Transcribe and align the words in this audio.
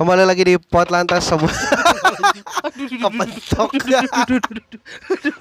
Kembali 0.00 0.24
lagi 0.24 0.42
di 0.42 0.54
pot 0.56 0.88
lantas 0.88 1.28
semua. 1.28 1.52
Kepentok. 2.80 3.68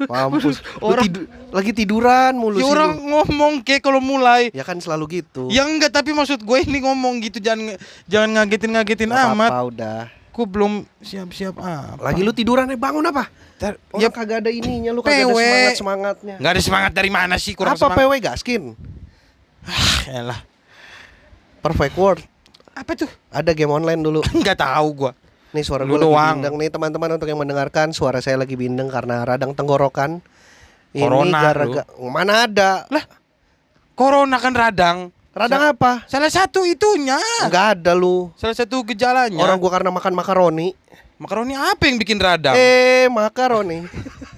Mampus. 0.03 0.59
Orang- 0.77 1.07
tidu- 1.07 1.27
lagi 1.49 1.71
tiduran 1.71 2.35
mulu 2.35 2.59
Ya 2.59 2.61
sih 2.61 2.67
orang 2.67 2.91
lu. 2.93 3.07
ngomong 3.07 3.53
kayak 3.63 3.81
kalau 3.81 4.03
mulai. 4.03 4.51
Ya 4.51 4.61
kan 4.61 4.75
selalu 4.77 5.23
gitu. 5.23 5.47
Ya 5.47 5.63
enggak, 5.63 5.95
tapi 5.95 6.11
maksud 6.11 6.43
gue 6.43 6.57
ini 6.59 6.83
ngomong 6.83 7.23
gitu 7.23 7.39
jangan 7.39 7.79
jangan 8.05 8.29
ngagetin-ngagetin 8.35 9.07
amat. 9.07 9.47
apa-apa 9.47 9.59
udah. 9.65 9.99
Aku 10.29 10.43
belum 10.43 10.83
siap-siap 10.99 11.55
apa. 11.55 11.95
Lagi 12.01 12.19
lu 12.19 12.31
tiduran 12.31 12.67
eh 12.67 12.75
bangun 12.75 13.03
apa? 13.05 13.31
Ntar- 13.57 13.79
Orang 13.89 14.01
ya 14.01 14.09
kagak 14.09 14.43
ada 14.43 14.51
ininya 14.51 14.91
lu 14.91 14.99
kagak 14.99 15.19
ada 15.21 15.25
PW. 15.25 15.39
semangat 15.39 15.75
semangatnya. 15.75 16.35
nggak 16.35 16.51
ada 16.51 16.61
semangat 16.61 16.91
dari 16.91 17.07
mana 17.09 17.35
sih 17.35 17.51
kurang 17.53 17.75
Apa 17.75 17.87
semangat. 17.87 17.99
PW 18.01 18.11
Gaskin? 18.21 18.63
Yalah. 20.05 20.39
Perfect 21.59 21.95
World. 21.95 22.23
Apa 22.79 22.95
tuh? 22.95 23.11
Ada 23.35 23.51
game 23.51 23.75
online 23.75 23.99
dulu. 23.99 24.23
Enggak 24.37 24.63
tahu 24.63 24.87
gua. 24.95 25.11
Nih 25.51 25.65
suara 25.65 25.83
gue 25.83 25.97
lagi 25.97 26.05
doang. 26.05 26.35
bindeng 26.39 26.55
nih 26.61 26.69
teman-teman 26.69 27.09
untuk 27.17 27.27
yang 27.27 27.41
mendengarkan 27.41 27.89
suara 27.89 28.21
saya 28.21 28.37
lagi 28.39 28.55
bindeng 28.55 28.87
karena 28.87 29.25
radang 29.27 29.51
tenggorokan. 29.51 30.23
Ini 30.89 31.05
Corona, 31.05 31.39
gara-gara 31.41 31.85
mana 32.01 32.33
ada? 32.49 32.71
Lah, 32.89 33.05
corona 33.93 34.37
kan 34.41 34.53
radang. 34.57 34.97
Radang 35.33 35.73
apa? 35.73 36.05
Salah 36.09 36.29
satu 36.33 36.65
itunya. 36.65 37.17
Enggak 37.45 37.77
ada 37.77 37.93
lu. 37.93 38.33
Salah 38.37 38.57
satu 38.57 38.81
gejalanya. 38.85 39.41
Orang 39.41 39.57
gua 39.61 39.73
karena 39.73 39.91
makan 39.93 40.13
makaroni. 40.15 40.73
makaroni 41.19 41.51
apa 41.51 41.83
yang 41.83 41.99
bikin 41.99 42.15
radang? 42.15 42.55
Eh, 42.55 43.11
makaroni. 43.11 43.83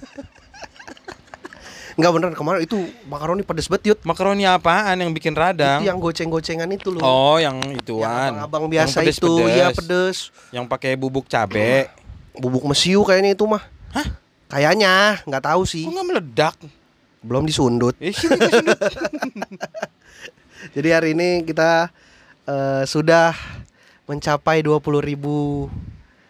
Enggak 1.92 2.12
bener 2.16 2.30
kemarin 2.32 2.60
itu 2.64 2.78
makaroni 3.04 3.42
pedes 3.44 3.68
banget 3.68 3.94
yut. 3.94 4.00
Makaroni 4.02 4.48
apaan 4.48 4.96
yang 4.96 5.12
bikin 5.12 5.36
radang? 5.36 5.84
Itu 5.84 5.88
yang 5.92 5.98
goceng-gocengan 6.00 6.68
itu 6.72 6.88
loh. 6.92 7.04
Oh, 7.04 7.36
yang 7.36 7.60
Yang 7.60 7.84
ituan. 7.84 8.32
abang 8.40 8.64
Yang 8.68 8.72
biasa 8.72 8.98
itu, 9.04 9.32
iya 9.44 9.68
pedes. 9.70 10.32
Yang 10.50 10.64
pakai 10.72 10.96
bubuk 10.96 11.28
cabe. 11.28 11.92
Bubuk 12.32 12.64
mesiu 12.64 13.04
kayaknya 13.04 13.36
itu 13.36 13.44
mah. 13.44 13.60
Hah? 13.92 14.08
Kayaknya, 14.48 15.20
nggak 15.24 15.44
tahu 15.44 15.62
sih. 15.64 15.84
Kok 15.84 15.92
nggak 15.92 16.08
meledak? 16.08 16.56
Belum 17.22 17.44
disundut. 17.44 17.94
Eh, 18.00 18.12
sini 18.12 18.34
gua 18.34 18.50
sundut. 18.50 18.80
Jadi 20.76 20.88
hari 20.90 21.08
ini 21.12 21.42
kita 21.44 21.92
eh, 22.46 22.82
sudah 22.84 23.36
mencapai 24.08 24.64
20.000 24.64 24.80
ribu 25.00 25.68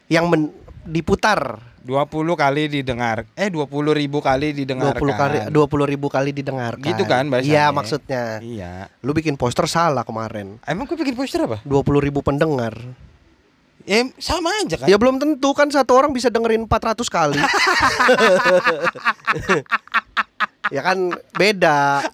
yang 0.07 0.29
men- 0.29 0.53
diputar 0.83 1.63
20 1.83 2.39
kali 2.39 2.63
didengar. 2.71 3.27
Eh, 3.35 3.51
20 3.51 3.67
ribu 3.91 4.23
kali 4.23 4.55
20 4.55 4.61
didengarkan. 4.63 5.19
kali 5.19 5.37
20 5.51 5.91
ribu 5.91 6.07
kali 6.07 6.31
didengarkan. 6.31 6.87
Gitu 6.87 7.03
kan 7.11 7.27
bahasanya? 7.27 7.51
Iya 7.51 7.65
maksudnya. 7.75 8.25
Iya. 8.39 8.73
Lu 9.03 9.11
bikin 9.11 9.35
poster 9.35 9.67
salah 9.67 10.07
kemarin. 10.07 10.63
Emang 10.63 10.87
gue 10.87 10.95
bikin 10.95 11.19
poster 11.19 11.43
apa? 11.43 11.59
20 11.67 11.99
ribu 11.99 12.23
pendengar. 12.23 12.79
Eh, 13.83 14.15
sama 14.23 14.55
aja 14.63 14.79
kan? 14.79 14.87
Ya 14.87 14.95
belum 14.95 15.19
tentu 15.19 15.51
kan 15.59 15.67
satu 15.67 15.99
orang 15.99 16.15
bisa 16.15 16.31
dengerin 16.31 16.71
400 16.71 17.03
kali. 17.11 17.43
ya 20.75 20.81
kan 20.87 20.99
beda. 21.35 21.99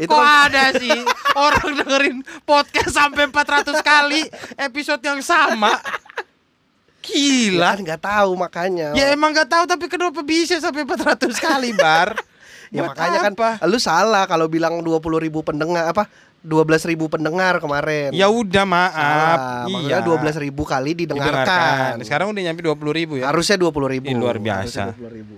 Itu 0.00 0.08
Kok 0.08 0.22
kan 0.22 0.48
ada 0.48 0.72
sih 0.80 0.96
orang 1.36 1.68
dengerin 1.84 2.18
podcast 2.48 2.96
sampai 2.96 3.28
400 3.28 3.84
kali 3.84 4.22
episode 4.56 5.02
yang 5.04 5.20
sama? 5.20 5.76
Ya 7.00 7.08
Gila. 7.08 7.68
kan 7.72 7.78
nggak 7.80 8.02
tahu 8.02 8.30
makanya. 8.36 8.88
Ya 8.92 9.10
emang 9.10 9.32
gak 9.32 9.48
tahu 9.48 9.64
tapi 9.64 9.88
kenapa 9.88 10.20
bisa 10.20 10.56
sampai 10.56 10.84
400 10.84 11.32
kali, 11.36 11.72
Bar? 11.72 12.12
Ya 12.70 12.86
Buat 12.86 12.94
makanya 12.94 13.18
kan 13.18 13.34
apa? 13.34 13.50
lu 13.66 13.82
salah 13.82 14.30
kalau 14.30 14.46
bilang 14.46 14.78
20 14.78 15.02
ribu 15.18 15.42
pendengar 15.42 15.90
apa 15.90 16.06
12 16.40 16.70
ribu 16.86 17.10
pendengar 17.10 17.58
kemarin. 17.58 18.14
Ya 18.14 18.30
udah 18.30 18.62
maaf. 18.62 19.66
Salah. 19.66 19.66
Iya. 19.66 19.98
12 20.06 20.38
ribu 20.38 20.62
kali 20.62 20.94
didengarkan. 20.94 21.34
Didengarkan. 21.34 22.06
Sekarang 22.06 22.30
udah 22.30 22.42
nyampe 22.46 22.62
20 22.62 22.78
ribu 22.94 23.18
ya. 23.18 23.26
Harusnya 23.26 23.58
20 23.58 23.90
ribu. 23.90 24.06
Ih, 24.06 24.14
luar 24.14 24.38
biasa. 24.38 24.94
Harusnya 24.94 25.02
20 25.02 25.18
ribu. 25.18 25.34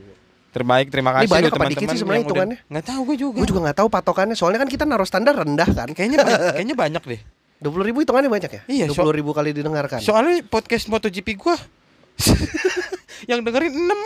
Terbaik, 0.52 0.92
terima 0.92 1.10
Ini 1.10 1.24
kasih 1.24 1.32
banyak 1.32 1.48
loh 1.48 1.56
apa 1.56 1.70
dikit 1.72 1.86
sih 1.88 1.96
sebenarnya 1.96 2.04
yang 2.04 2.28
udah- 2.28 2.28
hitungannya? 2.28 2.58
Nggak 2.68 2.84
tahu 2.84 3.00
gue 3.02 3.16
juga. 3.16 3.36
Gue 3.40 3.48
juga 3.48 3.60
nggak 3.64 3.78
tahu 3.80 3.88
patokannya 3.88 4.36
soalnya 4.36 4.60
kan 4.60 4.68
kita 4.68 4.84
naruh 4.84 5.08
standar 5.08 5.32
rendah 5.32 5.68
kan. 5.72 5.88
Kayaknya 5.88 6.18
kayaknya 6.52 6.76
banyak 6.76 7.02
deh. 7.08 7.20
20 7.62 7.86
ribu 7.86 8.02
hitungannya 8.02 8.26
banyak 8.28 8.50
ya? 8.50 8.62
Iya, 8.66 8.84
20 8.90 8.98
so- 8.98 9.14
ribu 9.14 9.30
kali 9.30 9.54
didengarkan. 9.54 10.02
Soalnya 10.02 10.42
podcast 10.44 10.86
MotoGP 10.86 11.38
gua 11.38 11.54
yang 13.30 13.40
dengerin 13.40 13.70
6 13.70 13.86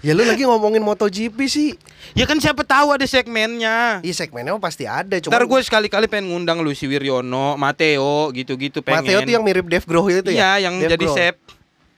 ya 0.00 0.12
lu 0.12 0.22
lagi 0.22 0.44
ngomongin 0.44 0.80
MotoGP 0.80 1.38
sih. 1.44 1.74
Ya 2.14 2.24
kan 2.24 2.38
siapa 2.38 2.62
tahu 2.62 2.94
ada 2.94 3.04
segmennya. 3.04 4.00
Iya 4.00 4.14
segmennya 4.16 4.54
mah 4.54 4.62
pasti 4.62 4.86
ada. 4.86 5.18
Cuma 5.18 5.34
Ntar 5.34 5.44
gue 5.44 5.60
sekali-kali 5.60 6.06
pengen 6.06 6.32
ngundang 6.32 6.62
Lucy 6.62 6.86
Wiryono, 6.86 7.56
Mateo, 7.56 8.32
gitu-gitu 8.32 8.80
pengen. 8.80 9.04
Mateo 9.04 9.18
tuh 9.20 9.32
yang 9.34 9.44
mirip 9.44 9.66
Dave 9.66 9.84
Grohl 9.84 10.08
itu 10.14 10.30
ya? 10.30 10.56
Iya, 10.56 10.70
yang 10.70 10.74
Dave 10.78 10.96
jadi 10.96 11.04
Grohl. 11.04 11.16
chef. 11.16 11.34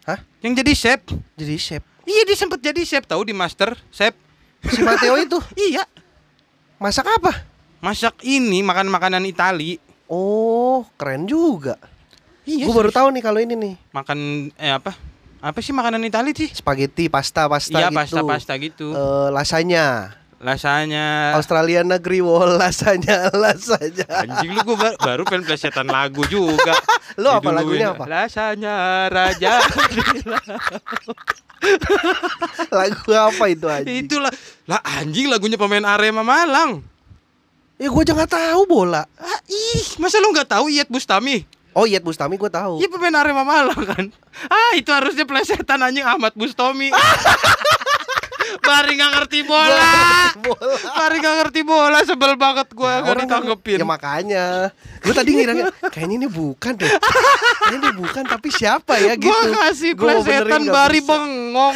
Hah? 0.02 0.18
Yang 0.40 0.52
jadi 0.58 0.72
chef. 0.74 1.00
Jadi 1.36 1.54
chef. 1.56 1.82
Iya, 2.02 2.22
dia 2.24 2.34
sempet 2.34 2.58
jadi 2.58 2.80
chef 2.82 3.04
tahu 3.04 3.22
di 3.22 3.30
Master 3.30 3.76
Chef. 3.92 4.16
Si 4.64 4.80
Mateo 4.80 5.14
itu 5.14 5.38
Iya. 5.70 5.84
masak 6.76 7.06
apa? 7.06 7.30
Masak 7.78 8.26
ini 8.26 8.58
makan 8.66 8.90
makanan 8.90 9.22
Itali. 9.22 9.78
Oh, 10.10 10.82
keren 10.98 11.30
juga. 11.30 11.78
Iya. 12.42 12.66
Gue 12.66 12.74
baru 12.74 12.90
tahu 12.90 13.14
nih 13.14 13.22
kalau 13.22 13.38
ini 13.38 13.54
nih. 13.54 13.74
makan 13.94 14.50
eh 14.58 14.72
apa? 14.74 14.96
Apa 15.38 15.62
sih 15.62 15.70
makanan 15.70 16.02
Itali 16.02 16.34
sih? 16.34 16.50
Spaghetti, 16.50 17.06
pasta, 17.06 17.46
pasta 17.46 17.78
Iya, 17.78 17.94
gitu. 17.94 17.98
pasta-pasta 18.02 18.52
gitu. 18.58 18.86
Eh, 18.90 19.28
lasanya. 19.30 20.16
Lasanya 20.38 21.34
Australia 21.34 21.82
negeri 21.82 22.22
wall 22.22 22.54
lasanya, 22.62 23.30
lasanya. 23.30 24.06
Anjing 24.22 24.54
lu 24.54 24.62
gua 24.62 24.76
baru, 24.78 24.96
baru 24.98 25.22
pengen 25.26 25.42
plesetan 25.46 25.86
lagu 25.90 26.22
juga. 26.26 26.78
Lu 27.18 27.26
apa 27.26 27.50
lagunya 27.50 27.90
apa? 27.90 28.06
Lasanya 28.06 29.06
Raja. 29.10 29.58
Lagu 32.70 33.10
apa 33.10 33.44
itu 33.50 33.66
aja? 33.66 33.88
Itulah 33.90 34.30
lah 34.70 34.78
anjing 34.84 35.26
lagunya 35.26 35.58
pemain 35.58 35.82
Arema 35.82 36.22
Malang. 36.22 36.86
Ya 37.78 37.86
gue 37.86 38.02
aja 38.02 38.10
nggak 38.10 38.34
tahu 38.34 38.60
bola. 38.66 39.06
Ah, 39.22 39.40
ih, 39.46 39.86
masa 40.02 40.18
lu 40.18 40.34
nggak 40.34 40.50
tahu 40.50 40.66
Iyat 40.66 40.90
Bustami? 40.90 41.46
Oh 41.78 41.86
Iyad 41.86 42.02
Bustami 42.02 42.34
gue 42.34 42.50
tahu. 42.50 42.82
Iya 42.82 42.90
pemain 42.90 43.14
Arema 43.22 43.46
Malang 43.46 43.82
kan. 43.86 44.04
Ah, 44.50 44.74
itu 44.74 44.90
harusnya 44.90 45.22
plesetan 45.22 45.78
anjing 45.78 46.02
Ahmad 46.02 46.34
Bustami. 46.34 46.90
Bari 48.66 48.98
nggak 48.98 49.12
ngerti 49.14 49.38
bola. 49.46 49.94
bola. 50.42 50.74
Bari 50.98 51.16
nggak 51.22 51.36
ngerti 51.38 51.60
bola, 51.62 51.98
sebel 52.02 52.34
banget 52.34 52.66
gua 52.74 53.00
nggak 53.00 53.14
Orang 53.14 53.26
ditanggepin. 53.30 53.78
Ya 53.78 53.86
makanya. 53.86 54.46
Gue 54.98 55.14
tadi 55.14 55.30
ngiranya 55.38 55.70
kayaknya 55.94 56.26
ini 56.26 56.28
bukan 56.28 56.74
deh. 56.74 56.90
Kayaknya 56.90 57.78
ini 57.78 57.90
bukan 57.94 58.22
tapi 58.26 58.48
siapa 58.50 58.98
ya 58.98 59.14
gitu. 59.14 59.30
Gua 59.30 59.40
kasih 59.54 59.92
plesetan 59.94 60.66
Bari 60.66 60.98
bisa. 60.98 61.14
bengong. 61.14 61.74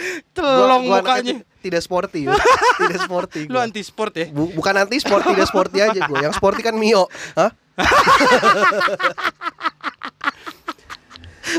Gua- 0.00 0.34
Telong 0.34 0.82
gua 0.84 0.98
mukanya. 0.98 1.32
anaknya 1.36 1.58
Tidak 1.60 1.80
sporty, 1.80 2.20
ya. 2.24 2.32
tidak 2.78 3.00
sporty. 3.04 3.40
Lu 3.52 3.54
gua. 3.54 3.64
anti 3.64 3.82
sport 3.82 4.12
ya? 4.14 4.26
Bu- 4.28 4.48
bukan 4.50 4.74
anti 4.78 4.96
sport, 4.96 5.22
tidak 5.22 5.44
sporty 5.44 5.78
aja 5.78 6.00
gue. 6.02 6.18
Yang 6.18 6.34
sporty 6.34 6.60
kan 6.60 6.72
Mio. 6.74 7.04
Hah? 7.34 7.52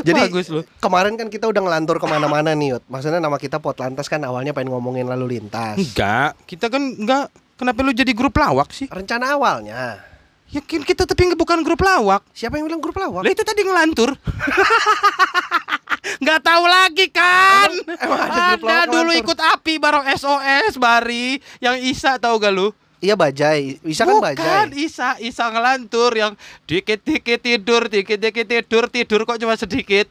Jadi 0.02 0.16
Bagus 0.24 0.48
lu. 0.48 0.64
kemarin 0.78 1.14
kan 1.14 1.28
kita 1.28 1.44
udah 1.44 1.60
ngelantur 1.60 2.00
ke 2.00 2.06
mana-mana 2.06 2.56
nih 2.56 2.72
Yud 2.72 2.84
Maksudnya 2.86 3.20
nama 3.20 3.36
kita 3.36 3.60
Pot 3.60 3.76
Lantas 3.76 4.08
kan 4.08 4.24
awalnya 4.24 4.50
pengen 4.50 4.72
ngomongin 4.72 5.04
lalu 5.04 5.36
lintas 5.36 5.76
Enggak, 5.76 6.32
kita 6.48 6.72
kan 6.72 6.80
enggak 6.80 7.28
Kenapa 7.60 7.84
lu 7.84 7.92
jadi 7.92 8.08
grup 8.10 8.32
lawak 8.32 8.72
sih? 8.72 8.88
Rencana 8.88 9.36
awalnya 9.36 10.00
Ya 10.48 10.60
kan 10.60 10.80
kita 10.80 11.04
tapi 11.04 11.32
bukan 11.32 11.60
grup 11.60 11.80
lawak. 11.80 12.20
Siapa 12.30 12.56
yang 12.56 12.68
bilang 12.68 12.80
grup 12.80 12.92
lawak? 12.94 13.24
Lah 13.24 13.32
itu 13.32 13.40
tadi 13.40 13.64
ngelantur. 13.64 14.12
Nggak 16.18 16.40
tahu 16.42 16.64
lagi 16.66 17.06
kan? 17.08 17.70
emang 17.86 18.20
ada 18.20 18.54
grup 18.54 18.62
lawak 18.64 18.86
dulu 18.90 19.10
ikut 19.14 19.38
api 19.38 19.78
bareng 19.78 20.06
SOS 20.12 20.74
Bari 20.76 21.38
yang 21.58 21.78
Isa 21.78 22.18
tahu 22.18 22.36
gak 22.36 22.50
lu? 22.50 22.74
Iya 22.98 23.14
Bajai, 23.14 23.82
bisa 23.82 24.02
kan 24.02 24.14
Bukan 24.14 24.26
Bajai 24.34 24.70
Isa, 24.76 25.18
Isa 25.18 25.46
ngelantur 25.46 26.10
yang 26.12 26.38
dikit-dikit 26.64 27.38
tidur, 27.38 27.86
dikit-dikit 27.86 28.46
tidur, 28.46 28.86
tidur 28.86 29.20
kok 29.24 29.38
cuma 29.38 29.54
sedikit. 29.54 30.06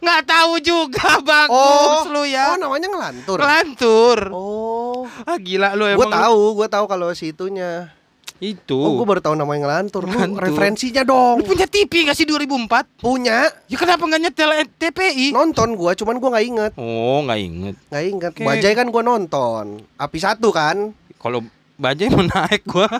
Nggak 0.00 0.22
tahu 0.26 0.52
juga 0.58 1.20
bagus 1.28 2.08
lu 2.08 2.24
ya. 2.24 2.52
Oh 2.52 2.58
namanya 2.58 2.88
ngelantur 2.88 3.36
Ngelantur. 3.36 4.18
Oh 4.32 5.04
Ah 5.22 5.36
gila 5.36 5.72
lu 5.72 5.84
Gue 5.86 5.96
emang. 5.96 6.08
tahu, 6.10 6.42
gue 6.56 6.68
tahu 6.68 6.84
kalau 6.86 7.12
si 7.12 7.30
itunya 7.30 7.92
Itu. 8.42 8.74
Oh 8.74 8.98
gue 8.98 9.06
baru 9.06 9.22
tahu 9.22 9.38
namanya 9.38 9.70
ngelantur 9.70 10.02
Lu 10.02 10.18
Ngelantur. 10.18 10.42
referensinya 10.42 11.06
Lu 11.06 11.14
dong 11.14 11.36
punya 11.46 11.70
TV 11.70 12.10
gak 12.10 12.18
sih 12.18 12.26
2004? 12.26 12.98
Punya 12.98 13.46
Ya 13.70 13.76
kenapa 13.78 14.02
nggak 14.02 14.18
nyetel 14.18 14.50
TPI? 14.82 15.30
Nonton 15.30 15.78
gue, 15.78 15.94
cuman 15.94 16.18
gue 16.18 16.30
nggak 16.34 16.46
inget 16.50 16.72
Oh 16.74 17.22
nggak 17.22 17.38
inget. 17.38 17.74
Nggak 17.86 18.04
inget 18.10 18.32
Oke. 18.34 18.42
Bajai 18.42 18.74
kan 18.74 18.90
gue 18.90 19.02
nonton 19.06 19.64
Api 19.94 20.18
satu 20.18 20.50
kan 20.50 20.90
Kalau 21.22 21.38
bajai 21.78 22.10
mau 22.10 22.22
naik 22.22 22.62
gua. 22.66 22.86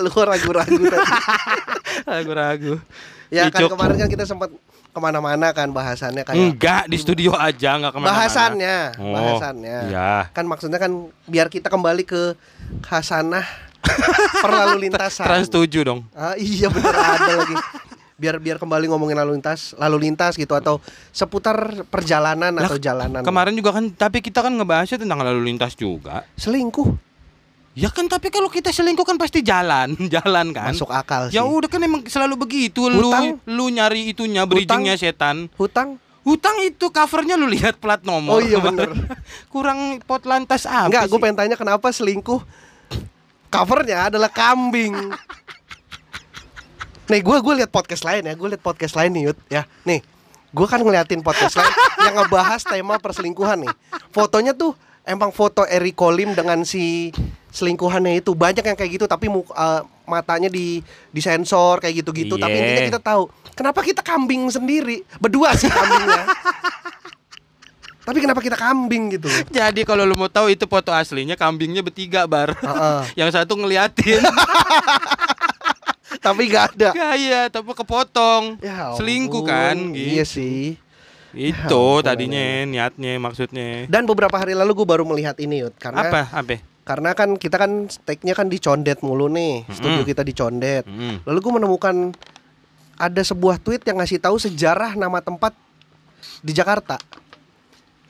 Lu 0.00 0.10
ragu-ragu 0.12 0.82
tadi 0.84 1.10
Ragu-ragu. 2.10 2.74
Ya 3.30 3.46
kan 3.48 3.70
kemarin 3.70 3.96
kan 3.96 4.08
kita 4.10 4.24
sempat 4.26 4.50
ke 4.90 4.98
mana-mana 4.98 5.50
kan 5.50 5.70
bahasannya 5.70 6.26
kayak 6.26 6.36
Enggak 6.36 6.82
di 6.86 6.96
studio 6.96 7.30
aja 7.32 7.78
nggak 7.78 7.92
ke 7.92 7.98
mana-mana. 7.98 8.16
Bahasannya 8.16 8.76
Oh, 8.98 9.14
Bahasannya 9.14 9.78
Iya. 9.86 10.10
Kan 10.30 10.44
maksudnya 10.44 10.76
kan 10.76 10.90
biar 11.24 11.46
kita 11.46 11.66
kembali 11.66 12.02
ke 12.02 12.34
khasanah 12.82 13.46
per 14.42 14.50
lalu 14.50 14.86
lintasan. 14.86 15.24
Trans 15.24 15.48
7 15.48 15.70
dong. 15.82 16.04
Ah, 16.12 16.34
iya 16.34 16.68
bener 16.68 16.92
ada 16.92 17.32
lagi. 17.38 17.56
Biar 18.20 18.36
biar 18.36 18.60
kembali 18.60 18.84
ngomongin 18.86 19.16
lalu 19.16 19.40
lintas, 19.40 19.72
lalu 19.74 20.04
lintas 20.04 20.36
gitu 20.36 20.52
atau 20.52 20.76
seputar 21.08 21.56
perjalanan 21.88 22.52
Lah, 22.52 22.68
atau 22.68 22.76
jalanan. 22.76 23.24
Kemarin 23.24 23.56
juga 23.56 23.72
kan 23.72 23.88
tapi 23.88 24.20
kita 24.20 24.44
kan 24.44 24.52
ngebahasnya 24.52 25.00
tentang 25.00 25.24
lalu 25.24 25.40
lintas 25.46 25.72
juga. 25.72 26.28
selingkuh 26.36 27.09
Ya 27.78 27.86
kan 27.86 28.10
tapi 28.10 28.34
kalau 28.34 28.50
kita 28.50 28.74
selingkuh 28.74 29.06
kan 29.06 29.14
pasti 29.14 29.46
jalan, 29.46 29.94
jalan 30.14 30.50
kan. 30.50 30.74
masuk 30.74 30.90
akal 30.90 31.30
sih. 31.30 31.38
Ya 31.38 31.46
udah 31.46 31.70
kan 31.70 31.78
emang 31.78 32.02
selalu 32.10 32.34
begitu 32.42 32.90
lu 32.90 33.10
Hutang? 33.10 33.38
lu 33.46 33.70
nyari 33.70 34.10
itunya 34.10 34.42
bridgingnya 34.42 34.98
setan. 34.98 35.46
Hutang? 35.54 36.02
Hutang 36.26 36.60
itu 36.66 36.90
covernya 36.90 37.38
lu 37.38 37.46
lihat 37.46 37.78
plat 37.78 38.02
nomor. 38.02 38.38
Oh 38.38 38.40
iya, 38.42 38.58
bener. 38.60 38.90
Kurang 39.54 40.02
pot 40.04 40.20
lantas 40.26 40.66
apa 40.68 40.90
Enggak, 40.90 41.04
gue 41.08 41.18
pengen 41.22 41.36
tanya 41.38 41.56
kenapa 41.56 41.88
selingkuh 41.94 42.42
covernya 43.50 44.12
adalah 44.12 44.28
kambing. 44.28 44.94
Nih, 47.10 47.20
gue 47.24 47.36
gue 47.42 47.54
lihat 47.58 47.70
podcast 47.74 48.06
lain 48.06 48.22
ya, 48.22 48.34
gue 48.38 48.48
lihat 48.54 48.62
podcast 48.62 48.94
lain 48.94 49.10
nih, 49.10 49.22
Yud, 49.30 49.38
ya. 49.50 49.62
Nih, 49.82 49.98
gue 50.54 50.66
kan 50.70 50.78
ngeliatin 50.78 51.22
podcast 51.22 51.58
lain 51.58 51.72
yang 52.06 52.14
ngebahas 52.22 52.62
tema 52.62 53.00
perselingkuhan 53.02 53.66
nih. 53.66 53.72
Fotonya 54.14 54.54
tuh 54.54 54.78
emang 55.02 55.34
foto 55.34 55.66
Eri 55.66 55.90
Kolim 55.90 56.36
dengan 56.38 56.62
si 56.62 57.10
selingkuhannya 57.50 58.18
itu 58.18 58.30
banyak 58.32 58.62
yang 58.62 58.74
kayak 58.74 58.90
gitu, 58.94 59.04
tapi 59.04 59.26
eh, 59.28 59.80
matanya 60.04 60.46
di 60.46 60.80
disensor 61.10 61.78
kayak 61.78 62.00
gitu-gitu. 62.00 62.34
Tapi 62.34 62.50
Iya. 62.50 62.60
intinya 62.60 62.82
kita 62.88 63.00
tahu 63.00 63.22
kenapa 63.52 63.78
kita 63.80 64.00
kambing 64.00 64.48
sendiri, 64.48 65.02
berdua 65.18 65.52
sih 65.54 65.66
kambingnya. 65.66 66.24
tapi 68.00 68.16
kenapa 68.18 68.40
kita 68.40 68.54
kambing 68.54 69.14
gitu? 69.14 69.26
Jadi 69.48 69.84
kalau 69.84 70.02
lu 70.02 70.14
mau 70.14 70.26
tahu 70.26 70.50
itu 70.50 70.66
foto 70.66 70.90
aslinya 70.90 71.34
kambingnya 71.34 71.80
bertiga 71.80 72.26
bar. 72.26 72.54
Heeh. 72.56 73.00
Yang 73.22 73.38
satu 73.38 73.54
ngeliatin 73.54 74.18
tapi 76.26 76.50
gak 76.50 76.74
ada. 76.76 76.90
gaya 76.92 77.40
tapi 77.48 77.70
kepotong. 77.70 78.58
Ya 78.58 78.92
Selingkuh 78.98 79.46
kan 79.46 79.94
Iya 79.94 80.26
gitu. 80.26 80.36
sih. 80.36 80.60
Itu 81.30 82.02
ampun, 82.02 82.04
tadinya 82.10 82.66
niatnya 82.66 83.14
maksudnya. 83.22 83.86
Dan 83.86 84.02
beberapa 84.02 84.34
hari 84.34 84.58
lalu 84.58 84.82
gue 84.82 84.86
baru 84.88 85.06
melihat 85.06 85.38
ini 85.38 85.62
Yud 85.62 85.78
Karena 85.78 86.10
Apa? 86.10 86.26
Apa? 86.34 86.58
Karena 86.90 87.14
kan 87.14 87.38
kita 87.38 87.54
kan 87.54 87.86
stake-nya 87.86 88.34
kan 88.34 88.50
di 88.50 88.58
Condet 88.58 88.98
mulu 89.06 89.30
nih 89.30 89.62
Studio 89.70 90.02
kita 90.02 90.26
di 90.26 90.34
Condet 90.34 90.82
Mm. 90.90 91.22
Lalu 91.22 91.38
gue 91.38 91.52
menemukan 91.62 91.96
ada 92.98 93.22
sebuah 93.22 93.62
tweet 93.62 93.86
yang 93.86 94.02
ngasih 94.02 94.18
tahu 94.18 94.42
sejarah 94.42 94.98
nama 94.98 95.22
tempat 95.22 95.54
di 96.42 96.50
Jakarta 96.50 96.98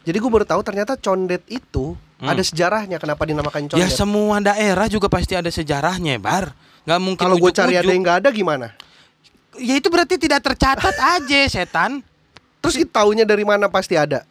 Jadi 0.01 0.17
gue 0.17 0.31
baru 0.33 0.49
tahu 0.49 0.65
ternyata 0.65 0.97
Condet 0.97 1.45
itu 1.53 1.93
Hmm. 2.21 2.37
ada 2.37 2.45
sejarahnya 2.45 3.01
kenapa 3.01 3.25
dinamakan 3.25 3.65
Ya 3.65 3.89
Condet 3.89 3.97
semua 3.97 4.37
daerah 4.45 4.85
juga 4.93 5.09
pasti 5.09 5.33
ada 5.33 5.49
sejarahnya, 5.49 6.21
Bar. 6.21 6.53
Nggak 6.85 7.01
mungkin 7.01 7.25
Kalau 7.25 7.37
gue 7.41 7.49
cari 7.49 7.81
ada 7.81 7.89
yang 7.89 8.05
nggak 8.05 8.19
ada 8.21 8.29
gimana? 8.29 8.77
Ya 9.57 9.81
itu 9.81 9.89
berarti 9.89 10.21
tidak 10.21 10.45
tercatat 10.45 11.01
aja, 11.01 11.41
setan. 11.49 12.05
Terus 12.61 12.77
kita 12.77 13.01
taunya 13.01 13.25
dari 13.25 13.41
mana 13.41 13.73
pasti 13.73 13.97
ada 13.97 14.29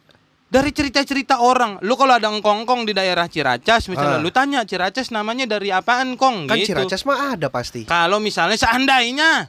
Dari 0.50 0.74
cerita-cerita 0.74 1.46
orang, 1.46 1.78
lu 1.86 1.94
kalau 1.94 2.18
ada 2.18 2.26
engkong-engkong 2.26 2.82
di 2.82 2.90
daerah 2.90 3.30
Ciracas, 3.30 3.86
misalnya 3.86 4.18
Ah. 4.18 4.22
lu 4.22 4.34
tanya 4.34 4.66
Ciracas 4.66 5.14
namanya 5.14 5.46
dari 5.46 5.70
apaan 5.70 6.18
kong? 6.18 6.50
Kan 6.50 6.58
gitu. 6.58 6.74
Ciracas 6.74 7.06
mah 7.06 7.38
ada 7.38 7.46
pasti. 7.46 7.86
Kalau 7.86 8.18
misalnya 8.18 8.58
seandainya, 8.58 9.46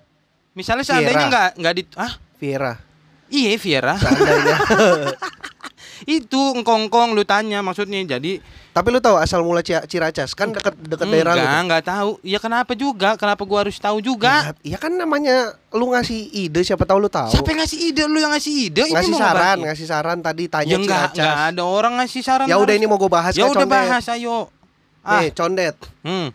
misalnya 0.53 0.86
seandainya 0.86 1.25
nggak 1.25 1.50
nggak 1.57 1.74
di, 1.74 1.83
ah 1.98 2.13
Viera. 2.38 2.77
Iya 3.33 3.57
Viera, 3.57 3.95
Seandainya 3.98 4.57
itu 6.03 6.39
engkong-engkong 6.53 7.12
lu 7.12 7.21
tanya 7.21 7.59
maksudnya. 7.59 8.01
Jadi 8.07 8.42
Tapi 8.71 8.88
lu 8.88 8.98
tahu 8.98 9.15
asal 9.15 9.42
mula 9.42 9.59
Ci- 9.59 9.83
Ciracas 9.86 10.31
kan 10.31 10.48
dekat 10.50 10.71
dekat 10.80 11.03
daerah 11.06 11.33
lu. 11.33 11.39
enggak 11.39 11.51
tuh. 11.51 11.65
nggak 11.68 11.83
tahu. 11.86 12.12
Ya 12.24 12.39
kenapa 12.39 12.71
juga? 12.71 13.09
Kenapa 13.13 13.44
gua 13.44 13.59
harus 13.62 13.75
tahu 13.75 14.00
juga? 14.00 14.56
Ya, 14.63 14.75
ya 14.75 14.77
kan 14.77 14.92
namanya 14.92 15.51
lu 15.69 15.92
ngasih 15.92 16.15
ide 16.31 16.62
siapa 16.62 16.83
tahu 16.83 17.01
lu 17.01 17.09
tahu. 17.09 17.27
Siapa 17.30 17.45
yang 17.45 17.59
ngasih 17.59 17.80
ide? 17.83 18.03
Lu 18.06 18.15
yang 18.15 18.31
ngasih 18.31 18.53
ide? 18.63 18.83
Ini 18.86 18.94
ngasih 18.94 19.13
saran, 19.13 19.27
ngebahas- 19.27 19.59
ngasih 19.68 19.86
saran 19.86 20.18
tadi 20.19 20.44
tanya 20.48 20.68
Ya 20.68 20.77
enggak, 20.77 21.03
Ciracas. 21.09 21.19
enggak 21.19 21.39
ada 21.50 21.63
orang 21.65 21.94
ngasih 22.00 22.21
saran. 22.21 22.47
Ya 22.47 22.56
udah 22.56 22.71
ini 22.71 22.86
mau 22.88 22.95
gue 22.95 23.12
bahas 23.12 23.33
Ya 23.33 23.44
kayak 23.44 23.51
udah 23.51 23.59
condet. 23.62 23.75
bahas 23.77 24.04
ayo. 24.09 24.38
Ah, 25.01 25.19
Nih, 25.19 25.30
condet. 25.31 25.75
hmm. 26.01 26.27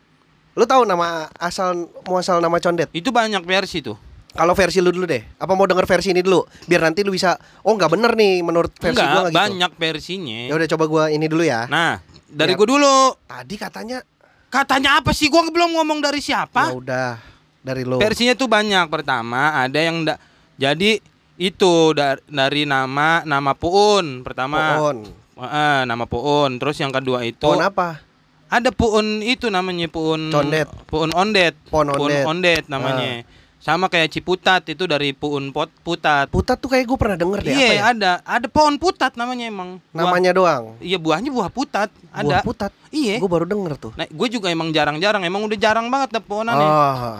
Lu 0.53 0.65
tahu 0.65 0.83
nama 0.85 1.07
asal 1.35 1.73
muasal 2.03 2.41
nama 2.41 2.57
condet? 2.59 2.89
Itu 2.91 3.09
banyak 3.11 3.41
versi 3.43 3.81
tuh. 3.81 3.97
Kalau 4.37 4.53
versi 4.53 4.79
lu 4.79 4.91
dulu 4.91 5.05
deh. 5.05 5.25
Apa 5.35 5.53
mau 5.53 5.65
denger 5.65 5.83
versi 5.83 6.13
ini 6.13 6.21
dulu? 6.21 6.45
Biar 6.65 6.85
nanti 6.85 7.01
lu 7.01 7.11
bisa 7.11 7.35
oh 7.63 7.73
nggak 7.73 7.89
bener 7.91 8.13
nih 8.13 8.41
menurut 8.41 8.71
versi 8.71 8.93
Enggak, 8.95 9.09
gua 9.09 9.21
nggak 9.23 9.33
gitu. 9.33 9.41
banyak 9.43 9.73
versinya. 9.75 10.41
Ya 10.45 10.55
udah 10.55 10.69
coba 10.69 10.85
gua 10.87 11.05
ini 11.09 11.25
dulu 11.25 11.43
ya. 11.43 11.65
Nah, 11.67 11.99
dari 12.27 12.53
Ya. 12.53 12.57
gua 12.57 12.69
dulu. 12.69 12.97
Tadi 13.25 13.55
katanya 13.57 13.99
Katanya 14.47 15.01
apa 15.01 15.11
sih? 15.11 15.27
Gua 15.27 15.43
belum 15.43 15.75
ngomong 15.75 15.99
dari 15.99 16.21
ya 16.21 16.47
siapa. 16.47 16.71
udah 16.71 17.19
dari 17.61 17.83
lu. 17.83 17.99
Versinya 17.99 18.33
tuh 18.33 18.47
banyak. 18.47 18.87
Pertama, 18.87 19.59
ada 19.59 19.75
yang 19.77 20.07
da- 20.07 20.23
jadi 20.55 21.03
itu 21.35 21.73
da- 21.93 22.21
dari 22.25 22.63
nama 22.63 23.21
nama 23.23 23.53
Puun 23.53 24.23
pertama. 24.23 24.79
Pohon. 24.79 24.97
Eh, 25.37 25.81
nama 25.85 26.05
Puun. 26.05 26.57
Terus 26.57 26.77
yang 26.77 26.89
kedua 26.89 27.21
itu 27.23 27.43
Pohon 27.43 27.61
apa? 27.61 28.01
ada 28.47 28.71
Puun 28.71 29.21
itu 29.21 29.51
namanya 29.51 29.91
Puun 29.91 30.31
Condet. 30.31 30.71
Puun 30.87 31.11
Ondet. 31.11 31.59
Puun 31.67 31.91
ondet. 31.91 32.25
Ondet 32.25 32.65
namanya. 32.67 33.27
Sama 33.67 33.91
kayak 33.91 34.09
Ciputat 34.09 34.63
itu 34.65 34.87
dari 34.87 35.11
Puun 35.11 35.51
Pot 35.51 35.75
Putat. 35.83 36.31
Putat 36.31 36.55
tuh 36.55 36.71
kayak 36.71 36.87
gue 36.87 36.95
pernah 36.95 37.19
denger 37.19 37.43
deh 37.43 37.51
Iya, 37.51 37.59
apa 37.59 37.75
ya? 37.75 37.83
ada. 37.91 38.13
Ada 38.23 38.47
pohon 38.47 38.79
putat 38.79 39.19
namanya 39.19 39.43
emang. 39.45 39.83
Buah- 39.83 40.07
Namanya 40.07 40.31
doang. 40.31 40.65
Iya, 40.79 40.95
buahnya 40.97 41.35
buah 41.35 41.51
putat. 41.51 41.91
Buah 41.91 42.15
Ada. 42.15 42.37
putat. 42.41 42.71
Iya. 42.89 43.19
Gue 43.19 43.27
baru 43.27 43.43
denger 43.43 43.75
tuh. 43.75 43.91
Nah, 43.93 44.07
gue 44.07 44.29
juga 44.31 44.47
emang 44.49 44.71
jarang-jarang, 44.71 45.19
emang 45.21 45.43
udah 45.43 45.59
jarang 45.59 45.91
banget 45.91 46.15
deh 46.15 46.23
pohonannya. 46.23 46.63
Oh, 46.63 47.19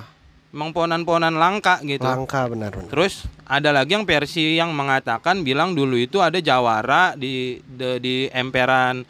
Emang 0.49 0.71
pohonan-pohonan 0.71 1.35
langka 1.35 1.83
gitu. 1.83 2.01
langka 2.01 2.47
benar 2.47 2.71
benar. 2.71 2.89
Terus 2.89 3.27
ada 3.45 3.75
lagi 3.75 3.93
yang 3.93 4.07
versi 4.07 4.55
yang 4.55 4.71
mengatakan 4.71 5.43
bilang 5.43 5.75
dulu 5.75 5.99
itu 5.99 6.17
ada 6.19 6.39
jawara 6.39 7.13
di 7.13 7.59
de- 7.61 7.99
di 7.99 8.15
emperan 8.31 9.03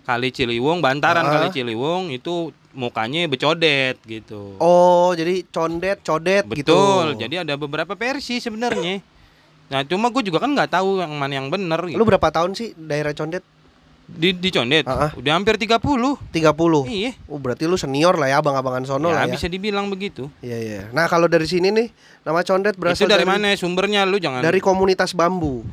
Kali 0.00 0.30
Ciliwung, 0.30 0.78
bantaran 0.78 1.26
Ah. 1.26 1.32
Kali 1.34 1.48
Ciliwung 1.50 2.08
itu 2.08 2.54
mukanya 2.74 3.30
becodet 3.30 3.96
gitu. 4.04 4.58
Oh, 4.58 5.14
jadi 5.14 5.46
condet, 5.48 6.02
codet 6.02 6.44
gitu. 6.50 6.74
Betul. 6.74 7.06
Jadi 7.16 7.34
ada 7.46 7.54
beberapa 7.54 7.94
versi 7.94 8.42
sebenarnya. 8.42 9.00
Nah, 9.72 9.80
cuma 9.88 10.12
gue 10.12 10.22
juga 10.26 10.44
kan 10.44 10.52
nggak 10.52 10.70
tahu 10.76 11.00
yang 11.00 11.14
mana 11.16 11.40
yang 11.40 11.48
bener 11.48 11.80
gitu. 11.88 11.96
Lu 11.96 12.04
berapa 12.04 12.28
tahun 12.28 12.52
sih 12.52 12.76
daerah 12.76 13.16
condet? 13.16 13.40
Di 14.04 14.36
di 14.36 14.52
condet. 14.52 14.84
Ah. 14.84 15.08
Udah 15.16 15.32
hampir 15.32 15.56
30. 15.56 15.80
30. 15.80 16.36
Iya. 16.92 17.16
Oh, 17.24 17.40
berarti 17.40 17.64
lu 17.64 17.80
senior 17.80 18.20
lah 18.20 18.28
ya, 18.28 18.44
abang-abangan 18.44 18.84
sono 18.84 19.08
ya, 19.08 19.16
lah 19.16 19.24
ya. 19.24 19.32
bisa 19.32 19.48
dibilang 19.48 19.88
begitu. 19.88 20.28
Iya, 20.44 20.58
iya. 20.60 20.80
Nah, 20.92 21.08
kalau 21.08 21.24
dari 21.24 21.48
sini 21.48 21.72
nih, 21.72 21.88
nama 22.20 22.44
condet 22.44 22.76
berasal 22.76 23.08
itu 23.08 23.16
dari, 23.16 23.24
mana 23.24 23.56
sumbernya 23.56 24.04
lu 24.04 24.20
jangan 24.20 24.44
Dari 24.44 24.60
komunitas 24.60 25.16
bambu. 25.16 25.64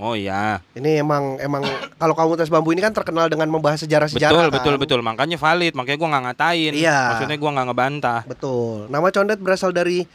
Oh 0.00 0.16
iya. 0.16 0.64
Ini 0.72 1.04
emang 1.04 1.36
emang 1.36 1.60
kalau 2.00 2.16
komunitas 2.16 2.48
bambu 2.48 2.72
ini 2.72 2.80
kan 2.80 2.96
terkenal 2.96 3.28
dengan 3.28 3.52
membahas 3.52 3.84
sejarah-sejarah 3.84 4.32
Betul, 4.32 4.48
kan? 4.48 4.56
betul, 4.56 4.74
betul. 4.80 5.00
Makanya 5.04 5.36
valid, 5.36 5.76
makanya 5.76 5.98
gua 6.00 6.08
nggak 6.08 6.24
ngatain. 6.32 6.72
Iya. 6.72 7.00
Maksudnya 7.12 7.36
gua 7.36 7.50
nggak 7.52 7.66
ngebantah. 7.68 8.20
Betul. 8.24 8.88
Nama 8.88 9.06
condet 9.12 9.38
berasal 9.38 9.70
dari 9.70 10.08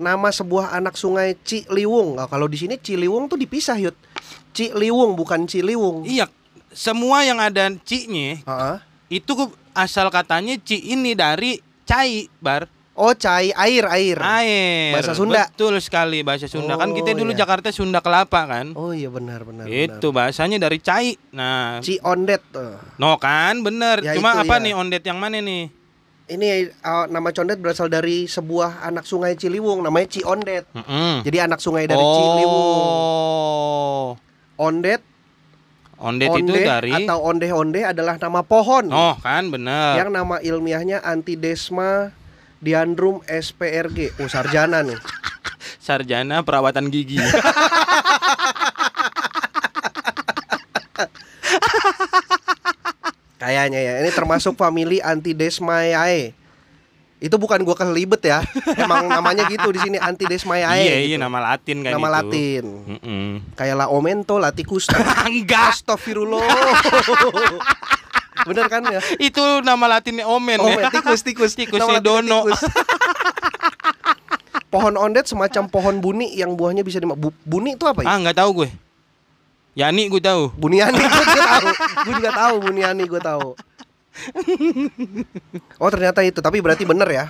nama 0.00 0.28
sebuah 0.32 0.72
anak 0.72 0.96
sungai 0.96 1.36
Ciliwung. 1.44 2.16
Nah, 2.16 2.28
kalau 2.28 2.48
di 2.48 2.56
sini 2.56 2.80
Ciliwung 2.80 3.28
tuh 3.28 3.36
dipisah, 3.36 3.76
Yud. 3.76 3.96
Ciliwung 4.56 5.12
bukan 5.12 5.44
Ciliwung. 5.44 6.08
Iya, 6.08 6.32
semua 6.72 7.20
yang 7.20 7.36
ada 7.36 7.68
ci-nya 7.84 8.40
Heeh. 8.40 8.76
itu 9.20 9.36
gua- 9.36 9.52
asal 9.76 10.08
katanya 10.08 10.56
ci 10.56 10.80
ini 10.80 11.12
dari 11.12 11.60
cai, 11.84 12.32
Bar. 12.40 12.72
Oh, 12.96 13.12
cai 13.12 13.52
air, 13.52 13.84
air. 13.92 14.16
Air. 14.16 14.96
Bahasa 14.96 15.12
Sunda. 15.12 15.52
Betul 15.52 15.76
sekali 15.84 16.24
bahasa 16.24 16.48
Sunda. 16.48 16.80
kan 16.80 16.88
Oh, 16.88 16.96
kita 16.96 17.12
dulu 17.12 17.36
iya. 17.36 17.44
Jakarta 17.44 17.68
Sunda 17.68 18.00
Kelapa 18.00 18.48
kan. 18.48 18.72
Oh 18.72 18.96
iya 18.96 19.12
benar 19.12 19.44
benar. 19.44 19.68
itu 19.68 20.08
bahasanya 20.16 20.56
dari 20.56 20.80
cai. 20.80 21.12
Nah, 21.28 21.84
benar. 21.84 21.84
Ci 21.84 22.00
ondet. 22.00 22.40
tuh. 22.48 22.80
no 22.96 23.20
kan, 23.20 23.60
bener. 23.60 24.00
Ya, 24.00 24.16
Cuma 24.16 24.40
itu, 24.40 24.48
apa 24.48 24.56
ya. 24.56 24.64
nih 24.64 24.72
ondet 24.72 25.04
yang 25.04 25.20
mana 25.20 25.44
nih? 25.44 25.68
Ini 26.26 26.72
uh, 26.80 27.04
nama 27.12 27.28
condet 27.36 27.60
berasal 27.60 27.92
dari 27.92 28.24
sebuah 28.24 28.80
anak 28.88 29.04
sungai 29.04 29.36
Ciliwung 29.36 29.84
namanya 29.84 30.16
Ciondet. 30.16 30.64
Mm-mm. 30.72 31.20
Jadi 31.20 31.36
anak 31.36 31.60
sungai 31.60 31.84
dari 31.84 32.00
Ciliwung. 32.00 32.80
Oh. 32.80 34.08
Ondet, 34.56 35.04
Ondet 35.96 36.28
onde 36.28 36.44
itu 36.44 36.60
dari 36.60 36.92
atau 36.92 37.24
onde-onde 37.24 37.80
adalah 37.84 38.16
nama 38.20 38.40
pohon. 38.44 38.88
Oh, 38.88 39.16
kan 39.20 39.48
bener. 39.48 39.96
Yang 40.00 40.10
nama 40.12 40.36
ilmiahnya 40.40 41.00
Antidesma 41.00 42.12
diandrum 42.58 43.20
SPRG. 43.26 44.16
Oh, 44.20 44.28
sarjana 44.28 44.82
nih. 44.82 44.98
Sarjana 45.86 46.42
perawatan 46.42 46.90
gigi. 46.90 47.18
Kayaknya 53.36 53.80
ya. 53.80 53.92
Ini 54.02 54.10
termasuk 54.10 54.56
famili 54.56 54.98
Antidesmaeae. 54.98 56.32
Itu 57.16 57.40
bukan 57.40 57.64
gua 57.64 57.76
kelibet 57.76 58.20
ya. 58.24 58.42
Emang 58.82 59.08
namanya 59.08 59.48
gitu 59.48 59.70
di 59.72 59.80
sini 59.80 59.96
Antidesmaeae. 60.00 60.82
iya, 60.82 60.94
gitu. 61.00 61.08
iya 61.14 61.18
nama 61.20 61.38
Latin 61.40 61.84
kan 61.84 61.92
Nama 61.96 62.08
itu. 62.08 62.14
Latin. 62.18 62.64
Mm-mm. 62.96 63.28
Kayak 63.54 63.76
La 63.78 63.86
Omento, 63.88 64.36
Latikus. 64.36 64.88
Enggak. 65.24 65.76
Astagfirullah. 65.76 66.42
Bener 68.46 68.66
kan 68.66 68.82
ya? 68.82 69.00
Itu 69.28 69.42
nama 69.60 69.84
latinnya 69.90 70.24
omen 70.24 70.58
Oh, 70.58 70.70
ya. 70.70 70.88
tikus, 70.88 71.20
tikus. 71.20 71.52
Tikusnya 71.58 71.98
Nama 71.98 72.00
Dono. 72.00 72.46
tikus. 72.46 72.60
pohon 74.66 74.94
ondet 74.94 75.24
semacam 75.24 75.62
pohon 75.66 75.94
buni 75.98 76.30
yang 76.32 76.52
buahnya 76.52 76.82
bisa 76.82 76.98
dimakan. 76.98 77.20
Bu- 77.22 77.40
buni 77.42 77.74
itu 77.74 77.84
apa 77.84 78.02
ya? 78.02 78.08
Ah, 78.08 78.18
nggak 78.18 78.36
tahu 78.36 78.50
gue. 78.62 78.68
Yani 79.74 80.08
gue 80.08 80.18
tahu. 80.18 80.52
Buniani 80.54 80.96
gue 80.96 81.10
tahu. 81.36 81.68
Gue 82.02 82.14
juga 82.16 82.32
tahu 82.32 82.54
Buniani 82.62 83.04
gue 83.04 83.20
tahu. 83.20 83.48
Oh 85.76 85.88
ternyata 85.92 86.24
itu, 86.24 86.40
tapi 86.40 86.64
berarti 86.64 86.88
bener 86.88 87.04
ya 87.06 87.24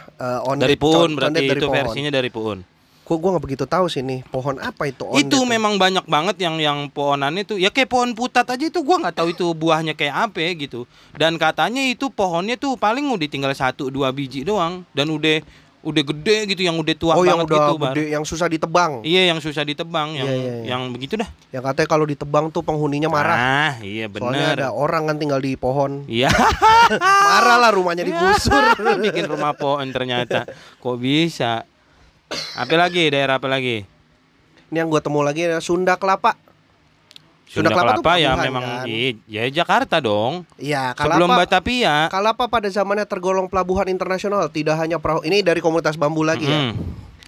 ondet, 0.44 0.70
Dari 0.70 0.78
Puun 0.78 1.18
berarti 1.18 1.42
dari 1.42 1.50
itu 1.52 1.66
pohon. 1.66 1.76
versinya 1.82 2.11
dari 2.12 2.30
Puun. 2.30 2.58
Kok 3.06 3.16
gue 3.16 3.30
nggak 3.30 3.44
begitu 3.44 3.64
tahu 3.64 3.86
sih 3.86 4.02
nih 4.02 4.26
pohon 4.26 4.58
apa 4.58 4.82
itu 4.84 5.06
ondet 5.06 5.30
itu 5.30 5.36
tuh? 5.36 5.46
memang 5.46 5.78
banyak 5.78 6.02
banget 6.04 6.36
yang 6.36 6.58
yang 6.58 6.90
pohonannya 6.90 7.42
itu 7.42 7.54
ya 7.54 7.70
kayak 7.70 7.86
pohon 7.86 8.10
putat 8.12 8.42
aja 8.44 8.60
itu 8.60 8.82
gua 8.82 8.98
nggak 8.98 9.14
tahu 9.14 9.30
itu 9.30 9.46
buahnya 9.48 9.94
kayak 9.94 10.26
apa 10.26 10.42
gitu 10.58 10.90
dan 11.12 11.34
katanya 11.36 11.80
itu 11.80 12.06
pohonnya 12.08 12.54
tuh 12.54 12.75
paling 12.75 13.06
udah 13.06 13.25
tinggal 13.25 13.52
satu 13.52 13.88
dua 13.88 14.10
biji 14.10 14.42
doang 14.42 14.82
dan 14.90 15.06
udah 15.06 15.38
udah 15.80 16.02
gede 16.04 16.50
gitu 16.50 16.62
yang 16.62 16.75
udah 16.75 16.94
tua 16.94 17.14
Oh 17.14 17.22
yang 17.22 17.38
banget 17.38 17.46
udah 17.46 17.58
gitu 17.62 17.75
Bar. 17.78 17.94
gede, 17.94 18.04
yang 18.10 18.25
susah 18.26 18.50
ditebang. 18.50 18.92
iya 19.00 19.22
yang 19.25 19.38
susah 19.38 19.62
ditebang 19.62 20.08
yang 20.12 20.26
Iya, 20.26 20.34
iya, 20.34 20.54
iya. 20.56 20.64
yang 20.66 20.90
begitu 20.90 21.14
dah 21.14 21.30
Yang 21.48 21.62
katanya 21.64 21.86
kalau 21.86 22.04
ditebang 22.04 22.50
tuh 22.50 22.66
penghuninya 22.66 23.06
marah. 23.06 23.38
ah 23.38 23.72
iya 23.78 24.10
Soalnya 24.10 24.58
ada 24.58 24.68
orang 24.75 25.06
kan 25.06 25.14
tinggal 25.14 25.38
di 25.38 25.54
pohon. 25.54 26.02
iya 26.06 26.26
Marah 27.22 27.58
lah 27.60 27.70
rumahnya 27.70 28.02
digusur. 28.02 28.66
bikin 29.04 29.26
rumah 29.26 29.54
pohon 29.54 29.86
ternyata 29.88 30.42
kok 30.76 30.96
bisa 30.98 31.62
apa 32.30 32.75
lagi 32.75 33.02
daerah 33.06 33.38
apa 33.38 33.47
lagi 33.47 33.87
Ini 34.66 34.83
yang 34.83 34.90
gue 34.90 34.99
temu 34.99 35.23
lagi 35.23 35.47
adalah 35.47 35.62
Sunda 35.62 35.95
Kelapa. 35.95 36.35
Sunda, 37.47 37.71
Sunda 37.71 37.71
Kelapa 37.71 37.92
Kelapa 38.02 38.12
ya 38.18 38.30
memang 38.35 38.64
kan? 38.83 38.87
ya 39.30 39.42
Jakarta 39.49 40.02
dong 40.02 40.42
Iya, 40.59 40.90
sebelum 40.92 41.30
Kalapa. 41.30 41.47
Batavia 41.47 41.95
Kalapa 42.11 42.45
pada 42.50 42.66
zamannya 42.66 43.06
tergolong 43.06 43.47
pelabuhan 43.47 43.87
internasional, 43.87 44.50
tidak 44.50 44.75
hanya 44.76 44.99
perahu. 44.99 45.23
Ini 45.23 45.47
dari 45.47 45.62
komunitas 45.62 45.95
bambu 45.95 46.26
lagi 46.26 46.45
ya. 46.45 46.59
Mm. 46.66 46.73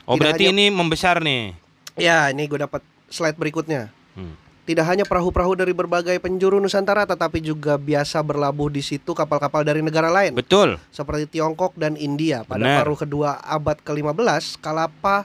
Oh 0.02 0.16
Tidak 0.16 0.18
berarti 0.18 0.44
hanya- 0.50 0.56
ini 0.56 0.64
membesar 0.68 1.22
nih. 1.22 1.54
Ya, 1.94 2.30
ini 2.30 2.46
gue 2.46 2.58
dapat 2.58 2.82
slide 3.06 3.34
berikutnya. 3.34 3.90
Hmm. 4.14 4.34
Tidak 4.68 4.84
hanya 4.84 5.08
perahu-perahu 5.08 5.56
dari 5.56 5.72
berbagai 5.72 6.20
penjuru 6.20 6.60
Nusantara, 6.60 7.08
tetapi 7.08 7.40
juga 7.40 7.80
biasa 7.80 8.20
berlabuh 8.20 8.68
di 8.68 8.84
situ 8.84 9.16
kapal-kapal 9.16 9.64
dari 9.64 9.80
negara 9.80 10.12
lain, 10.12 10.36
Betul. 10.36 10.76
seperti 10.92 11.40
Tiongkok 11.40 11.72
dan 11.72 11.96
India. 11.96 12.44
Pada 12.44 12.60
Benar. 12.60 12.84
paruh 12.84 12.98
kedua 13.00 13.40
abad 13.40 13.80
ke-15, 13.80 14.60
Kalapa 14.60 15.24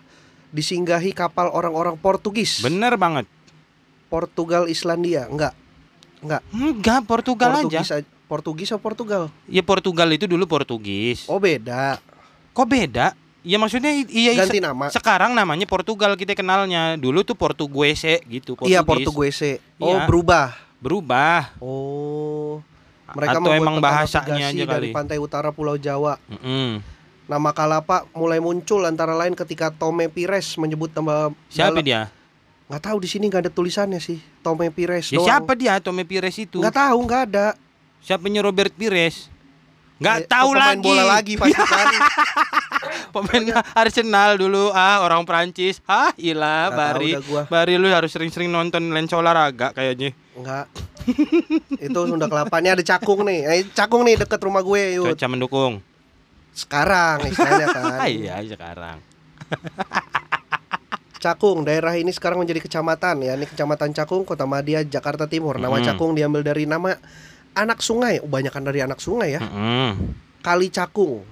disinggahi 0.55 1.11
kapal 1.11 1.51
orang-orang 1.51 1.99
Portugis. 1.99 2.63
Bener 2.63 2.95
banget. 2.95 3.27
Portugal 4.07 4.71
Islandia, 4.71 5.27
enggak. 5.27 5.51
Enggak. 6.23 6.41
Enggak, 6.55 6.99
Portugal 7.03 7.51
Portugis 7.59 7.91
aja. 7.91 7.99
aja. 7.99 8.07
Portugis 8.31 8.71
atau 8.71 8.79
Portugal? 8.79 9.23
Ya 9.51 9.59
Portugal 9.59 10.07
itu 10.15 10.23
dulu 10.23 10.47
Portugis. 10.47 11.27
Oh, 11.27 11.35
beda. 11.35 11.99
Kok 12.55 12.63
beda? 12.63 13.11
Ya 13.43 13.59
maksudnya 13.59 13.91
i- 13.91 14.07
iya 14.07 14.31
Ganti 14.39 14.57
se- 14.57 14.63
nama. 14.63 14.87
sekarang 14.87 15.31
namanya 15.31 15.63
Portugal 15.63 16.15
kita 16.15 16.31
kenalnya. 16.31 16.95
Dulu 16.95 17.21
tuh 17.21 17.35
Portuguese 17.35 18.23
gitu, 18.23 18.55
Portugis. 18.55 18.71
Iya, 18.71 18.81
Portuguese. 18.81 19.59
Oh, 19.77 19.91
Iya. 19.93 20.07
berubah. 20.07 20.55
Berubah. 20.79 21.51
Oh. 21.59 22.63
Mereka 23.13 23.37
Atau 23.37 23.51
emang 23.51 23.77
bahasanya 23.77 24.49
aja 24.49 24.63
dari 24.65 24.89
kali. 24.89 24.89
pantai 24.89 25.17
utara 25.17 25.51
Pulau 25.51 25.75
Jawa. 25.75 26.17
Mm-mm. 26.25 26.81
Nama 27.23 27.49
Kalapa 27.51 28.07
mulai 28.11 28.39
muncul 28.39 28.81
antara 28.81 29.13
lain 29.13 29.31
ketika 29.33 29.69
Tome 29.69 30.07
Pires 30.07 30.55
menyebut 30.55 30.89
nama 30.89 31.29
Siapa 31.47 31.77
dalam- 31.77 31.83
dia? 31.83 32.01
Nggak 32.65 32.79
tahu 32.81 32.97
di 32.99 33.07
sini 33.07 33.27
nggak 33.27 33.43
ada 33.43 33.51
tulisannya 33.51 33.99
sih. 33.99 34.23
Tome 34.39 34.71
Pires 34.71 35.07
Ya 35.07 35.19
doang. 35.19 35.27
siapa 35.29 35.51
dia 35.53 35.77
Tome 35.77 36.03
Pires 36.03 36.35
itu? 36.37 36.57
Nggak 36.57 36.73
tahu, 36.73 36.97
nggak 37.01 37.21
ada. 37.29 37.47
Siapanya 37.99 38.39
Robert 38.41 38.71
Pires? 38.71 39.29
Nggak 40.03 40.17
Eh, 40.19 40.27
tahu 40.27 40.49
pemain 40.51 40.67
lagi. 40.69 40.83
bola 40.83 41.03
lagi 41.07 41.33
pasti 41.33 41.63
kan. 41.63 41.87
Pemain 43.13 43.43
Arsenal 43.73 44.35
dulu 44.35 44.69
ah 44.69 44.99
orang 44.99 45.23
Prancis. 45.23 45.79
Ah, 45.85 46.11
ilah 46.15 46.67
Nggak 46.67 46.75
tahu 46.91 46.99
Bari. 46.99 47.11
Bari 47.47 47.73
lu 47.77 47.87
harus 47.87 48.11
sering-sering 48.11 48.49
nonton 48.49 48.91
lensa 48.91 49.15
olahraga 49.15 49.71
kayaknya. 49.71 50.11
Enggak. 50.33 50.65
Itu 51.79 51.99
Sunda 52.03 52.27
Kelapa. 52.27 52.57
Ini 52.57 52.73
ada 52.73 52.83
cakung 52.83 53.23
nih. 53.23 53.39
Eh, 53.45 53.63
cakung 53.71 54.03
nih 54.03 54.19
deket 54.19 54.39
rumah 54.39 54.59
gue, 54.59 54.97
Yud. 54.97 55.07
Cuaca 55.09 55.27
mendukung. 55.27 55.73
Sekarang 56.51 57.23
istilahnya 57.23 57.67
kan. 57.69 58.05
iya 58.11 58.35
sekarang. 58.43 58.97
Cakung, 61.15 61.63
daerah 61.63 61.95
ini 61.95 62.11
sekarang 62.11 62.35
menjadi 62.35 62.59
kecamatan 62.59 63.23
ya. 63.23 63.33
Ini 63.33 63.47
kecamatan 63.47 63.95
Cakung, 63.95 64.27
Kota 64.27 64.43
Madia, 64.43 64.83
Jakarta 64.83 65.23
Timur. 65.23 65.55
Nama 65.55 65.71
Hmm. 65.71 65.85
Cakung 65.85 66.11
diambil 66.11 66.43
dari 66.43 66.67
nama 66.67 66.91
anak 67.53 67.79
sungai. 67.79 68.19
Oh, 68.19 68.27
banyakan 68.27 68.63
dari 68.63 68.81
anak 68.81 68.99
sungai 68.99 69.37
ya. 69.37 69.41
Mm-mm. 69.41 70.13
Kali 70.41 70.67
Cakung. 70.67 71.23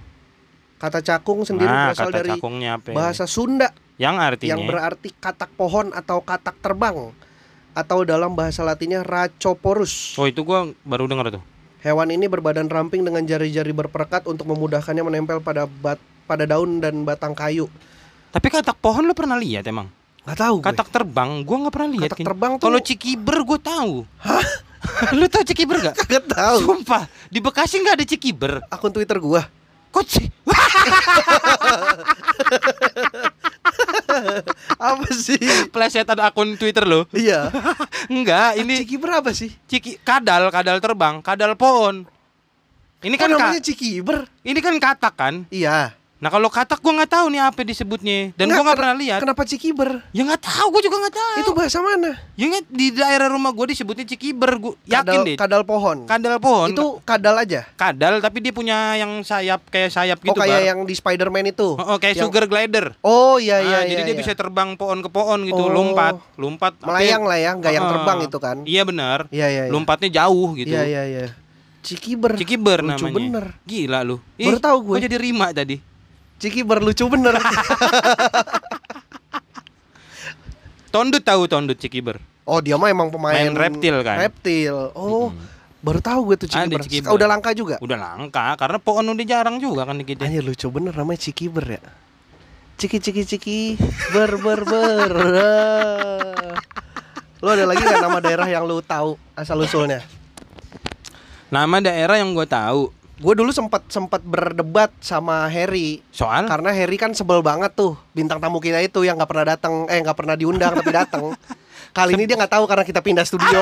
Kata 0.78 0.98
Cakung 1.00 1.46
sendiri 1.46 1.70
Nah, 1.70 1.94
berasal 1.94 2.10
kata 2.10 2.18
dari 2.18 2.32
bahasa 2.90 3.30
Sunda 3.30 3.70
yang 4.02 4.18
artinya 4.18 4.58
yang 4.58 4.66
berarti 4.66 5.14
katak 5.14 5.54
pohon 5.54 5.94
atau 5.94 6.26
katak 6.26 6.58
terbang 6.58 7.14
atau 7.72 8.02
dalam 8.02 8.34
bahasa 8.34 8.66
latinnya 8.66 9.06
Racoporus. 9.06 10.18
Oh, 10.18 10.26
itu 10.26 10.42
gua 10.42 10.74
baru 10.82 11.06
dengar 11.06 11.30
tuh. 11.30 11.44
Hewan 11.82 12.10
ini 12.10 12.26
berbadan 12.26 12.66
ramping 12.66 13.02
dengan 13.02 13.22
jari-jari 13.22 13.70
berperekat 13.70 14.26
untuk 14.26 14.46
memudahkannya 14.46 15.02
menempel 15.02 15.38
pada 15.38 15.66
bat, 15.66 15.98
pada 16.26 16.46
daun 16.46 16.78
dan 16.78 17.06
batang 17.06 17.34
kayu. 17.34 17.70
Tapi 18.32 18.48
katak 18.50 18.78
pohon 18.78 19.06
lu 19.06 19.14
pernah 19.14 19.38
lihat 19.38 19.66
emang? 19.66 19.90
Gak 20.22 20.38
tahu 20.40 20.56
gue. 20.62 20.66
Katak 20.66 20.90
terbang 20.90 21.42
gua 21.42 21.58
nggak 21.62 21.74
pernah 21.74 21.90
lihat. 21.92 22.10
Katak 22.10 22.26
terbang 22.26 22.52
tuh- 22.58 22.66
Kalau 22.66 22.80
cikiber 22.80 23.38
gua 23.42 23.60
tahu. 23.60 23.94
Hah? 24.18 24.46
lu 25.18 25.26
tahu 25.26 25.44
cikiber 25.44 25.78
gak? 25.80 25.96
Gak 26.04 26.26
tahu. 26.28 26.58
Sumpah, 26.64 27.04
di 27.28 27.38
Bekasi 27.38 27.78
nggak 27.78 27.96
ada 27.96 28.06
cikiber. 28.06 28.54
Akun 28.68 28.90
Twitter 28.90 29.18
gua. 29.18 29.46
Kok 29.92 30.06
ci- 30.06 30.32
Apa 34.78 35.08
sih? 35.12 35.40
plesetan 35.70 36.20
akun 36.20 36.56
Twitter 36.56 36.84
lo? 36.84 37.06
iya. 37.12 37.52
Enggak, 38.12 38.58
ini 38.58 38.82
Ciki 38.82 38.98
berapa 38.98 39.30
sih? 39.32 39.52
ciki 39.66 40.00
kadal, 40.02 40.48
kadal 40.50 40.80
terbang, 40.80 41.20
kadal 41.20 41.54
pohon. 41.54 42.08
Ini 43.02 43.16
Kan 43.18 43.34
kan 43.34 43.36
namanya 43.36 43.60
ka- 43.60 43.66
Cikiber. 43.66 44.18
ini 44.42 44.60
kan 44.60 44.76
katak 44.78 45.14
kan? 45.14 45.36
Iya. 45.50 45.92
Nah 46.22 46.30
kalau 46.30 46.48
katak 46.48 46.78
gua 46.78 47.02
nggak 47.02 47.12
tahu 47.12 47.26
nih 47.28 47.42
apa 47.42 47.66
disebutnya 47.66 48.30
dan 48.38 48.46
gua 48.48 48.62
nggak 48.62 48.78
pernah 48.78 48.94
lihat. 48.94 49.20
Kenapa 49.20 49.42
Cikiber? 49.42 50.06
Ya 50.14 50.22
nggak 50.22 50.38
tahu, 50.40 50.70
gua 50.70 50.82
juga 50.86 50.98
nggak 51.02 51.16
tahu. 51.18 51.38
Itu 51.42 51.52
bahasa 51.52 51.82
mana? 51.82 52.14
Ya 52.38 52.46
nggak 52.46 52.64
di 52.70 52.88
daerah 52.94 53.28
rumah 53.28 53.50
gua 53.50 53.66
disebutnya 53.66 54.06
cikiber, 54.06 54.54
gua 54.56 54.78
yakin 54.86 55.02
kadal, 55.02 55.22
deh. 55.26 55.36
kadal 55.36 55.62
pohon. 55.66 55.98
Kadal 56.06 56.38
pohon. 56.38 56.70
Itu 56.70 57.02
kadal 57.02 57.36
aja. 57.36 57.66
kadal 57.74 58.22
tapi 58.22 58.38
dia 58.38 58.54
punya 58.54 58.94
yang 58.96 59.26
sayap 59.26 59.66
kayak 59.68 59.90
sayap 59.90 60.22
gitu 60.22 60.30
oh 60.30 60.38
kayak 60.38 60.62
Bar. 60.62 60.70
yang 60.70 60.80
di 60.86 60.94
Spider-Man 60.94 61.46
itu. 61.50 61.74
Oh, 61.74 61.82
oh, 61.82 61.98
kayak 61.98 62.14
Yang- 62.14 62.30
sugar 62.30 62.46
glider. 62.46 62.94
Oh 63.02 63.42
iya 63.42 63.58
iya 63.58 63.78
Ah, 63.78 63.82
iya. 63.82 63.90
jadi 63.90 64.02
dia 64.06 64.14
iya. 64.14 64.22
bisa 64.22 64.32
terbang 64.32 64.78
pohon 64.78 65.02
ke 65.02 65.10
pohon 65.10 65.42
gitu, 65.42 65.58
Oh. 65.58 65.74
lompat, 65.74 66.22
lompat 66.38 66.78
melayang 66.86 67.26
ya? 67.26 67.30
lah 67.34 67.38
ya, 67.40 67.52
nggak 67.58 67.74
yang 67.74 67.86
Ah, 67.86 67.92
terbang 67.92 68.18
itu 68.22 68.38
kan. 68.38 68.58
Iya 68.62 68.82
benar. 68.86 69.20
Iya 69.34 69.48
iya. 69.50 69.64
iya. 69.66 69.72
Lompatnya 69.74 70.22
jauh 70.22 70.54
gitu. 70.54 70.70
Iya 70.70 70.86
iya 70.86 71.02
iya. 71.04 71.26
Cikiber. 71.82 72.38
Cikiber 72.38 72.86
Lucu 72.86 73.10
namanya. 73.10 73.18
bener. 73.18 73.46
Gila 73.66 74.06
lu. 74.06 74.22
Baru 74.38 74.62
tahu 74.62 74.78
gue. 74.86 74.96
Kok 75.02 75.06
jadi 75.10 75.18
rima 75.18 75.50
tadi? 75.50 75.82
Cikiber 76.42 76.82
lucu 76.82 77.06
bener. 77.06 77.38
Tondut 80.92 81.24
tahu 81.24 81.48
tondut 81.48 81.80
Cikiber. 81.80 82.20
oh 82.44 82.60
dia 82.60 82.76
mah 82.76 82.92
emang 82.92 83.08
pemain 83.08 83.38
Main 83.38 83.56
reptil 83.56 84.04
kan? 84.04 84.18
Reptil. 84.28 84.92
Oh. 84.92 85.32
Baru 85.80 86.04
tahu 86.04 86.34
gue 86.34 86.36
tuh 86.44 86.48
Ada 86.52 86.68
Cikiber. 86.68 86.82
Cikiber. 86.84 87.08
Oh, 87.08 87.16
udah 87.16 87.28
langka 87.32 87.56
juga. 87.56 87.80
Udah 87.80 87.96
langka 87.96 88.60
karena 88.60 88.78
pohon 88.82 89.06
udah 89.08 89.24
jarang 89.24 89.62
juga 89.62 89.88
kan 89.88 89.96
di 89.96 90.04
kita. 90.04 90.28
Anjir 90.28 90.44
lucu 90.44 90.68
bener 90.68 90.92
namanya 90.92 91.22
Cikiber 91.22 91.64
ya. 91.64 91.82
Ciki 92.82 92.98
ciki 92.98 93.24
ciki 93.24 93.60
ber 94.10 94.42
ber 94.42 94.66
ber. 94.66 95.14
Lu 97.42 97.48
ada 97.54 97.66
lagi 97.70 97.82
gak 97.86 98.02
nama 98.02 98.18
daerah 98.18 98.50
yang 98.50 98.66
lu 98.66 98.82
tahu 98.82 99.14
asal 99.38 99.62
usulnya? 99.62 100.02
Nama 101.54 101.78
daerah 101.78 102.18
yang 102.18 102.34
gue 102.34 102.48
tahu 102.50 102.90
Gue 103.22 103.38
dulu 103.38 103.54
sempat 103.54 103.86
sempat 103.86 104.26
berdebat 104.26 104.90
sama 104.98 105.46
Harry 105.46 106.02
soal 106.10 106.50
karena 106.50 106.74
Harry 106.74 106.98
kan 106.98 107.14
sebel 107.14 107.46
banget 107.46 107.70
tuh 107.78 107.94
bintang 108.18 108.42
tamu 108.42 108.58
kita 108.58 108.82
itu 108.82 109.06
yang 109.06 109.14
nggak 109.22 109.30
pernah 109.30 109.46
datang 109.46 109.86
eh 109.86 110.02
nggak 110.02 110.18
pernah 110.18 110.34
diundang 110.34 110.74
tapi 110.74 110.90
datang. 110.90 111.38
Kali 111.98 112.18
ini 112.18 112.24
dia 112.26 112.40
nggak 112.40 112.56
tahu 112.56 112.66
karena 112.66 112.88
kita 112.88 113.04
pindah 113.04 113.22
studio 113.28 113.62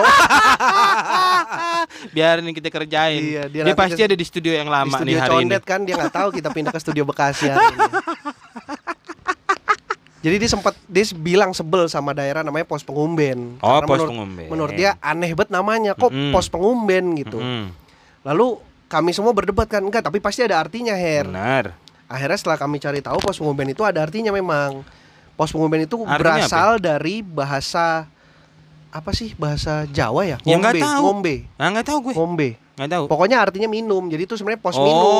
biar 2.16 2.40
ini 2.40 2.56
kita 2.56 2.72
kerjain. 2.72 3.20
Iya, 3.20 3.44
dia 3.52 3.68
dia 3.68 3.76
pasti 3.76 4.00
ada 4.00 4.16
di 4.16 4.24
studio 4.24 4.56
yang 4.56 4.70
di 4.70 4.76
lama 4.80 4.96
studio 4.96 5.18
nih 5.18 5.20
hari 5.20 5.36
ini. 5.44 5.58
kan 5.60 5.84
dia 5.84 5.96
nggak 6.00 6.14
tahu 6.14 6.30
kita 6.32 6.50
pindah 6.56 6.72
ke 6.72 6.80
studio 6.80 7.04
Bekasi 7.04 7.52
hari 7.52 7.66
ini. 7.76 7.84
Jadi 10.20 10.36
dia 10.36 10.50
sempat 10.52 10.76
dia 10.88 11.04
bilang 11.16 11.56
sebel 11.56 11.88
sama 11.88 12.12
daerah 12.12 12.44
namanya 12.44 12.68
Pos 12.68 12.84
Pengumben. 12.84 13.56
Oh, 13.64 13.80
Karena 13.80 13.88
Pos 13.88 13.98
menurut, 13.98 14.12
Pengumben. 14.12 14.48
Menurut 14.52 14.74
dia 14.76 14.92
aneh 15.00 15.32
banget 15.32 15.50
namanya 15.52 15.92
kok 15.96 16.12
Mm-mm. 16.12 16.32
Pos 16.36 16.48
Pengumben 16.52 17.16
gitu. 17.16 17.40
Mm-mm. 17.40 17.72
Lalu 18.28 18.60
kami 18.90 19.14
semua 19.14 19.32
berdebat 19.32 19.70
kan 19.70 19.80
enggak 19.80 20.02
tapi 20.02 20.18
pasti 20.18 20.42
ada 20.42 20.58
artinya 20.58 20.98
Her. 20.98 21.30
Benar. 21.30 21.66
Akhirnya 22.10 22.38
setelah 22.42 22.58
kami 22.58 22.82
cari 22.82 23.06
tahu 23.06 23.22
Pos 23.22 23.38
Pengumben 23.38 23.70
itu 23.70 23.86
ada 23.86 24.02
artinya 24.02 24.34
memang. 24.34 24.82
Pos 25.38 25.54
Pengumben 25.54 25.86
itu 25.86 26.02
Artinya 26.04 26.42
berasal 26.42 26.82
dari 26.82 27.22
bahasa 27.22 28.10
apa 28.90 29.14
sih 29.14 29.38
bahasa 29.38 29.86
Jawa 29.86 30.26
ya? 30.26 30.38
Ya, 30.42 30.58
Ngombe, 30.58 30.82
tahu. 30.82 31.04
ngombe, 31.06 31.36
Nah 31.56 31.70
nggak 31.70 31.86
tahu 31.86 31.98
gue. 32.10 32.14
ngombe. 32.18 32.50
Nggak 32.80 32.90
tahu. 32.90 33.04
Pokoknya 33.06 33.44
artinya 33.44 33.68
minum. 33.68 34.08
Jadi 34.08 34.24
itu 34.24 34.40
sebenarnya 34.40 34.64
pos 34.64 34.74
Oh. 34.74 34.82
minum. 34.82 35.12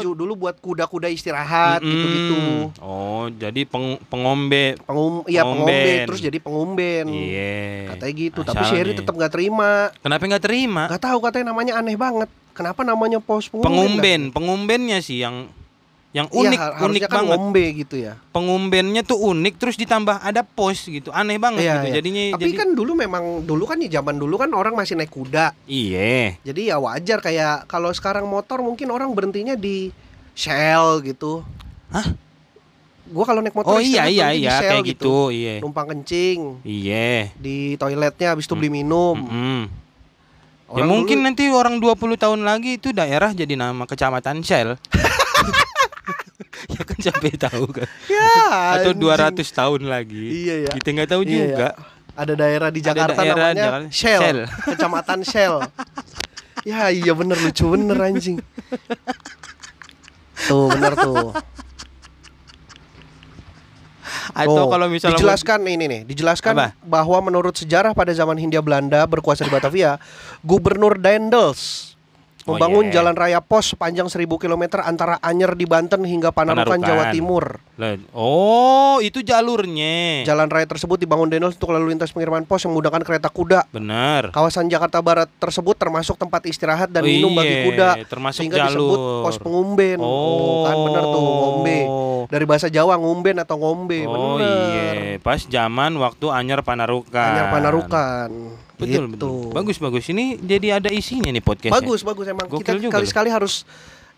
Jadi 0.00 0.16
dulu 0.16 0.32
buat 0.38 0.56
kuda-kuda 0.56 1.06
istirahat 1.06 1.84
gitu-gitu. 1.84 2.72
Oh, 2.80 3.28
jadi 3.28 3.68
peng- 3.68 4.00
pengombe. 4.08 4.80
Pengum 4.80 5.20
iya 5.28 5.44
pengombe 5.44 6.08
terus 6.08 6.24
jadi 6.24 6.40
pengumben. 6.40 7.04
Iya. 7.04 7.92
Katanya 7.92 8.12
gitu, 8.16 8.40
tapi 8.40 8.64
Asalnya. 8.64 8.72
Sherry 8.72 8.92
tetap 8.96 9.12
nggak 9.12 9.28
terima. 9.28 9.92
Kenapa 10.00 10.24
nggak 10.24 10.40
terima? 10.40 10.82
Nggak 10.88 11.04
tahu 11.04 11.18
katanya 11.20 11.46
namanya 11.52 11.72
aneh 11.76 12.00
banget. 12.00 12.32
Kenapa 12.50 12.80
namanya 12.80 13.20
pos 13.20 13.46
pengumben? 13.46 13.68
Pengumben, 13.68 14.20
pengumbennya 14.32 14.98
sih 14.98 15.20
yang 15.20 15.52
yang 16.10 16.26
Iya, 16.26 16.38
unik, 16.42 16.58
har- 16.58 16.74
unik 16.82 17.02
kan 17.02 17.10
banget. 17.16 17.30
ngombe 17.30 17.64
gitu 17.76 17.94
ya. 17.96 18.18
Pengumbennya 18.30 19.02
tuh 19.02 19.14
unik 19.16 19.54
terus 19.56 19.76
ditambah 19.76 20.18
ada 20.18 20.42
pos 20.42 20.82
gitu. 20.82 21.08
Aneh 21.10 21.38
banget 21.38 21.62
Iya, 21.62 21.72
gitu. 21.72 21.86
iya. 21.86 21.94
Jadinya 21.96 22.22
Tapi 22.34 22.40
jadi 22.40 22.52
kan 22.56 22.68
dulu 22.74 22.92
memang 22.94 23.24
dulu 23.40 23.62
kan 23.64 23.78
ya 23.78 23.88
zaman 23.92 24.16
dulu 24.16 24.34
kan 24.34 24.50
orang 24.50 24.74
masih 24.74 24.94
naik 24.94 25.08
kuda. 25.08 25.54
Iya. 25.64 26.34
Jadi 26.42 26.66
ya 26.66 26.76
wajar 26.76 27.18
kayak 27.18 27.64
kalau 27.64 27.90
sekarang 27.90 28.26
motor 28.26 28.58
mungkin 28.58 28.88
orang 28.88 29.06
berhentinya 29.10 29.54
di 29.54 29.94
Shell 30.32 30.98
gitu. 31.00 31.46
Hah? 31.88 32.10
Gua 33.06 33.22
kalau 33.24 33.38
naik 33.38 33.52
motor 33.52 33.74
Oh 33.74 33.78
iya 33.78 34.06
iya 34.06 34.30
di 34.30 34.42
iya 34.42 34.58
kayak 34.60 34.86
gitu, 34.88 35.30
iya. 35.30 35.58
Numpang 35.58 35.86
kencing 35.88 36.62
Iya. 36.62 37.30
di 37.36 37.74
toiletnya 37.74 38.34
habis 38.34 38.46
itu 38.46 38.54
beli 38.54 38.70
minum. 38.72 39.14
Mm-mm. 39.20 39.62
Ya 40.70 40.74
Orang 40.76 40.86
mungkin 40.88 41.18
dulu- 41.18 41.26
nanti 41.26 41.42
orang 41.46 41.78
20 41.78 42.14
tahun 42.16 42.42
lagi 42.42 42.78
itu 42.78 42.90
daerah 42.90 43.30
jadi 43.30 43.54
nama 43.54 43.82
kecamatan 43.84 44.42
Shell. 44.42 44.74
ya 46.74 46.82
kan 46.82 46.98
sampai 46.98 47.32
tahu 47.34 47.64
kan. 47.70 47.88
ya, 48.06 48.28
Atau 48.76 48.92
anjing. 48.92 49.40
200 49.40 49.46
tahun 49.50 49.80
lagi. 49.84 50.24
Iya 50.44 50.54
ya. 50.64 50.72
Kita 50.74 50.88
nggak 50.92 51.08
tahu 51.08 51.22
Iya, 51.22 51.30
juga. 51.32 51.56
ya. 51.56 51.70
Ada 52.10 52.32
daerah 52.36 52.68
di 52.68 52.80
Ada 52.80 52.88
Jakarta 52.92 53.20
daerah 53.22 53.36
namanya 53.48 53.64
Jakarta- 53.64 53.90
Shell, 53.90 54.20
Shell. 54.20 54.38
kecamatan 54.68 55.18
Shell. 55.22 55.54
ya 56.60 56.92
iya 56.92 57.12
bener 57.12 57.38
lucu 57.38 57.64
bener 57.66 57.96
anjing. 57.98 58.36
Tuh 60.44 60.68
bener 60.68 60.92
tuh. 60.94 61.32
Atau 64.30 64.66
Oh, 64.66 64.70
kalau 64.70 64.86
misalnya 64.86 65.18
dijelaskan 65.18 65.62
ini 65.64 65.84
nih, 65.86 66.00
dijelaskan 66.04 66.54
Apa? 66.54 66.68
bahwa 66.82 67.18
menurut 67.20 67.54
sejarah 67.54 67.94
pada 67.94 68.10
zaman 68.10 68.38
Hindia 68.38 68.58
Belanda 68.60 69.02
berkuasa 69.04 69.42
di 69.42 69.50
Batavia, 69.50 69.98
Gubernur 70.42 70.98
Oh, 72.42 72.56
membangun 72.56 72.88
yeah. 72.88 72.94
jalan 72.96 73.12
raya 73.12 73.44
pos 73.44 73.76
sepanjang 73.76 74.08
1000 74.08 74.24
km 74.24 74.80
antara 74.80 75.20
Anyer 75.20 75.52
di 75.52 75.68
Banten 75.68 76.00
hingga 76.02 76.32
Panarukan, 76.32 76.80
Panarukan. 76.80 76.80
Jawa 76.80 77.04
Timur. 77.12 77.44
Oh, 78.12 78.96
itu 79.00 79.20
jalurnya. 79.20 80.24
Jalan 80.24 80.48
raya 80.48 80.64
tersebut 80.64 80.96
dibangun 80.96 81.28
Daendels 81.28 81.56
untuk 81.56 81.72
lalu 81.72 81.92
lintas 81.92 82.10
pengiriman 82.10 82.44
pos 82.44 82.64
yang 82.64 82.72
memudahkan 82.72 83.04
kereta 83.04 83.28
kuda. 83.28 83.68
Benar. 83.68 84.32
Kawasan 84.32 84.68
Jakarta 84.68 85.00
Barat 85.00 85.28
tersebut 85.36 85.76
termasuk 85.76 86.16
tempat 86.16 86.44
istirahat 86.44 86.88
dan 86.88 87.04
Oh, 87.04 87.08
minum 87.08 87.32
bagi 87.32 87.54
iya, 87.54 87.64
kuda 87.66 87.88
termasuk 88.06 88.40
sehingga 88.40 88.68
disebut 88.68 88.98
jalur. 89.00 89.24
pos 89.24 89.36
pengumben. 89.36 89.98
Oh, 90.00 90.64
kan 90.64 90.76
bener 90.80 91.02
tuh 91.02 91.20
ngombe. 91.20 91.78
Dari 92.28 92.44
bahasa 92.44 92.66
Jawa 92.68 92.96
ngumben 92.96 93.36
atau 93.36 93.56
ngombe. 93.56 94.00
Oh 94.04 94.36
iya, 94.36 95.16
pas 95.18 95.40
zaman 95.40 95.92
waktu 95.96 96.26
Anyar 96.28 96.60
Panarukan. 96.60 97.12
Anyar 97.12 97.48
Panarukan. 97.52 98.30
Betul, 98.80 99.04
Gitu. 99.06 99.12
betul. 99.12 99.52
Bagus, 99.52 99.76
bagus. 99.76 100.04
Ini 100.06 100.24
jadi 100.36 100.80
ada 100.80 100.88
isinya 100.88 101.28
nih 101.28 101.40
podcast. 101.40 101.72
Bagus, 101.72 102.00
bagus 102.00 102.26
emang 102.26 102.46
Gokil 102.46 102.60
kita 102.60 102.72
juga 102.78 102.92
kali-sekali 102.96 103.28
harus 103.28 103.68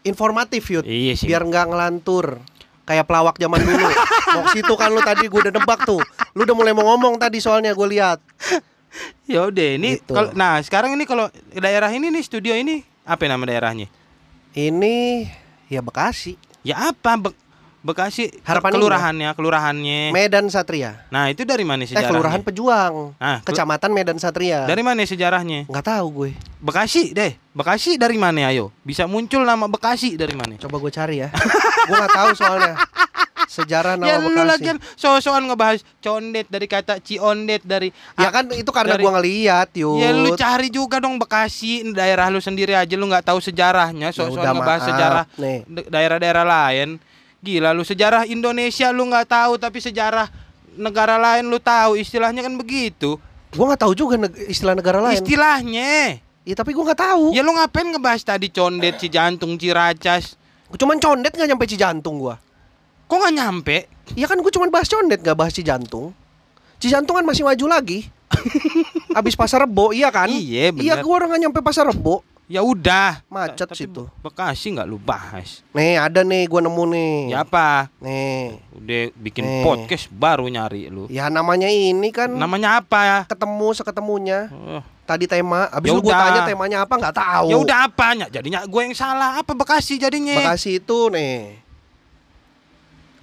informatif 0.01 0.63
Yud. 0.69 0.85
Iya 0.85 1.15
sih. 1.15 1.27
Biar 1.27 1.43
nggak 1.43 1.67
ngelantur. 1.69 2.39
Kayak 2.83 3.07
pelawak 3.07 3.37
zaman 3.37 3.59
dulu. 3.59 3.87
Mau 4.35 4.47
situ 4.49 4.75
kan 4.75 4.91
lu 4.91 4.99
tadi 5.01 5.27
gue 5.27 5.41
udah 5.41 5.53
nebak 5.53 5.83
tuh. 5.83 6.03
Lu 6.33 6.43
udah 6.43 6.51
mulai 6.53 6.71
mau 6.71 6.83
ngomong 6.85 7.15
tadi 7.15 7.39
soalnya 7.39 7.71
gue 7.71 7.89
lihat. 7.89 8.19
Ya 9.25 9.47
udah, 9.47 9.69
ini 9.79 9.97
Gitu. 9.97 10.11
kalau 10.11 10.35
nah 10.35 10.59
sekarang 10.59 10.93
ini 10.93 11.07
kalau 11.07 11.31
daerah 11.49 11.89
ini 11.89 12.11
nih 12.11 12.21
studio 12.21 12.53
ini 12.53 12.83
apa 13.03 13.25
nama 13.25 13.41
daerahnya? 13.41 13.87
Ini 14.53 15.25
ya 15.67 15.81
Bekasi, 15.81 16.37
Ya 16.61 16.91
apa? 16.91 17.17
Be- 17.17 17.39
Bekasi 17.83 18.31
Harapan 18.43 18.71
kelurahannya, 18.73 19.29
kelurahannya. 19.35 20.01
Medan 20.11 20.47
Satria. 20.47 21.03
Nah, 21.09 21.27
itu 21.27 21.43
dari 21.43 21.67
mana 21.67 21.83
Eh 21.83 21.91
sejarahnya? 21.91 22.15
Kelurahan 22.15 22.41
Pejuang. 22.41 22.95
Ah, 23.19 23.39
kelu- 23.39 23.47
Kecamatan 23.51 23.91
Medan 23.91 24.19
Satria. 24.19 24.65
Dari 24.65 24.81
mana 24.81 25.03
sejarahnya? 25.03 25.67
Nggak 25.67 25.87
tahu 25.89 26.07
gue. 26.17 26.31
Bekasi 26.59 27.11
deh. 27.11 27.35
Bekasi 27.51 27.99
dari 27.99 28.15
mana 28.17 28.47
ayo? 28.49 28.71
Bisa 28.81 29.05
muncul 29.05 29.43
nama 29.43 29.67
Bekasi 29.67 30.15
dari 30.15 30.31
mana? 30.33 30.55
Coba 30.57 30.79
gue 30.79 30.91
cari 30.91 31.17
ya. 31.19 31.29
gue 31.87 31.95
nggak 31.97 32.15
tahu 32.15 32.31
soalnya. 32.33 32.75
Sejarah 33.45 33.99
nama 33.99 34.07
ya 34.07 34.17
lu 34.17 34.31
Bekasi. 34.31 34.49
lagi 34.49 34.69
so-soan 34.95 35.45
ngebahas 35.45 35.83
condet 35.99 36.47
dari 36.47 36.65
kata 36.65 36.97
ciondet 36.99 37.61
dari 37.61 37.91
Ya 38.17 38.31
kan 38.31 38.47
itu 38.49 38.71
karena 38.71 38.95
dari- 38.95 39.03
gue 39.03 39.13
ngeliat 39.13 39.69
yuk. 39.75 39.99
Ya 39.99 40.15
lu 40.15 40.33
cari 40.33 40.71
juga 40.71 40.97
dong 40.97 41.19
Bekasi 41.19 41.83
daerah 41.91 42.31
lu 42.31 42.39
sendiri 42.39 42.73
aja 42.73 42.95
lu 42.95 43.05
nggak 43.05 43.27
tahu 43.27 43.43
sejarahnya 43.43 44.09
Ya 44.09 44.15
so-soan 44.15 44.39
ngebahas 44.47 44.79
maaf. 44.79 44.89
sejarah 44.89 45.25
daerah-daerah 45.67 46.47
lain. 46.47 47.03
Gila 47.43 47.75
lu 47.75 47.83
sejarah 47.83 48.23
Indonesia 48.25 48.95
lu 48.95 49.03
nggak 49.05 49.27
tahu 49.27 49.59
tapi 49.59 49.83
sejarah 49.83 50.31
negara 50.73 51.19
lain 51.19 51.51
lu 51.51 51.59
tahu 51.59 51.99
istilahnya 51.99 52.41
kan 52.41 52.55
begitu. 52.55 53.19
Gue 53.51 53.65
nggak 53.67 53.83
tahu 53.83 53.93
juga 53.93 54.15
neg- 54.17 54.47
istilah 54.47 54.73
negara 54.73 55.03
lain. 55.03 55.19
Istilahnya. 55.19 56.23
Ya 56.43 56.55
tapi 56.55 56.71
gue 56.71 56.81
nggak 56.81 57.03
tahu. 57.03 57.35
Ya 57.35 57.43
lu 57.43 57.51
ngapain 57.51 57.85
ngebahas 57.85 58.23
tadi 58.23 58.47
condet 58.47 58.97
si 58.97 59.11
jantung 59.11 59.59
Ciracas? 59.59 60.39
Cuman 60.71 60.97
condet 60.97 61.35
nggak 61.35 61.49
nyampe 61.51 61.67
Cijantung 61.67 62.23
gue. 62.23 62.35
Kok 63.05 63.17
nggak 63.19 63.35
nyampe? 63.35 63.77
Ya 64.15 64.25
kan 64.25 64.39
gue 64.39 64.49
cuma 64.49 64.71
bahas 64.71 64.87
condet 64.87 65.19
nggak 65.19 65.35
bahas 65.35 65.53
Cijantung. 65.53 66.15
Cijantung 66.79 67.19
kan 67.19 67.27
masih 67.27 67.43
maju 67.43 67.67
lagi. 67.69 68.07
Abis 69.19 69.37
pasar 69.37 69.67
rebo, 69.67 69.93
iya 69.93 70.09
kan? 70.09 70.31
Iya, 70.31 70.73
bener. 70.73 70.83
Iya, 70.83 70.95
gue 70.99 71.13
orang 71.13 71.29
nggak 71.29 71.43
nyampe 71.43 71.61
pasar 71.61 71.85
rebo. 71.85 72.25
Ya 72.53 72.61
udah. 72.61 73.25
Macet 73.33 73.65
Tapi 73.65 73.81
situ. 73.81 74.05
Bekasi 74.21 74.77
nggak 74.77 74.85
lu 74.85 75.01
bahas. 75.01 75.65
Nih 75.73 75.97
ada 75.97 76.21
nih 76.21 76.45
gue 76.45 76.61
nemu 76.61 76.85
nih. 76.93 77.17
Ya 77.33 77.49
apa? 77.49 77.89
Nih, 77.97 78.61
Udah 78.77 79.03
bikin 79.17 79.41
Nih. 79.41 79.65
podcast 79.65 80.13
baru 80.13 80.45
nyari 80.53 80.93
lu. 80.93 81.09
ya 81.09 81.33
namanya 81.33 81.73
ini 81.73 82.13
kan 82.13 82.29
Namanya 82.29 82.85
apa 82.85 83.01
ya? 83.01 83.19
ketemu 83.25 83.69
seketemunya. 83.73 84.53
Oh. 84.53 84.85
Tadi 85.09 85.25
tema, 85.25 85.65
abis 85.73 85.89
Ya 85.89 85.97
lu 85.97 86.05
gue 86.05 86.13
tanya 86.13 86.45
temanya 86.45 86.79
apa 86.85 86.95
nggak 87.01 87.17
tahu. 87.17 87.47
Ya 87.49 87.57
udah 87.57 87.79
apanya? 87.89 88.27
Jadinya 88.29 88.69
gue 88.69 88.81
yang 88.85 88.93
salah. 88.93 89.41
Apa 89.41 89.57
Bekasi 89.57 89.97
jadinya? 89.97 90.37
Bekasi 90.37 90.77
itu 90.77 90.99
nih. 91.09 91.57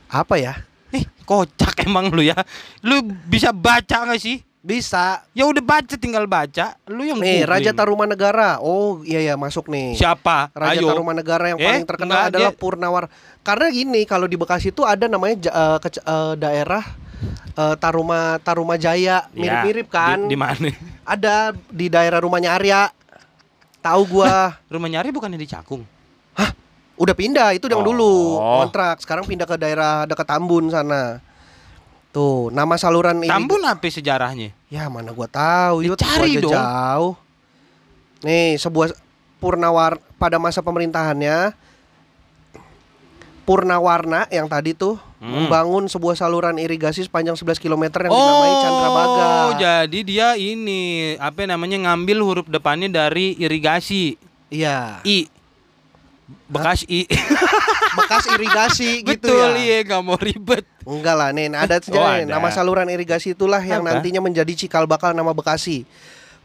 Apa 0.09 0.41
ya? 0.41 0.57
Eh, 0.89 1.05
kocak 1.21 1.85
emang 1.85 2.09
lu 2.09 2.25
ya. 2.25 2.33
Lu 2.81 3.05
bisa 3.29 3.53
baca 3.53 4.09
gak 4.09 4.17
sih? 4.17 4.41
Bisa. 4.59 5.23
Ya 5.31 5.47
udah 5.47 5.63
baca 5.63 5.95
tinggal 5.95 6.27
baca. 6.27 6.75
Lu 6.85 7.07
yang 7.07 7.15
Nih, 7.17 7.41
googling. 7.41 7.47
Raja 7.47 7.71
Tarumanegara. 7.71 8.59
Oh, 8.59 8.99
iya 9.01 9.23
ya 9.23 9.35
masuk 9.39 9.71
nih. 9.71 9.95
Siapa? 9.95 10.51
Raja 10.51 10.83
Ayo. 10.83 10.91
Tarumanegara 10.91 11.45
yang 11.47 11.59
Eh, 11.59 11.65
paling 11.65 11.85
terkenal 11.87 12.15
enggak, 12.19 12.31
adalah 12.35 12.51
dia- 12.51 12.59
Purnawar. 12.59 13.03
Karena 13.39 13.67
gini, 13.69 14.01
kalau 14.03 14.27
di 14.27 14.35
Bekasi 14.35 14.69
itu 14.69 14.83
ada 14.83 15.07
namanya 15.07 15.35
ja- 15.41 15.55
eh, 15.55 15.77
kece- 15.79 16.03
eh, 16.03 16.33
daerah 16.35 16.83
eh, 17.51 17.75
Taruma 17.75 18.39
Tarumajaya, 18.39 19.27
Ya, 19.27 19.31
mirip-mirip 19.31 19.87
kan? 19.87 20.23
Di, 20.23 20.31
di 20.31 20.37
mana? 20.37 20.67
Ada 21.07 21.35
di 21.67 21.87
daerah 21.87 22.19
rumahnya 22.19 22.51
Arya. 22.53 22.91
Tahu 23.79 24.01
gua. 24.09 24.59
Rumah 24.65 24.89
nyari 24.89 25.09
bukannya 25.09 25.35
di 25.35 25.47
Cakung? 25.47 25.83
Udah 26.95 27.15
pindah, 27.15 27.55
itu 27.55 27.63
yang 27.65 27.79
Oh. 27.79 27.87
dulu 27.87 28.13
kontrak. 28.59 28.99
Sekarang 28.99 29.23
pindah 29.23 29.47
ke 29.47 29.55
daerah 29.55 30.03
dekat 30.03 30.27
Tambun 30.27 30.67
sana. 30.67 31.23
Tuh, 32.09 32.49
nama 32.49 32.73
saluran 32.73 33.17
ini. 33.17 33.29
Tambun 33.29 33.61
apa 33.61 33.85
sejarahnya? 33.85 34.49
Ya 34.65 34.89
mana 34.89 35.09
gua 35.09 35.25
tahu, 35.25 35.81
Ya, 35.81 35.93
gua 35.93 35.99
cari 35.99 36.31
dong. 36.37 36.49
jauh. 36.49 37.13
Nih, 38.21 38.57
sebuah 38.57 38.91
Purnawar 39.37 39.95
pada 40.15 40.35
masa 40.35 40.59
pemerintahannya 40.59 41.55
Purnawarna 43.45 44.27
yang 44.29 44.45
tadi 44.45 44.73
tuh 44.73 44.99
Hmm. 45.17 45.35
membangun 45.47 45.83
sebuah 45.85 46.13
saluran 46.13 46.55
irigasi 46.55 47.01
sepanjang 47.01 47.35
11 47.35 47.55
km 47.57 47.83
yang 47.99 48.07
dinamai 48.09 48.53
Chandrabaga. 48.57 49.19
Oh, 49.19 49.49
jadi 49.53 49.99
dia 49.99 50.27
ini 50.35 50.81
apa 51.15 51.43
namanya 51.43 51.75
ngambil 51.81 52.17
huruf 52.19 52.47
depannya 52.47 52.87
dari 52.87 53.35
irigasi. 53.35 54.15
Iya. 54.47 55.03
I. 55.03 55.27
Bekas 56.47 56.85
I. 56.85 57.03
Bekas 57.95 58.23
irigasi 58.29 58.89
gitu 59.07 59.27
Betul 59.27 59.49
ya. 59.55 59.59
iya, 59.59 59.77
nggak 59.83 60.01
mau 60.01 60.15
ribet. 60.15 60.63
Enggak 60.89 61.15
lah, 61.15 61.29
nih 61.29 61.53
ada 61.53 61.77
Oh, 61.77 61.83
sejarah 61.85 62.13
nih. 62.17 62.25
ada. 62.25 62.33
Nama 62.35 62.49
saluran 62.49 62.89
irigasi 62.89 63.37
itulah 63.37 63.61
yang 63.61 63.85
Apa? 63.85 64.01
nantinya 64.01 64.19
menjadi 64.19 64.53
cikal 64.57 64.89
bakal 64.89 65.13
nama 65.13 65.29
Bekasi. 65.31 65.85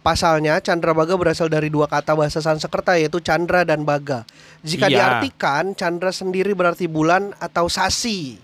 Pasalnya 0.04 0.60
Chandrabaga 0.60 1.16
berasal 1.16 1.48
dari 1.48 1.72
dua 1.72 1.88
kata 1.88 2.12
bahasa 2.12 2.36
Sanskerta 2.36 3.00
yaitu 3.00 3.24
Chandra 3.24 3.64
dan 3.64 3.88
Baga. 3.88 4.28
Jika 4.60 4.84
Iya. 4.86 5.00
diartikan 5.16 5.72
Chandra 5.72 6.12
sendiri 6.12 6.52
berarti 6.52 6.84
bulan 6.84 7.32
atau 7.40 7.72
sasi. 7.72 8.36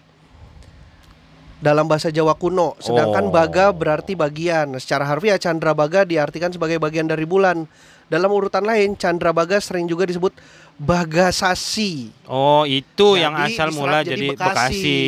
Dalam 1.61 1.85
bahasa 1.85 2.09
Jawa 2.09 2.33
kuno, 2.33 2.73
sedangkan 2.81 3.29
Oh. 3.29 3.33
Baga 3.37 3.69
berarti 3.69 4.17
bagian. 4.17 4.73
Secara 4.81 5.05
harfiah 5.05 5.37
Chandra 5.37 5.77
Baga 5.77 6.09
diartikan 6.09 6.49
sebagai 6.49 6.81
bagian 6.81 7.05
dari 7.05 7.29
bulan. 7.29 7.69
Dalam 8.09 8.33
urutan 8.33 8.65
lain, 8.65 8.97
Chandra 8.97 9.29
Baga 9.31 9.61
sering 9.61 9.85
juga 9.85 10.09
disebut 10.09 10.33
Bagasasi. 10.81 12.25
Oh, 12.25 12.65
itu 12.65 12.89
Jadi 13.13 13.21
yang 13.21 13.37
asal 13.37 13.69
mula 13.71 14.01
jadi 14.01 14.17
jadi 14.17 14.27
Bekasi. 14.33 14.49
Bekasi. 14.49 15.01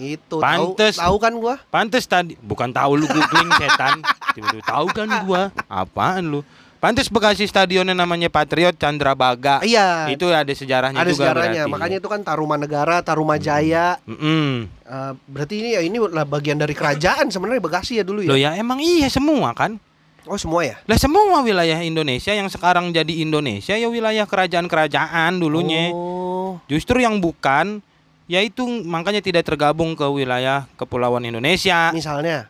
Itu 0.00 0.40
Pantes. 0.40 0.96
tahu 0.96 1.04
tahu 1.04 1.16
kan 1.20 1.32
gua? 1.36 1.54
Pantes 1.68 2.08
tadi 2.08 2.32
bukan 2.40 2.72
tahu 2.72 2.96
lu 2.96 3.04
googling 3.04 3.52
setan. 3.60 4.00
Tiba-tiba 4.34 4.64
tahu 4.64 4.86
kan 4.96 5.08
gua. 5.28 5.52
Apaan 5.68 6.32
lu? 6.32 6.40
Pantes 6.80 7.12
Bekasi 7.12 7.44
stadionnya 7.44 7.92
namanya 7.92 8.32
Patriot 8.32 8.72
Candrabaga. 8.80 9.60
Iya. 9.60 10.08
Itu 10.08 10.32
ada 10.32 10.48
sejarahnya 10.48 11.04
ada 11.04 11.12
juga 11.12 11.28
sejarahnya. 11.28 11.68
berarti. 11.68 11.72
Makanya 11.76 11.96
itu 12.00 12.08
kan 12.08 12.20
Tarumangara, 12.24 13.04
Tarumajaya. 13.04 14.00
Mm-mm. 14.08 14.64
Eh, 14.88 15.12
berarti 15.28 15.54
ini 15.60 15.70
ya 15.76 15.84
ini 15.84 16.00
lah 16.00 16.24
bagian 16.24 16.56
dari 16.56 16.72
kerajaan 16.72 17.28
sebenarnya 17.28 17.60
Bekasi 17.60 18.00
ya 18.00 18.04
dulu 18.08 18.24
Loh 18.24 18.32
ya. 18.32 18.56
ya 18.56 18.64
emang 18.64 18.80
iya 18.80 19.12
semua 19.12 19.52
kan? 19.52 19.76
Oh 20.24 20.40
semua 20.40 20.64
ya. 20.64 20.80
Lah 20.88 20.96
semua 20.96 21.44
wilayah 21.44 21.84
Indonesia 21.84 22.32
yang 22.32 22.48
sekarang 22.48 22.96
jadi 22.96 23.12
Indonesia 23.20 23.76
ya 23.76 23.88
wilayah 23.92 24.24
kerajaan-kerajaan 24.24 25.36
dulunya. 25.36 25.92
Oh. 25.92 26.56
Justru 26.64 27.04
yang 27.04 27.20
bukan 27.20 27.84
yaitu 28.30 28.62
makanya 28.86 29.18
tidak 29.18 29.42
tergabung 29.42 29.98
ke 29.98 30.06
wilayah 30.06 30.70
kepulauan 30.78 31.26
Indonesia. 31.26 31.90
Misalnya. 31.90 32.46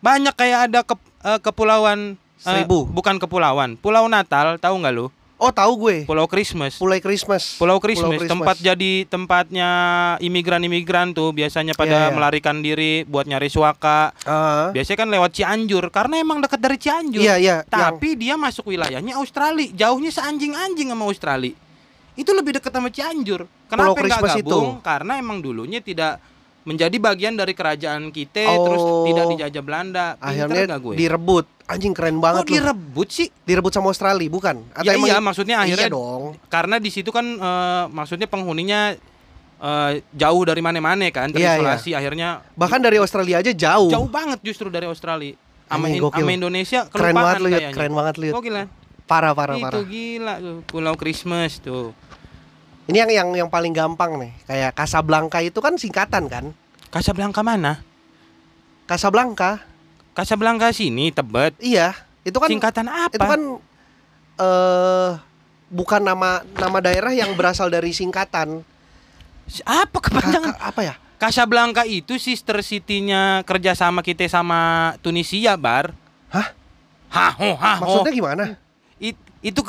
Banyak 0.00 0.32
kayak 0.32 0.72
ada 0.72 0.80
ke, 0.80 0.96
eh, 1.20 1.36
kepulauan 1.38 2.16
eh, 2.16 2.40
Seribu. 2.40 2.88
bukan 2.88 3.20
kepulauan, 3.20 3.76
Pulau 3.76 4.08
Natal, 4.08 4.56
tahu 4.56 4.80
nggak 4.80 4.94
lu? 4.96 5.12
Oh 5.38 5.54
tahu 5.54 5.86
gue. 5.86 5.96
Pulau 6.02 6.26
Christmas. 6.26 6.82
Pulau 6.82 6.98
Christmas. 6.98 7.54
Pulau 7.54 7.78
Christmas, 7.78 8.10
Christmas. 8.18 8.32
tempat 8.34 8.56
jadi 8.58 9.06
tempatnya 9.06 9.70
imigran-imigran 10.18 11.14
tuh 11.14 11.30
biasanya 11.30 11.78
pada 11.78 11.94
Iya, 11.94 12.04
iya. 12.10 12.14
melarikan 12.14 12.58
diri 12.58 13.06
buat 13.06 13.22
nyari 13.22 13.46
suaka. 13.46 14.10
Ah. 14.26 14.74
Biasanya 14.74 14.98
kan 14.98 15.08
lewat 15.08 15.30
Cianjur 15.30 15.94
karena 15.94 16.18
emang 16.18 16.42
dekat 16.42 16.58
dari 16.58 16.74
Cianjur. 16.74 17.22
Iya 17.22 17.38
iya. 17.38 17.56
yang- 17.62 17.70
Tapi 17.70 18.18
dia 18.18 18.34
masuk 18.34 18.66
wilayahnya 18.66 19.14
Australia, 19.14 19.70
jauhnya 19.76 20.10
seanjing-anjing 20.10 20.90
sama 20.90 21.06
Australia. 21.06 21.54
Itu 22.18 22.34
lebih 22.34 22.52
dekat 22.52 22.68
sama 22.68 22.90
Cianjur. 22.90 23.46
Kenapa 23.64 23.94
nggak 23.94 24.42
gabung? 24.42 24.82
Karena 24.82 25.16
emang 25.16 25.38
dulunya 25.38 25.78
tidak 25.78 26.18
menjadi 26.64 26.96
bagian 26.98 27.32
dari 27.32 27.54
kerajaan 27.54 28.10
kita, 28.10 28.44
Oh. 28.44 28.66
terus 28.66 28.82
tidak 29.06 29.24
dijajah 29.32 29.62
Belanda. 29.62 30.06
Pinter 30.12 30.26
akhirnya 30.26 30.62
nggak 30.66 30.80
gue? 30.82 30.94
direbut. 30.98 31.46
Anjing 31.64 31.92
keren 31.92 32.16
Kok 32.16 32.22
banget 32.22 32.42
lu. 32.42 32.52
direbut 32.54 33.08
sih? 33.08 33.28
Direbut 33.42 33.70
sama 33.70 33.88
Australia 33.88 34.26
bukan? 34.26 34.56
Ya 34.82 34.92
iya, 34.94 35.16
maksudnya 35.18 35.62
akhirnya 35.62 35.84
Iya 35.84 35.92
dong. 35.92 36.36
karena 36.48 36.76
di 36.76 36.88
situ 36.88 37.08
kan 37.08 37.24
eh, 37.24 37.84
maksudnya 37.88 38.24
penghuninya 38.24 38.96
eh, 39.58 39.92
jauh 40.10 40.42
dari 40.42 40.60
mana-mana 40.60 41.08
kan, 41.08 41.28
Iya, 41.28 41.56
terisolasi 41.56 41.90
akhirnya 41.92 42.40
Bahkan 42.52 42.80
dari 42.80 42.96
Australia 42.96 43.36
aja 43.38 43.52
jauh. 43.52 43.88
jauh 43.88 44.06
banget 44.06 44.40
justru 44.42 44.68
dari 44.68 44.84
Australia. 44.84 45.36
Sama, 45.66 45.84
Anjing, 45.86 46.00
In- 46.00 46.12
sama 46.14 46.32
Indonesia 46.32 46.80
Keren 46.88 47.12
banget 47.12 47.36
lu, 47.38 47.48
kayaknya. 47.50 47.72
Keren 47.72 47.92
banget 47.92 48.14
lu, 48.16 48.24
Yud. 48.24 48.34
Gokil 48.34 48.54
kan? 48.54 48.66
Parah 49.04 49.32
parah 49.32 49.56
itu 49.56 49.64
parah. 49.64 49.82
gila 49.84 50.34
tuh 50.38 50.56
Pulau 50.64 50.94
Christmas 50.94 51.60
tuh. 51.60 51.92
Ini 52.88 53.04
yang 53.04 53.10
yang 53.12 53.28
yang 53.44 53.48
paling 53.52 53.76
gampang 53.76 54.16
nih. 54.16 54.32
Kayak 54.48 54.72
Casablanca 54.72 55.38
itu 55.44 55.60
kan 55.60 55.76
singkatan 55.76 56.24
kan? 56.26 56.44
Casablanca 56.88 57.44
mana? 57.44 57.84
Casablanca. 58.88 59.60
Casablanca 60.16 60.72
sini 60.72 61.12
Tebet. 61.12 61.52
Iya, 61.60 61.92
itu 62.24 62.40
kan 62.40 62.48
Singkatan 62.48 62.88
apa? 62.88 63.12
itu 63.12 63.22
kan 63.22 63.40
eh 64.40 65.10
bukan 65.68 66.00
nama 66.00 66.40
nama 66.56 66.78
daerah 66.80 67.12
yang 67.12 67.36
berasal 67.36 67.68
dari 67.68 67.92
singkatan. 67.92 68.64
apa 69.64 69.96
Ka- 70.00 70.08
kepanjangan? 70.08 70.56
ka- 70.56 70.64
apa 70.72 70.80
ya? 70.80 70.94
Casablanca 71.18 71.82
itu 71.84 72.16
sister 72.16 72.62
city-nya 72.62 73.42
kerjasama 73.44 74.00
kita 74.00 74.24
sama 74.30 74.94
Tunisia, 75.02 75.58
Bar. 75.58 75.92
Hah? 76.30 76.54
Haho, 77.08 77.52
haho. 77.56 77.80
Maksudnya 77.84 78.12
gimana? 78.12 78.44
It- 78.96 79.28
itu 79.40 79.60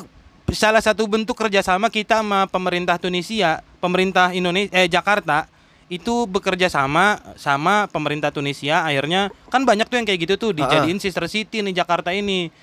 salah 0.53 0.81
satu 0.81 1.05
bentuk 1.05 1.37
kerjasama 1.37 1.89
kita 1.89 2.21
sama 2.21 2.45
pemerintah 2.49 2.97
Tunisia, 2.97 3.61
pemerintah 3.81 4.33
Indonesia, 4.33 4.71
eh 4.73 4.87
Jakarta 4.89 5.49
itu 5.89 6.29
bekerja 6.29 6.69
sama 6.69 7.17
sama 7.33 7.89
pemerintah 7.89 8.29
Tunisia. 8.29 8.85
Akhirnya 8.85 9.33
kan 9.49 9.65
banyak 9.65 9.89
tuh 9.89 9.97
yang 9.97 10.07
kayak 10.07 10.19
gitu 10.29 10.35
tuh 10.37 10.51
dijadiin 10.53 11.01
sister 11.01 11.25
city 11.25 11.65
nih 11.65 11.81
Jakarta 11.81 12.13
ini. 12.13 12.53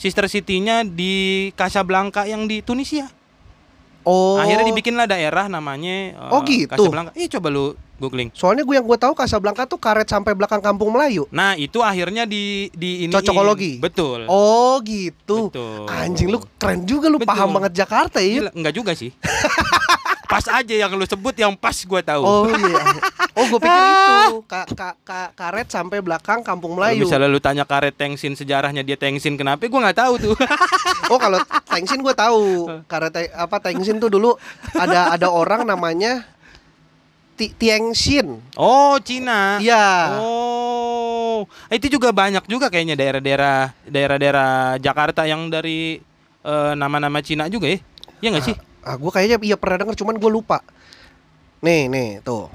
Sister 0.00 0.24
city-nya 0.32 0.80
di 0.80 1.52
Casablanca 1.52 2.24
yang 2.24 2.48
di 2.48 2.64
Tunisia. 2.64 3.12
Oh. 4.04 4.40
Akhirnya 4.40 4.64
dibikinlah 4.68 5.06
daerah 5.06 5.46
namanya 5.46 6.16
eh, 6.16 6.32
Oh, 6.32 6.40
gitu. 6.44 6.70
Casablanca. 6.72 7.12
Ih 7.16 7.28
coba 7.28 7.48
lu 7.52 7.64
googling. 8.00 8.32
Soalnya 8.32 8.64
gue 8.64 8.74
yang 8.80 8.86
gue 8.88 8.96
tahu 8.96 9.12
Casablanca 9.12 9.68
tuh 9.68 9.76
karet 9.76 10.08
sampai 10.08 10.32
belakang 10.32 10.64
kampung 10.64 10.88
Melayu. 10.88 11.28
Nah, 11.28 11.52
itu 11.60 11.84
akhirnya 11.84 12.24
di 12.24 12.72
di 12.72 13.04
ini 13.04 13.12
Cocokologi? 13.12 13.76
Betul. 13.76 14.24
Oh 14.26 14.80
gitu. 14.80 15.52
Betul. 15.52 15.84
Anjing 15.84 16.32
lu 16.32 16.40
keren 16.56 16.88
juga 16.88 17.12
lu 17.12 17.20
Betul. 17.20 17.28
paham 17.28 17.48
banget 17.60 17.72
Jakarta 17.84 18.18
ya. 18.24 18.48
Gila, 18.48 18.50
enggak 18.56 18.74
juga 18.74 18.92
sih. 18.96 19.12
pas 20.30 20.46
aja 20.46 20.74
yang 20.76 20.94
lu 20.94 21.02
sebut 21.02 21.34
yang 21.34 21.52
pas 21.52 21.74
gua 21.82 22.00
tahu. 22.00 22.22
Oh 22.22 22.46
iya. 22.46 22.78
Oh 23.30 23.46
gue 23.46 23.60
pikir 23.62 23.82
itu 24.28 24.36
ka, 24.44 24.62
ka, 24.68 24.88
ka- 25.00 25.32
karet 25.32 25.64
sampai 25.64 26.02
belakang 26.02 26.42
kampung 26.42 26.76
Melayu. 26.76 27.02
misalnya 27.02 27.24
lu 27.24 27.38
tanya 27.38 27.64
karet 27.64 27.94
Tengsin 27.94 28.34
sejarahnya 28.34 28.82
dia 28.82 28.94
Tengsin 28.94 29.32
kenapa? 29.34 29.64
Gua 29.64 29.80
nggak 29.82 29.98
tahu 29.98 30.14
tuh. 30.20 30.34
Oh 31.12 31.16
kalau 31.16 31.38
Tengsin 31.64 31.98
gue 31.98 32.12
tahu. 32.12 32.68
Karet 32.84 33.10
te- 33.10 33.32
apa 33.32 33.56
Tengsin 33.58 33.96
tuh 33.96 34.06
dulu 34.08 34.36
ada 34.72 35.10
ada 35.10 35.26
orang 35.26 35.64
namanya 35.64 36.22
Ti- 37.34 37.50
Tiengsin. 37.50 38.36
oh, 38.54 39.00
Cina. 39.00 39.56
Iya. 39.56 40.20
Oh, 40.20 41.48
itu 41.68 41.88
juga 41.88 42.12
banyak 42.12 42.44
juga 42.44 42.68
kayaknya 42.68 42.92
daerah-daerah 42.94 43.72
daerah-daerah 43.88 44.50
Jakarta 44.76 45.24
yang 45.24 45.48
dari 45.48 45.96
eh, 46.42 46.72
nama-nama 46.76 47.24
Cina 47.24 47.48
juga 47.48 47.72
ya. 47.72 47.78
Iya 48.20 48.28
nggak 48.36 48.44
sih? 48.44 48.56
Ah, 48.80 48.96
gue 48.96 49.10
kayaknya 49.10 49.36
iya 49.42 49.56
pernah 49.56 49.76
denger 49.78 49.96
cuman 49.96 50.16
gue 50.16 50.30
lupa. 50.30 50.64
Nih, 51.60 51.86
nih, 51.86 52.20
tuh. 52.20 52.48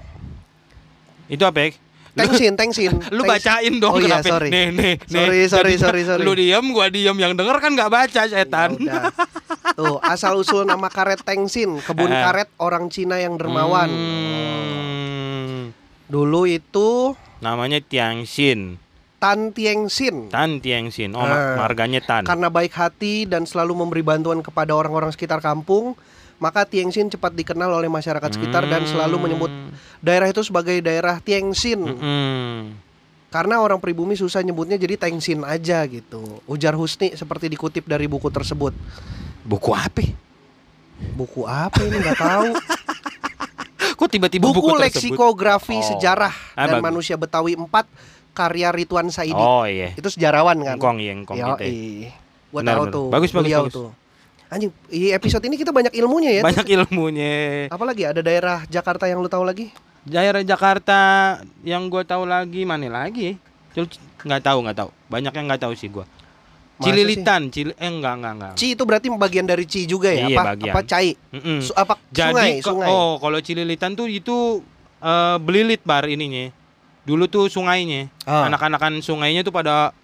Itu 1.25 1.43
apa 1.43 1.59
ya? 1.61 1.69
Tengsin, 2.15 2.55
Tengsin. 2.55 2.95
Lu 3.11 3.21
Tengsin. 3.21 3.29
bacain 3.35 3.73
dong 3.75 3.91
Oh 3.91 3.99
iya, 3.99 4.17
kenapa? 4.17 4.29
sorry. 4.31 4.49
Nih, 4.49 4.67
nih, 4.71 4.93
Sorry, 5.03 5.37
nih. 5.37 5.45
sorry, 5.45 5.73
Tadinya 5.73 5.83
sorry, 5.83 6.01
sorry. 6.03 6.21
Lu 6.25 6.33
diam, 6.33 6.65
gua 6.71 6.87
diam. 6.87 7.13
Yang 7.13 7.33
denger 7.35 7.57
kan 7.59 7.71
nggak 7.71 7.91
baca 7.91 8.21
setan. 8.25 8.69
Ya. 8.79 9.11
Tuh, 9.77 9.99
asal 9.99 10.33
usul 10.33 10.63
nama 10.63 10.87
karet 10.87 11.21
Tengsin, 11.21 11.77
kebun 11.79 12.07
Eh. 12.07 12.15
karet 12.15 12.49
orang 12.57 12.87
Cina 12.87 13.17
yang 13.17 13.35
dermawan. 13.35 13.91
Hmm. 13.91 15.75
Dulu 16.05 16.45
itu 16.45 17.13
Namanya 17.35 17.77
Tiangxin. 17.79 18.79
Tan 19.17 19.51
Tiengsin. 19.51 20.29
Tan 20.29 20.57
Tiangxin. 20.57 21.11
Oh, 21.11 21.19
ma- 21.19 21.59
marganya 21.59 21.99
Tan. 21.99 22.23
Karena 22.23 22.47
baik 22.47 22.71
hati 22.71 23.25
dan 23.25 23.43
selalu 23.43 23.75
memberi 23.75 24.01
bantuan 24.01 24.39
kepada 24.39 24.71
orang-orang 24.71 25.11
sekitar 25.11 25.39
kampung, 25.39 25.99
maka 26.35 26.63
Tiengsin 26.63 27.07
cepat 27.07 27.31
dikenal 27.31 27.71
oleh 27.71 27.87
masyarakat 27.87 28.29
sekitar 28.29 28.65
dan 28.65 28.83
selalu 28.83 29.15
menyebut 29.17 29.51
daerah 29.99 30.27
itu 30.27 30.41
sebagai 30.41 30.77
daerah 30.79 31.19
Tiengsin. 31.19 31.79
Hmm. 31.79 32.61
Karena 33.27 33.59
orang 33.59 33.79
pribumi 33.79 34.15
susah 34.15 34.39
nyebutnya 34.39 34.75
jadi 34.75 34.95
Tengsin 34.95 35.43
aja 35.43 35.83
gitu. 35.85 36.39
Ujar 36.45 36.71
Husni 36.71 37.11
seperti 37.13 37.51
dikutip 37.51 37.83
dari 37.83 38.07
buku 38.07 38.31
tersebut. 38.31 38.71
Buku 39.43 39.71
apa? 39.71 40.07
Buku 41.11 41.43
apa 41.43 41.83
ini 41.83 41.99
nggak 41.99 42.15
tahu. 42.15 42.49
Kok 43.99 44.07
tiba-tiba 44.07 44.47
buku, 44.47 44.59
buku 44.59 44.69
tersebut? 44.71 44.83
leksikografi 44.87 45.75
Oh. 45.75 45.83
sejarah 45.85 46.31
Ah, 46.53 46.63
dan 46.63 46.79
bagus. 46.79 46.85
manusia 46.85 47.15
Betawi 47.15 47.55
4 47.55 47.67
karya 48.31 48.71
Rituan 48.71 49.07
Saidi. 49.07 49.35
Oh 49.35 49.63
iya. 49.63 49.91
Itu 49.95 50.07
sejarawan 50.07 50.55
kan? 50.61 50.75
Engkong 50.75 50.99
ya, 50.99 51.11
engkong 51.11 51.35
Yo, 51.35 51.47
kita. 51.55 51.63
ya. 51.63 52.11
Gua 52.51 52.59
Benar, 52.59 52.71
tahu 52.71 52.83
benar. 52.83 52.95
tuh. 52.95 53.07
Bagus, 53.11 53.31
bagus, 53.31 53.51
bagus. 53.51 53.73
tuh. 53.73 53.89
Anjing, 54.45 54.71
di 54.87 55.09
episode 55.09 55.41
ini 55.49 55.57
kita 55.57 55.73
banyak 55.73 55.93
ilmunya 55.97 56.31
ya. 56.39 56.41
Banyak 56.45 56.67
ilmunya. 56.69 57.65
Apalagi 57.73 58.05
ada 58.05 58.21
daerah 58.21 58.61
Jakarta 58.69 59.09
yang 59.09 59.17
lu 59.17 59.29
tahu 59.29 59.41
lagi? 59.41 59.73
Daerah 60.05 60.45
Jakarta 60.45 60.99
yang 61.65 61.89
gua 61.89 62.05
tahu 62.05 62.29
lagi 62.29 62.61
mana 62.61 62.85
lagi? 62.85 63.41
Nggak 64.21 64.41
tahu 64.45 64.57
nggak 64.61 64.77
tahu. 64.77 64.89
Banyak 65.09 65.33
yang 65.33 65.45
nggak 65.49 65.61
tahu 65.65 65.73
sih 65.73 65.89
gua. 65.89 66.05
Masa 66.75 66.91
Cililitan, 66.91 67.41
Cil 67.49 67.71
eh 67.73 67.87
enggak 67.89 68.13
enggak 68.19 68.33
enggak. 68.35 68.53
Ci 68.59 68.75
itu 68.75 68.83
berarti 68.83 69.07
bagian 69.07 69.47
dari 69.47 69.63
Ci 69.63 69.87
juga 69.87 70.11
ya? 70.11 70.27
Iya, 70.27 70.37
apa? 70.37 70.43
bagian. 70.53 70.73
Apa 70.75 70.81
Cai? 70.83 71.09
Mm-mm. 71.31 71.59
Su- 71.63 71.71
apa 71.73 71.95
Jadi 72.11 72.35
sungai, 72.35 72.51
sungai. 72.59 72.87
oh 72.91 73.15
kalau 73.17 73.39
Cililitan 73.39 73.95
tuh 73.95 74.11
itu 74.11 74.59
eh, 74.99 75.37
belilit 75.39 75.81
bar 75.87 76.05
ininya. 76.05 76.51
Dulu 77.07 77.25
tuh 77.31 77.47
sungainya. 77.47 78.11
Ah. 78.27 78.51
Anak-anakan 78.51 78.99
sungainya 78.99 79.41
tuh 79.41 79.55
pada 79.55 79.95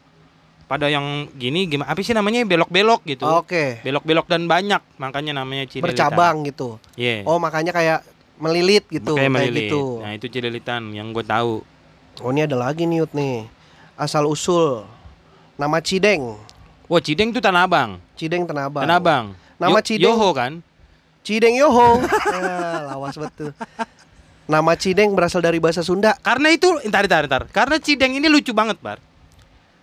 pada 0.72 0.88
yang 0.88 1.28
gini 1.36 1.68
gimana 1.68 1.92
apa 1.92 2.00
sih 2.00 2.16
namanya 2.16 2.48
belok-belok 2.48 3.04
gitu. 3.04 3.28
Oke. 3.28 3.84
Belok-belok 3.84 4.24
dan 4.24 4.48
banyak 4.48 4.80
makanya 4.96 5.36
namanya 5.36 5.68
Cililitan. 5.68 5.92
Bercabang 5.92 6.48
gitu. 6.48 6.80
Iya. 6.96 7.28
Oh, 7.28 7.44
makanya 7.44 7.76
kayak 7.76 8.08
melilit 8.40 8.88
gitu, 8.88 9.20
Kayak 9.20 9.28
kayak 9.28 9.34
melilit. 9.36 9.68
gitu. 9.68 9.84
Nah, 10.00 10.12
itu 10.16 10.32
Cililitan 10.32 10.96
yang 10.96 11.12
gue 11.12 11.28
tahu. 11.28 11.60
Oh, 12.24 12.32
ini 12.32 12.48
ada 12.48 12.56
lagi 12.56 12.88
nih, 12.88 13.04
Yud, 13.04 13.12
nih. 13.12 13.52
Asal 14.00 14.24
usul 14.24 14.88
nama 15.60 15.84
Cideng. 15.84 16.40
Wah, 16.88 17.04
Cideng 17.04 17.36
tuh 17.36 17.44
Tanah 17.44 17.68
Abang. 17.68 18.00
Cideng 18.16 18.48
Tanah 18.48 18.72
Abang. 18.72 18.84
Tanah 18.88 18.96
Abang. 18.96 19.26
Nama 19.60 19.76
Yo- 19.76 19.84
Cideng. 19.84 20.08
Yoho 20.08 20.30
kan? 20.32 20.52
Cideng 21.22 21.60
Yoho. 21.60 22.00
ah, 22.00 22.80
lawas 22.96 23.20
betul. 23.20 23.52
Nama 24.48 24.72
Cideng 24.80 25.12
berasal 25.20 25.44
dari 25.44 25.60
bahasa 25.60 25.84
Sunda. 25.84 26.16
Karena 26.24 26.48
itu, 26.48 26.80
ntar, 26.88 27.12
ntar, 27.12 27.28
ntar. 27.28 27.44
Karena 27.52 27.76
Cideng 27.76 28.16
ini 28.16 28.32
lucu 28.32 28.56
banget, 28.56 28.80
Bar. 28.80 29.11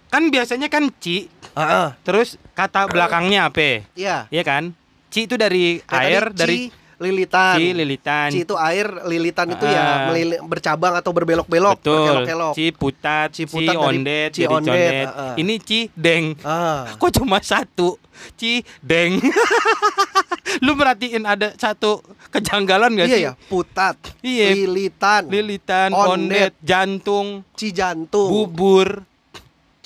Kan 0.09 0.29
biasanya 0.29 0.67
kan 0.67 0.89
Ci, 0.97 1.29
Heeh. 1.53 1.89
terus 2.01 2.41
kata 2.53 2.89
belakangnya 2.89 3.47
apa? 3.47 3.85
Iya. 3.93 4.25
Iya 4.27 4.43
kan? 4.43 4.73
Ci 5.09 5.25
itu 5.25 5.37
dari 5.37 5.81
Kayak 5.81 6.01
air, 6.03 6.25
tadi 6.27 6.39
dari 6.39 6.59
Ci, 6.59 6.67
lilitan. 6.99 7.55
Ci 7.55 7.67
lilitan. 7.71 8.29
Ci 8.29 8.39
itu 8.43 8.55
air, 8.55 8.87
lilitan 9.05 9.47
itu 9.49 9.63
Ah. 9.63 9.71
ya 9.71 9.83
melili- 10.07 10.41
bercabang 10.43 10.95
atau 10.95 11.13
berbelok-belok, 11.13 11.77
Betul. 11.79 11.93
berkelok-kelok. 11.95 12.53
Ci 12.53 12.67
putat, 12.73 13.29
ci, 13.31 13.45
Ci 13.45 13.45
putat 13.47 13.75
dari- 13.75 13.85
ondet, 13.87 14.29
ci 14.33 14.43
ondet, 14.43 14.65
condet. 14.67 15.07
ah, 15.07 15.21
ah. 15.23 15.35
Ini 15.37 15.55
ci 15.61 15.79
deng. 15.93 16.25
Ah. 16.41 16.89
Kok 17.01 17.11
cuma 17.15 17.39
satu? 17.41 18.01
Ci 18.35 18.65
deng. 18.81 19.21
Lu 20.65 20.73
merhatiin 20.73 21.23
ada 21.23 21.53
satu 21.55 22.01
kejanggalan 22.29 22.91
gak 22.95 23.07
Iya 23.07 23.15
sih? 23.15 23.23
ya, 23.23 23.33
putat, 23.47 23.95
Iya. 24.19 24.57
lilitan, 24.57 25.23
Lilitan, 25.29 25.89
Ondet. 25.93 26.09
ondet, 26.09 26.53
jantung, 26.59 27.45
ci 27.55 27.71
jantung, 27.71 28.27
bubur, 28.27 29.05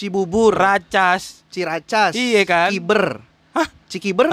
ci 0.02 0.10
bubur, 0.10 0.50
racas. 0.50 1.46
ciracas, 1.46 2.10
Iya 2.12 2.42
kan? 2.42 2.74
kiber. 2.74 3.22
Hah? 3.54 3.68
Cikiber? 3.86 4.26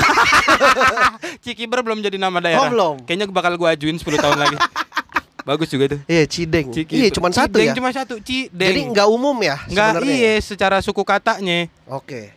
Cikiber 1.46 1.86
belum 1.86 2.00
jadi 2.00 2.18
nama 2.18 2.42
daerah. 2.42 2.66
Oh, 2.66 2.72
belum. 2.72 2.96
Kayaknya 3.06 3.26
bakal 3.30 3.54
gua 3.54 3.78
ajuin 3.78 3.94
10 3.94 4.02
tahun 4.18 4.40
lagi. 4.40 4.58
Bagus 5.48 5.70
juga 5.70 5.94
tuh. 5.94 6.00
Iya, 6.06 6.26
Cideng. 6.26 6.74
Iya, 6.74 7.10
cuma 7.12 7.30
satu 7.30 7.54
Cideng 7.54 7.70
ya. 7.70 7.76
cuma 7.76 7.90
satu, 7.92 8.18
Cideng. 8.18 8.66
Jadi 8.66 8.82
nggak 8.90 9.08
umum 9.08 9.38
ya 9.40 9.62
Nggak, 9.68 9.90
sebenarnya. 10.00 10.16
iya 10.16 10.34
secara 10.42 10.78
suku 10.80 11.04
katanya. 11.04 11.70
Oke. 11.86 12.34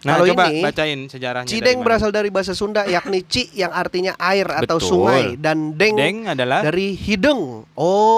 Nah, 0.00 0.16
Kalau 0.16 0.32
coba 0.32 0.48
ini, 0.48 0.64
bacain 0.64 1.00
sejarahnya. 1.06 1.44
Cideng 1.44 1.76
dari 1.76 1.84
berasal 1.84 2.08
dari 2.08 2.32
bahasa 2.32 2.56
Sunda 2.56 2.88
yakni 2.88 3.20
ci 3.20 3.52
yang 3.52 3.68
artinya 3.68 4.16
air 4.16 4.48
atau 4.48 4.80
Betul. 4.80 4.88
sungai 4.88 5.36
dan 5.36 5.76
deng, 5.76 5.92
Deng 5.92 6.24
adalah 6.24 6.64
dari 6.64 6.96
hideng. 6.96 7.68
Oh, 7.76 8.16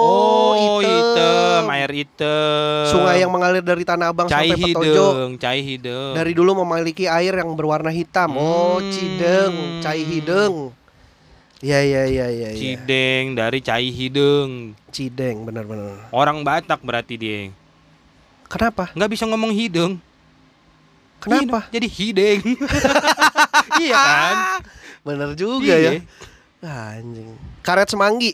Oh, 0.55 0.79
item. 0.79 0.87
item, 0.87 1.63
air 1.69 1.91
item. 1.91 2.83
Sungai 2.87 3.19
yang 3.19 3.27
mengalir 3.27 3.59
dari 3.59 3.83
Tanah 3.83 4.15
Abang 4.15 4.31
cai 4.31 4.47
sampai 4.47 4.63
Petojo. 4.63 4.79
hidung, 4.79 5.29
cai 5.35 5.59
hidung. 5.59 6.13
Dari 6.15 6.31
dulu 6.31 6.51
memiliki 6.57 7.03
air 7.03 7.35
yang 7.35 7.51
berwarna 7.51 7.91
hitam. 7.91 8.31
Oh, 8.33 8.79
Hmm. 8.79 8.87
Cideng, 8.87 9.53
cai 9.79 10.01
hideng. 10.01 10.71
Ya 11.59 11.79
ya 11.79 12.03
ya 12.05 12.27
ya 12.27 12.47
ya. 12.47 12.55
Cideng 12.55 13.35
dari 13.35 13.59
cai 13.59 13.87
hidung. 13.87 14.71
Cideng 14.87 15.43
benar-benar. 15.43 16.11
Orang 16.11 16.43
Batak 16.43 16.79
berarti 16.79 17.15
dia. 17.15 17.51
Kenapa? 18.47 18.87
Nggak 18.91 19.11
bisa 19.11 19.23
ngomong 19.25 19.51
hidung. 19.51 19.99
Kenapa? 21.23 21.59
Jadi 21.69 21.87
hideng. 21.89 22.39
iya 23.81 23.95
kan? 23.95 24.35
Bener 25.01 25.29
juga 25.33 25.73
Iya. 25.73 25.99
ya. 25.99 26.01
Ah, 26.59 26.95
Anjing. 26.95 27.31
Karet 27.59 27.87
semanggi. 27.87 28.31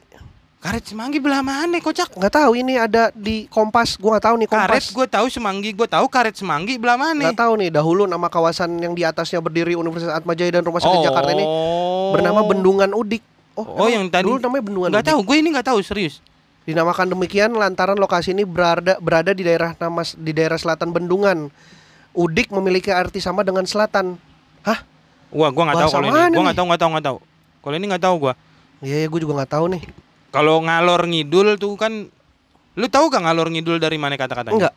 Karet 0.59 0.83
semanggi 0.83 1.17
belah 1.17 1.39
mana 1.39 1.79
kocak? 1.79 2.11
Nggak 2.13 2.33
tahu 2.35 2.51
ini 2.53 2.75
ada 2.75 3.09
di 3.09 3.47
Kompas. 3.47 3.95
Gua 3.95 4.13
nggak 4.13 4.25
tahu 4.25 4.35
nih 4.37 4.47
Karet 4.47 4.67
Kompas. 4.75 4.85
gue 4.91 5.07
tahu 5.07 5.25
semanggi, 5.29 5.69
gue 5.71 5.87
tahu 5.87 6.05
karet 6.05 6.35
semanggi 6.35 6.75
belah 6.75 6.99
mana? 6.99 7.31
Nggak 7.31 7.39
tahu 7.39 7.53
nih 7.55 7.69
dahulu 7.71 8.03
nama 8.03 8.27
kawasan 8.27 8.75
yang 8.75 8.91
di 8.91 9.01
atasnya 9.01 9.39
berdiri 9.39 9.73
Universitas 9.73 10.11
Atmajaya 10.11 10.51
dan 10.51 10.63
Rumah 10.63 10.77
Sakit 10.77 10.99
Jakarta 11.01 11.31
ini 11.31 11.45
bernama 12.11 12.43
Bendungan 12.43 12.91
Udik. 12.91 13.23
Oh, 13.55 13.65
emang 13.81 13.91
yang 13.93 14.05
tadi 14.09 14.23
dulu 14.25 14.35
namanya 14.37 14.63
Bendungan 14.63 14.89
Nggak 14.91 14.99
Udik. 15.01 15.09
tahu, 15.09 15.19
gue 15.23 15.35
ini 15.37 15.47
nggak 15.49 15.67
tahu 15.67 15.79
serius. 15.79 16.15
Dinamakan 16.61 17.07
demikian 17.07 17.49
lantaran 17.51 17.95
lokasi 17.95 18.29
ini 18.29 18.43
berada 18.43 18.99
berada 18.99 19.31
di 19.31 19.41
daerah 19.41 19.73
nama 19.73 20.03
di 20.03 20.31
daerah 20.31 20.59
selatan 20.59 20.91
Bendungan. 20.91 21.47
Udik 22.17 22.49
memiliki 22.49 22.89
arti 22.89 23.21
sama 23.21 23.45
dengan 23.45 23.63
selatan. 23.63 24.17
Hah? 24.65 24.81
Wah, 25.29 25.49
gue 25.53 25.63
nggak 25.63 25.77
tahu 25.77 25.89
kalau 25.93 26.07
ini. 26.09 26.19
nih? 26.33 26.41
nggak 26.41 26.57
tahu, 26.57 26.65
nggak 26.65 26.81
tahu, 26.81 26.89
nggak 26.89 27.05
tahu. 27.05 27.17
Kalau 27.59 27.75
ini 27.77 27.85
nggak 27.85 28.03
tahu 28.03 28.15
gue. 28.17 28.33
Iya, 28.79 28.95
ya, 29.03 29.07
gue 29.11 29.19
juga 29.21 29.33
nggak 29.43 29.51
tahu 29.53 29.65
nih. 29.77 29.83
Kalau 30.29 30.55
ngalor 30.61 31.01
ngidul 31.09 31.57
tuh 31.57 31.73
kan, 31.77 31.93
lu 32.77 32.87
tahu 32.87 33.09
gak 33.09 33.25
ngalor 33.25 33.49
ngidul 33.49 33.81
dari 33.81 33.97
mana 33.97 34.13
kata-katanya? 34.13 34.55
Enggak. 34.55 34.73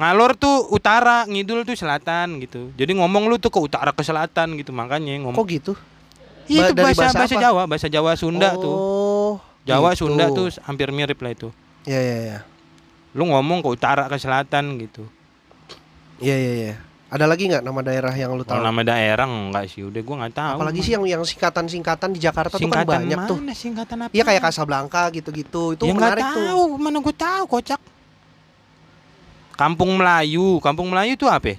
Ngalor 0.00 0.32
tuh 0.36 0.68
utara, 0.72 1.28
ngidul 1.28 1.64
tuh 1.64 1.76
selatan 1.76 2.40
gitu. 2.40 2.72
Jadi 2.76 2.96
ngomong 2.96 3.28
lu 3.28 3.36
tuh 3.36 3.52
ke 3.52 3.60
utara 3.60 3.92
ke 3.92 4.00
selatan 4.04 4.56
gitu, 4.56 4.72
makanya 4.72 5.16
ngomong. 5.20 5.36
Kok 5.36 5.48
gitu? 5.48 5.72
Iya, 6.48 6.72
itu 6.72 6.74
bahasa, 6.76 7.08
bahasa 7.08 7.16
bahasa 7.20 7.36
apa? 7.36 7.44
Jawa, 7.44 7.62
bahasa 7.68 7.86
Jawa 7.88 8.12
Sunda 8.16 8.50
tuh. 8.56 8.74
oh, 8.74 9.34
Jawa 9.68 9.92
gitu. 9.92 10.08
Sunda 10.08 10.24
tuh 10.32 10.48
hampir 10.64 10.88
mirip 10.90 11.20
lah 11.20 11.32
itu. 11.32 11.48
Iya, 11.84 12.00
iya, 12.00 12.16
iya. 12.20 12.38
Lu 13.12 13.28
ngomong 13.28 13.62
ke 13.62 13.68
utara 13.70 14.08
ke 14.08 14.16
selatan 14.18 14.76
gitu. 14.80 15.04
Iya, 16.20 16.36
iya, 16.36 16.52
iya. 16.54 16.74
Ada 17.10 17.26
lagi 17.26 17.50
nggak 17.50 17.66
nama 17.66 17.80
daerah 17.82 18.14
yang 18.14 18.38
lu 18.38 18.46
tahu? 18.46 18.62
nama 18.62 18.86
daerah 18.86 19.26
enggak 19.26 19.66
sih, 19.66 19.82
udah 19.82 19.98
gua 19.98 20.16
nggak 20.22 20.34
tahu. 20.36 20.56
Apalagi 20.62 20.78
sih 20.78 20.92
yang 20.94 21.02
yang 21.02 21.22
singkatan-singkatan 21.26 22.14
di 22.14 22.22
Jakarta 22.22 22.54
tuh 22.54 22.62
kan 22.62 22.86
singkatan 22.86 22.86
banyak 23.02 23.18
mana? 23.18 23.26
tuh. 23.26 23.36
Singkatan 23.50 23.96
apa? 23.98 24.12
Iya 24.14 24.22
kayak 24.22 24.42
Casablanca 24.44 25.02
gitu-gitu. 25.10 25.74
Itu 25.74 25.84
ya 25.84 25.90
nggak 25.90 25.98
menarik 25.98 26.22
tuh. 26.24 26.44
tahu, 26.46 26.62
mana 26.78 26.98
gua 27.00 27.14
tahu 27.16 27.44
kocak. 27.50 27.80
Kampung 29.52 29.90
Melayu, 29.92 30.56
Kampung 30.60 30.88
Melayu 30.88 31.18
itu 31.18 31.26
apa? 31.26 31.52
ya? 31.52 31.58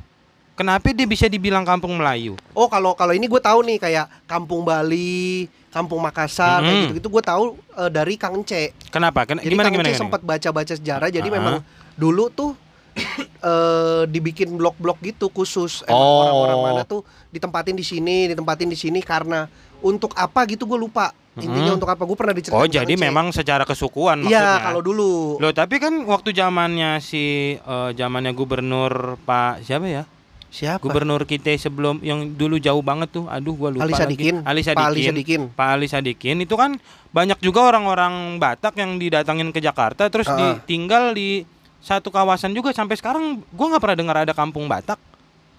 Kenapa 0.52 0.90
dia 0.90 1.06
bisa 1.06 1.26
dibilang 1.26 1.62
Kampung 1.62 1.94
Melayu? 1.94 2.38
Oh 2.54 2.66
kalau 2.66 2.94
kalau 2.94 3.12
ini 3.12 3.26
gue 3.26 3.38
tahu 3.40 3.62
nih 3.62 3.78
kayak 3.78 4.06
Kampung 4.26 4.62
Bali, 4.62 5.46
Kampung 5.70 5.98
Makassar 6.00 6.62
kayak 6.62 6.70
Mm-mm. 6.70 6.84
gitu-gitu 6.88 7.08
gue 7.10 7.24
tahu 7.24 7.44
eh, 7.76 7.90
dari 7.90 8.14
Kang 8.16 8.42
C. 8.42 8.70
Kenapa? 8.88 9.26
Ken- 9.26 9.38
Jadi 9.38 9.52
gimana 9.52 9.68
Kang 9.68 9.74
gimana? 9.76 9.88
C 9.88 9.92
gimana? 9.92 10.02
sempat 10.02 10.22
baca-baca 10.22 10.74
sejarah 10.76 11.10
jadi 11.10 11.26
Ah. 11.26 11.34
memang 11.34 11.56
dulu 11.94 12.30
tuh 12.30 12.52
eh 13.42 14.02
dibikin 14.06 14.54
blok-blok 14.54 15.02
gitu 15.02 15.28
khusus 15.28 15.82
emang 15.84 15.98
Oh. 15.98 16.22
orang-orang 16.22 16.60
mana 16.62 16.82
tuh 16.84 17.02
ditempatin 17.30 17.74
di 17.74 17.82
sini, 17.82 18.28
ditempatin 18.28 18.68
di 18.68 18.76
sini 18.76 19.00
karena 19.00 19.48
untuk 19.80 20.14
apa 20.14 20.46
gitu 20.46 20.66
gue 20.66 20.78
lupa. 20.78 21.10
Intinya 21.32 21.64
Mm-mm. 21.64 21.78
untuk 21.80 21.88
apa 21.88 22.04
gue 22.04 22.18
pernah 22.20 22.36
diceritain 22.36 22.60
Oh, 22.60 22.68
jadi 22.68 22.84
Kang 22.86 23.00
C. 23.00 23.06
memang 23.08 23.26
secara 23.32 23.64
kesukuan 23.64 24.20
maksudnya. 24.20 24.36
Iya, 24.36 24.56
kalau 24.62 24.82
dulu. 24.84 25.40
Loh, 25.40 25.56
tapi 25.56 25.80
kan 25.80 25.96
waktu 26.04 26.36
zamannya 26.36 27.00
si 27.00 27.56
eh, 27.56 27.90
zamannya 27.96 28.36
gubernur 28.36 29.16
Pak 29.22 29.64
siapa 29.64 29.88
ya? 29.88 30.04
Siapa? 30.52 30.84
Gubernur 30.84 31.24
kita 31.24 31.56
sebelum 31.56 32.04
yang 32.04 32.36
dulu 32.36 32.60
jauh 32.60 32.84
banget 32.84 33.16
tuh. 33.16 33.32
Aduh, 33.32 33.56
gua 33.56 33.72
lupa 33.72 33.88
Ali 33.88 33.96
lagi. 33.96 34.04
Sadikin. 34.04 34.36
Ali 34.44 34.60
Pak 34.60 34.76
Ali 34.84 35.00
Sadikin. 35.00 35.08
Sadikin. 35.08 35.42
Pak 35.56 35.68
Ali 35.72 35.88
Sadikin 35.88 36.38
itu 36.44 36.56
kan 36.60 36.76
banyak 37.10 37.40
juga 37.40 37.64
orang-orang 37.64 38.36
Batak 38.36 38.76
yang 38.76 39.00
didatangin 39.00 39.50
ke 39.50 39.64
Jakarta 39.64 40.12
terus 40.12 40.28
Ah. 40.28 40.36
ditinggal 40.60 41.16
di 41.16 41.48
satu 41.82 42.14
kawasan 42.14 42.54
juga 42.54 42.70
sampai 42.72 42.96
sekarang 42.96 43.42
gua 43.52 43.76
nggak 43.76 43.82
pernah 43.82 43.98
dengar 43.98 44.16
ada 44.24 44.34
kampung 44.34 44.70
Batak. 44.70 44.98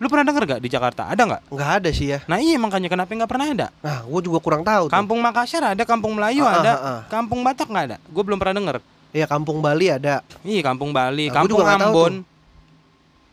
Lu 0.03 0.11
pernah 0.11 0.27
dengar 0.27 0.43
gak 0.43 0.59
di 0.59 0.67
Jakarta? 0.67 1.07
Ada 1.07 1.23
nggak? 1.23 1.43
Nggak 1.47 1.71
ada 1.79 1.91
sih 1.95 2.11
ya. 2.11 2.19
Nah 2.27 2.43
iya 2.43 2.59
makanya 2.59 2.91
kenapa 2.91 3.15
nggak 3.15 3.31
pernah 3.31 3.47
ada? 3.55 3.67
Nah, 3.87 4.03
gue 4.03 4.21
juga 4.27 4.43
kurang 4.43 4.67
tahu. 4.67 4.91
tuh. 4.91 4.95
Kampung 4.99 5.23
Makassar 5.23 5.63
ada, 5.63 5.83
Kampung 5.87 6.19
Melayu 6.19 6.43
Ah, 6.43 6.51
ah, 6.51 6.59
ada, 6.59 6.73
ah, 6.75 6.83
ah. 6.83 7.01
Kampung 7.07 7.47
Batak 7.47 7.71
nggak 7.71 7.85
ada. 7.87 7.97
Gue 8.11 8.23
belum 8.27 8.35
pernah 8.43 8.59
dengar. 8.59 8.77
Iya, 9.15 9.31
Kampung 9.31 9.63
Bali 9.63 9.87
ada. 9.95 10.27
Iya 10.43 10.61
Kampung 10.67 10.91
Bali, 10.91 11.31
Nah, 11.31 11.35
Kampung 11.39 11.63
Ambon, 11.63 12.15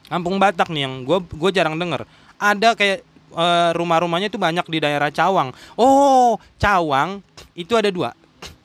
Kampung 0.06 0.36
Batak 0.38 0.70
nih 0.70 0.86
yang 0.86 0.94
gue 1.10 1.18
gue 1.26 1.50
jarang 1.50 1.74
denger. 1.74 2.06
Ada 2.38 2.78
kayak 2.78 3.02
eh, 3.34 3.70
rumah-rumahnya 3.74 4.30
itu 4.30 4.38
banyak 4.38 4.66
di 4.70 4.78
daerah 4.78 5.10
Cawang. 5.10 5.50
Oh 5.74 6.38
Cawang 6.62 7.26
itu 7.58 7.74
ada 7.74 7.90
dua, 7.90 8.14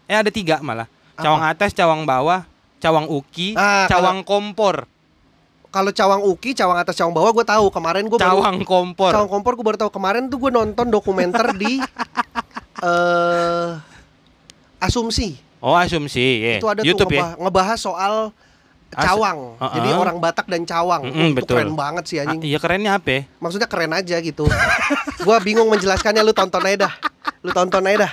eh 0.05 0.17
ada 0.21 0.29
tiga 0.29 0.61
malah. 0.61 0.85
Cawang 1.17 1.41
atas, 1.47 1.73
Cawang 1.73 2.05
bawah, 2.05 2.45
Cawang 2.85 3.09
Uki, 3.09 3.57
Ah, 3.57 3.89
Cawang 3.89 4.21
Kompor, 4.21 4.85
Kalau 5.71 5.89
Cawang 5.91 6.21
Uki, 6.23 6.53
Cawang 6.53 6.77
atas, 6.77 6.95
Cawang 6.95 7.11
bawah 7.11 7.33
gue 7.33 7.43
tahu. 7.43 7.67
Kemarin 7.69 8.05
gue 8.05 8.15
baru 8.15 8.39
Cawang 8.39 8.61
Kompor. 8.63 9.11
Cawang 9.11 9.27
Kompor 9.29 9.53
gue 9.55 9.65
baru 9.65 9.79
tahu 9.79 9.91
kemarin 9.91 10.29
tuh 10.29 10.39
gue 10.39 10.53
nonton 10.53 10.87
dokumenter 10.87 11.51
di 11.53 11.81
eh 12.87 13.71
Asumsi. 14.79 15.41
Oh 15.59 15.73
asumsi, 15.73 16.21
ya. 16.39 16.61
Itu 16.61 16.69
ada 16.69 16.85
YouTube 16.85 17.09
tuh 17.09 17.17
ya. 17.17 17.25
ngeba- 17.25 17.41
ngebahas 17.41 17.81
soal 17.81 18.15
cawang. 18.93 19.57
Uh-uh. 19.57 19.73
Jadi 19.73 19.89
orang 19.91 20.21
Batak 20.21 20.45
dan 20.45 20.63
cawang. 20.63 21.03
Mm-mm, 21.03 21.33
itu 21.33 21.41
betul. 21.41 21.57
keren 21.57 21.73
banget 21.73 22.05
sih 22.05 22.17
Ah, 22.17 22.29
anjing. 22.29 22.45
Iya 22.45 22.59
kerennya 22.61 22.93
apa? 22.95 23.09
ya? 23.09 23.21
Maksudnya 23.41 23.65
keren 23.65 23.91
aja 23.91 24.17
gitu. 24.21 24.45
gua 25.25 25.41
bingung 25.41 25.67
menjelaskannya 25.67 26.21
lu 26.21 26.31
tonton 26.31 26.61
aja 26.63 26.87
dah. 26.87 26.95
Lu 27.41 27.51
tonton 27.51 27.81
aja 27.83 28.05
dah. 28.05 28.13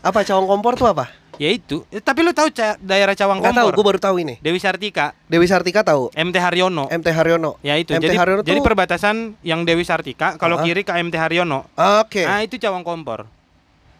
Apa 0.00 0.24
cawang 0.24 0.48
kompor 0.48 0.74
tuh 0.74 0.88
apa? 0.88 1.12
Ya 1.36 1.50
itu. 1.50 1.84
Eh, 1.88 2.00
tapi 2.00 2.20
lu 2.20 2.32
tahu 2.32 2.48
daerah 2.80 3.12
Cawang 3.12 3.38
Enggak 3.38 3.52
tahu, 3.54 3.68
Kompor? 3.68 3.76
gue 3.76 3.84
baru 3.86 4.00
tahu 4.00 4.16
ini. 4.20 4.34
Dewi 4.40 4.56
Sartika, 4.56 5.12
Dewi 5.26 5.44
Sartika 5.44 5.80
tahu. 5.82 6.08
MT 6.10 6.36
Haryono. 6.36 6.88
MT 6.88 7.08
Haryono. 7.10 7.60
Ya 7.60 7.76
itu. 7.76 7.92
MT 7.92 8.02
jadi 8.02 8.16
Haryono 8.16 8.40
jadi 8.40 8.56
tuh- 8.56 8.64
perbatasan 8.64 9.16
yang 9.42 9.62
Dewi 9.62 9.84
Sartika, 9.84 10.36
kalau 10.36 10.56
Ah. 10.56 10.64
kiri 10.64 10.80
ke 10.80 10.92
MT 10.92 11.12
Haryono. 11.14 11.68
Oke. 12.00 12.24
Nah, 12.24 12.40
itu 12.40 12.56
Cawang 12.56 12.80
Kompor. 12.82 13.28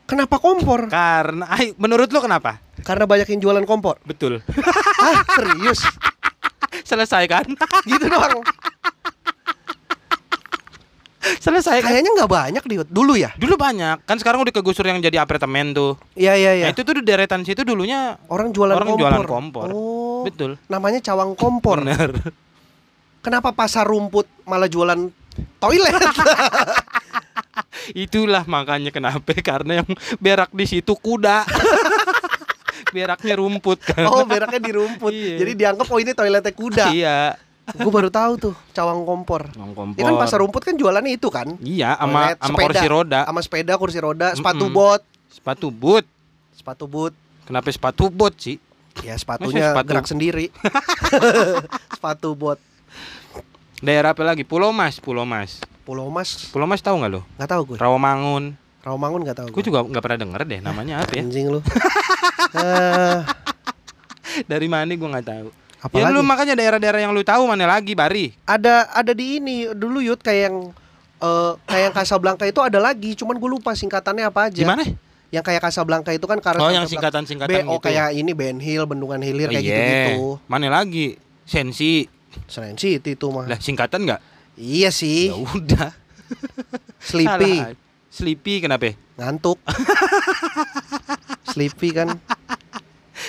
Kenapa 0.06 0.38
kompor? 0.38 0.86
Karena 0.86 1.50
menurut 1.76 2.06
lu 2.08 2.22
kenapa? 2.22 2.62
Karena 2.80 3.04
banyak 3.04 3.26
yang 3.26 3.40
jualan 3.42 3.66
kompor. 3.66 3.98
Betul. 4.02 4.38
ah, 4.96 5.18
serius? 5.34 5.82
Selesai 6.88 7.26
kan? 7.26 7.42
Gitu 7.82 8.06
doang. 8.06 8.38
Selesai 11.40 11.82
kan? 11.82 11.90
Kayaknya 11.90 12.10
nggak 12.16 12.30
banyak 12.30 12.64
di 12.64 12.76
dulu 12.86 13.14
ya. 13.18 13.30
Dulu 13.34 13.54
banyak. 13.58 14.02
Kan 14.06 14.16
sekarang 14.18 14.42
udah 14.46 14.54
kegusur 14.54 14.86
yang 14.86 15.02
jadi 15.02 15.22
apartemen 15.22 15.74
tuh. 15.74 15.98
Iya 16.14 16.34
iya 16.38 16.52
iya. 16.56 16.66
Nah, 16.68 16.72
itu 16.74 16.82
tuh 16.82 16.94
di 16.98 17.02
deretan 17.02 17.42
situ 17.42 17.62
dulunya 17.66 18.16
Orang 18.30 18.50
jualan 18.54 18.76
orang 18.76 18.88
kompor. 18.88 19.02
jualan 19.02 19.24
kompor. 19.26 19.68
Oh. 19.72 20.22
betul. 20.26 20.50
Namanya 20.70 21.00
cawang 21.02 21.34
kompor. 21.34 21.82
Bener. 21.82 22.10
Kenapa 23.22 23.50
pasar 23.50 23.86
rumput 23.86 24.26
malah 24.46 24.70
jualan 24.70 25.10
toilet? 25.58 25.92
Itulah 28.06 28.42
makanya 28.46 28.90
kenapa 28.90 29.34
karena 29.42 29.82
yang 29.82 29.88
berak 30.18 30.50
di 30.54 30.66
situ 30.66 30.94
kuda. 30.94 31.42
Beraknya 32.94 33.34
rumput 33.36 33.82
kan. 33.82 34.06
oh, 34.08 34.22
beraknya 34.24 34.60
di 34.62 34.72
rumput. 34.72 35.12
Iya. 35.12 35.36
Jadi 35.42 35.52
dianggap 35.58 35.86
oh 35.90 35.98
ini 36.00 36.12
toiletnya 36.16 36.52
kuda. 36.54 36.86
Iya. 36.94 37.18
Gue 37.66 37.90
baru 37.90 38.06
tahu 38.06 38.32
tuh 38.38 38.54
cawang 38.70 39.02
kompor. 39.02 39.50
Cawang 39.50 39.74
kompor. 39.74 39.98
Ya 39.98 40.06
kan 40.06 40.14
pasar 40.14 40.38
rumput 40.38 40.62
kan 40.62 40.78
jualannya 40.78 41.18
itu 41.18 41.26
kan. 41.28 41.58
Iya, 41.58 41.98
sama 41.98 42.38
sama 42.38 42.56
kursi 42.62 42.86
roda. 42.86 43.20
Sama 43.26 43.40
sepeda, 43.42 43.72
kursi 43.74 43.98
roda, 43.98 44.28
sepatu 44.38 44.70
Mm-mm. 44.70 44.76
bot. 44.76 45.02
Sepatu 45.26 45.66
boot. 45.68 46.06
Sepatu 46.54 46.84
boot. 46.86 47.14
Kenapa 47.42 47.66
sepatu 47.68 48.06
boot 48.06 48.34
sih? 48.38 48.62
Ya 49.02 49.18
sepatunya 49.18 49.74
sepatu? 49.74 49.88
gerak 49.90 50.06
sendiri. 50.06 50.46
sepatu 51.98 52.32
bot. 52.32 52.62
Daerah 53.82 54.14
apa 54.14 54.22
lagi? 54.22 54.46
Pulau 54.46 54.70
Mas, 54.70 55.02
Pulau 55.02 55.26
Mas. 55.26 55.60
Pulau 55.84 56.08
Mas 56.08 56.48
Pulau 56.48 56.64
Mas 56.64 56.80
tahu 56.80 57.02
nggak 57.02 57.12
lo? 57.12 57.20
nggak 57.36 57.50
tahu 57.50 57.62
gue. 57.74 57.76
Rawamangun. 57.76 58.54
Rawamangun 58.80 59.20
nggak 59.26 59.38
tahu. 59.42 59.48
Gue 59.50 59.62
juga 59.66 59.82
nggak 59.82 60.02
pernah 60.02 60.18
denger 60.22 60.40
deh 60.46 60.60
namanya 60.62 61.02
apa 61.02 61.12
ya. 61.18 61.22
Anjing 61.26 61.50
lu. 61.50 61.60
Eh, 62.56 63.18
Dari 64.48 64.64
mana 64.64 64.88
gue 64.88 65.08
nggak 65.08 65.26
tahu. 65.28 65.48
Apa 65.86 65.94
ya 65.96 66.10
lu 66.10 66.20
makanya 66.20 66.54
daerah-daerah 66.58 67.00
yang 67.06 67.12
lu 67.14 67.22
tahu 67.22 67.46
mana 67.46 67.64
lagi, 67.64 67.94
Bari? 67.94 68.34
Ada 68.42 68.90
ada 68.90 69.12
di 69.14 69.38
ini 69.38 69.70
dulu 69.70 70.02
Yud 70.02 70.20
kayak 70.20 70.50
yang 70.50 70.56
eh 71.16 71.52
kayak 71.64 71.82
yang 71.88 71.94
Casablanca 71.94 72.44
itu 72.44 72.60
ada 72.60 72.78
lagi, 72.82 73.14
cuman 73.14 73.38
gue 73.38 73.50
lupa 73.50 73.72
singkatannya 73.72 74.26
apa 74.26 74.50
aja. 74.50 74.60
Gimana? 74.60 74.84
Yang 75.30 75.44
kayak 75.48 75.62
Casablanca 75.64 76.10
itu 76.12 76.26
kan 76.28 76.38
karena 76.38 76.60
Oh, 76.62 76.70
yang 76.70 76.86
singkatan-singkatan 76.86 77.66
oh 77.66 77.78
gitu. 77.78 77.86
kayak 77.90 78.14
ini 78.14 78.30
Ben 78.36 78.58
Hill, 78.60 78.84
Bendungan 78.86 79.18
Hilir 79.22 79.48
kayak 79.48 79.64
Iya. 79.64 79.74
gitu-gitu. 79.74 80.38
Mana 80.46 80.68
lagi? 80.70 81.16
Sensi. 81.46 82.06
City 82.50 83.16
itu 83.16 83.26
mah. 83.32 83.48
Lah 83.48 83.58
singkatan 83.58 84.04
nggak? 84.04 84.20
Iya 84.60 84.92
sih. 84.92 85.32
Ya 85.32 85.36
udah. 85.40 85.90
Sleepy. 87.00 87.54
Sleepy 88.12 88.54
kenapa? 88.64 88.92
ngantuk. 89.16 89.56
Sleepy 91.52 91.88
kan. 91.96 92.20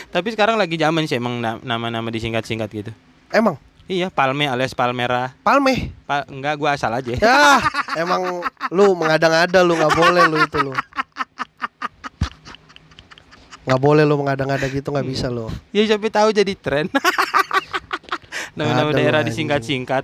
Tapi 0.08 0.28
sekarang 0.32 0.56
lagi 0.56 0.76
zaman 0.76 1.04
sih 1.04 1.16
emang 1.16 1.38
na- 1.38 1.60
nama-nama 1.62 2.08
disingkat-singkat 2.08 2.70
gitu. 2.72 2.92
Emang 3.30 3.60
Iya, 3.88 4.12
Palme 4.12 4.44
alias 4.44 4.76
Palmera. 4.76 5.32
Palme. 5.40 5.96
Pa 6.04 6.28
enggak 6.28 6.60
gua 6.60 6.76
asal 6.76 6.92
aja. 6.92 7.08
Ya, 7.08 7.64
emang 7.96 8.44
lu 8.68 8.92
mengada-ngada 8.94 9.64
lu 9.64 9.80
nggak 9.80 9.96
boleh 9.96 10.24
lu 10.28 10.38
itu 10.44 10.58
lu. 10.60 10.74
Nggak 13.64 13.80
boleh 13.80 14.04
lu 14.04 14.20
mengada-ngada 14.20 14.68
gitu 14.68 14.92
nggak 14.92 15.08
bisa 15.08 15.32
lu. 15.32 15.48
Ya 15.72 15.88
siapa 15.88 16.04
tahu 16.08 16.36
jadi 16.36 16.52
tren. 16.52 16.92
Nama-nama 18.60 18.92
daerah 18.92 19.24
disingkat-singkat. 19.24 20.04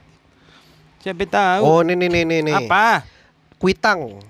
Siapa 1.03 1.23
tahu. 1.27 1.63
Oh, 1.63 1.79
ini 1.83 1.95
nih 1.95 2.07
nih 2.07 2.23
nih 2.23 2.39
nih. 2.39 2.55
Apa? 2.63 3.03
Kuitang. 3.59 4.23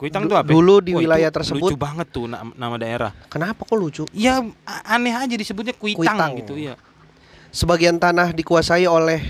Kuitang 0.00 0.24
tuh 0.24 0.40
apa? 0.40 0.48
dulu 0.48 0.80
di 0.80 0.96
itu 0.96 1.04
wilayah 1.04 1.28
tersebut- 1.28 1.68
Lucu 1.68 1.76
banget 1.76 2.08
tuh 2.08 2.24
na- 2.24 2.40
nama 2.56 2.80
daerah. 2.80 3.12
Kenapa 3.28 3.68
kok 3.68 3.76
lucu? 3.76 4.08
Ya 4.16 4.40
aneh 4.64 5.12
aja 5.12 5.36
disebutnya 5.36 5.76
Kuitang, 5.76 6.16
Kuitang. 6.16 6.30
gitu 6.40 6.56
ya. 6.56 6.80
Sebagian 7.52 8.00
tanah 8.00 8.32
dikuasai 8.32 8.88
oleh 8.88 9.20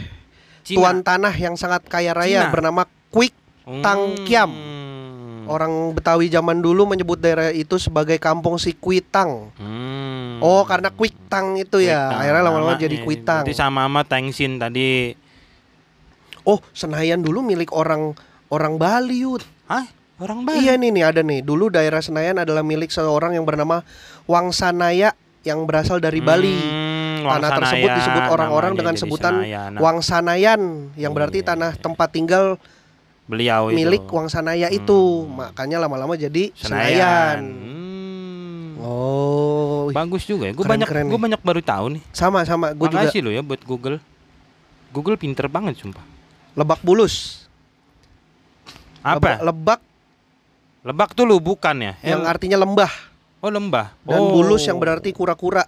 tuan 0.63 1.03
tanah 1.03 1.35
yang 1.35 1.59
sangat 1.59 1.83
kaya 1.91 2.15
raya 2.15 2.47
Cina. 2.47 2.55
bernama 2.55 2.83
Kuik. 3.11 3.35
Tang 3.83 4.15
Kiam. 4.23 4.51
Hmm. 4.51 5.51
Orang 5.51 5.91
Betawi 5.91 6.31
zaman 6.31 6.63
dulu 6.63 6.87
menyebut 6.87 7.19
daerah 7.19 7.51
itu 7.51 7.75
sebagai 7.75 8.23
kampung 8.23 8.55
si 8.55 8.71
Kuitang. 8.71 9.51
Hmm. 9.59 10.39
Oh, 10.39 10.63
karena 10.63 10.95
Kuitang 10.95 11.59
itu 11.59 11.83
ya. 11.83 12.07
Kuitang. 12.07 12.19
Akhirnya 12.23 12.43
lama-lama 12.47 12.75
jadi 12.79 12.97
Kuitang. 13.03 13.43
Berarti 13.43 13.59
sama 13.59 13.91
sama 13.91 14.07
Tengsin 14.07 14.63
tadi. 14.63 15.19
Oh, 16.47 16.63
Senayan 16.71 17.21
dulu 17.21 17.43
milik 17.43 17.75
orang 17.75 18.15
orang 18.49 18.79
Bali, 18.79 19.27
Yud. 19.27 19.43
Hah? 19.67 19.87
Orang 20.21 20.45
Bali. 20.45 20.61
Iya 20.61 20.77
nih 20.77 20.91
nih 20.93 21.05
ada 21.05 21.21
nih. 21.25 21.41
Dulu 21.41 21.73
daerah 21.73 22.05
Senayan 22.05 22.37
adalah 22.37 22.61
milik 22.61 22.93
seorang 22.93 23.33
yang 23.33 23.49
bernama 23.49 23.81
Wangsanaya 24.29 25.17
yang 25.41 25.65
berasal 25.65 25.97
dari 25.97 26.21
Bali. 26.21 26.53
Hmm, 26.53 27.25
Tanah 27.25 27.53
Wangsanayan 27.53 27.57
tersebut 27.65 27.91
disebut 27.97 28.23
orang-orang 28.29 28.73
dengan 28.77 28.95
sebutan 29.01 29.33
Senayan. 29.41 29.71
Nah, 29.73 29.81
Wangsanayan 29.81 30.61
yang 30.95 31.13
berarti 31.17 31.41
Iya, 31.41 31.49
tanah 31.57 31.71
iya. 31.73 31.81
tempat 31.81 32.09
tinggal 32.13 32.45
beliau 33.25 33.73
itu. 33.73 33.77
milik 33.81 34.05
Wangsanaya 34.13 34.69
itu. 34.69 35.25
Hmm. 35.25 35.41
Makanya 35.41 35.81
lama-lama 35.81 36.13
jadi 36.15 36.53
Senayan. 36.53 36.85
Senayan. 36.85 37.39
Hmm. 37.41 38.69
Oh, 38.81 39.89
Bagus 39.93 40.25
juga 40.25 40.49
ya. 40.49 40.53
Gue 40.53 40.65
banyak 40.65 40.89
gue 40.89 41.21
banyak 41.21 41.41
baru 41.41 41.61
tahu 41.65 41.97
nih. 41.97 42.03
sama 42.13 42.45
sama 42.45 42.77
gue 42.77 42.89
juga 42.89 43.09
Makasih 43.09 43.21
lo 43.25 43.33
ya 43.33 43.41
buat 43.41 43.61
Google. 43.65 44.01
Google 44.93 45.17
pinter 45.17 45.49
banget 45.49 45.81
sumpah. 45.81 46.05
Lebak 46.53 46.85
Bulus. 46.85 47.45
Apa? 49.01 49.17
Lebak, 49.17 49.39
lebak 49.49 49.81
Lebak 50.81 51.13
tuh 51.13 51.29
lu 51.29 51.37
bukan 51.41 51.77
ya? 51.77 51.93
Yang 52.01 52.23
artinya 52.25 52.59
lembah 52.61 53.11
oh 53.41 53.49
lembah. 53.51 53.97
dan 54.05 54.21
oh. 54.21 54.37
bulus 54.37 54.69
yang 54.69 54.77
berarti 54.77 55.13
kura-kura. 55.17 55.65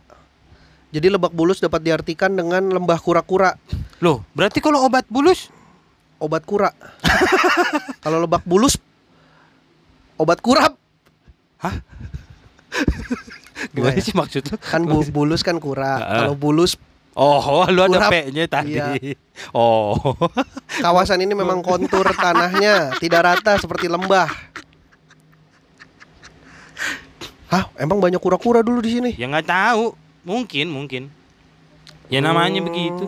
Jadi 0.92 1.08
lebak 1.08 1.32
bulus 1.32 1.56
dapat 1.56 1.80
diartikan 1.80 2.36
dengan 2.36 2.68
lembah 2.68 3.00
kura-kura, 3.00 3.56
Loh, 4.04 4.20
berarti 4.36 4.60
kalau 4.60 4.84
obat 4.84 5.08
bulus 5.08 5.48
obat 6.22 6.44
kura. 6.46 6.70
Kalau 8.04 8.22
lebak 8.22 8.46
bulus 8.46 8.78
obat 10.14 10.38
kurap. 10.38 10.78
gimana 13.74 13.94
Gimana? 13.94 14.06
sih 14.06 14.14
maksud 14.14 14.42
lu? 14.54 14.56
Kan 14.62 14.86
bu- 14.86 15.06
bulus 15.10 15.42
kan 15.42 15.58
kura. 15.58 15.98
Kalau 15.98 16.34
bulus 16.38 16.78
Oh, 17.12 17.64
lu 17.74 17.80
ada. 17.84 18.08
P-nya 18.08 18.48
tadi. 18.48 18.72
Iya. 18.80 18.96
Oh. 19.52 19.92
kawasan 20.80 21.20
ini 21.20 21.36
memang 21.36 21.60
kontur 21.60 22.08
tanahnya 22.16 22.96
tidak 22.96 23.20
rata 23.20 23.60
seperti 23.60 23.88
lembah. 23.88 24.51
Hah, 27.52 27.68
emang 27.76 28.00
banyak 28.00 28.16
kura-kura 28.16 28.64
dulu 28.64 28.80
di 28.80 28.96
sini? 28.96 29.10
ya 29.12 29.28
nggak 29.28 29.44
tahu. 29.44 29.92
Mungkin, 30.24 30.66
mungkin. 30.66 31.12
Ya 32.08 32.18
namanya 32.18 32.58
Hmm. 32.58 32.68
begitu. 32.68 33.06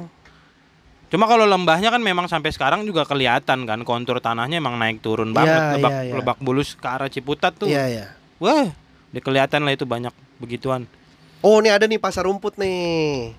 Cuma 1.09 1.25
kalau 1.25 1.47
lembahnya 1.47 1.89
kan 1.89 2.03
memang 2.03 2.27
sampai 2.27 2.51
sekarang 2.51 2.83
juga 2.83 3.07
kelihatan 3.07 3.65
kan 3.65 3.81
kontur 3.83 4.19
tanahnya 4.19 4.59
emang 4.59 4.77
naik 4.77 4.99
turun 4.99 5.31
banget. 5.31 5.55
Iya, 5.55 5.73
lebak, 5.79 5.91
iya, 5.91 6.01
iya. 6.03 6.13
lebak 6.19 6.39
bulus 6.39 6.75
ke 6.75 6.85
arah 6.85 7.07
Ciputat 7.07 7.55
tuh. 7.55 7.71
Iya, 7.71 7.85
iya. 7.87 8.05
Wah, 8.37 8.69
udah 9.15 9.23
kelihatan 9.23 9.63
lah 9.63 9.73
itu 9.73 9.87
banyak 9.87 10.11
begituan. 10.37 10.91
Oh, 11.39 11.63
ini 11.63 11.71
ada 11.71 11.87
nih 11.87 11.97
pasar 11.97 12.27
rumput 12.27 12.59
nih. 12.59 13.31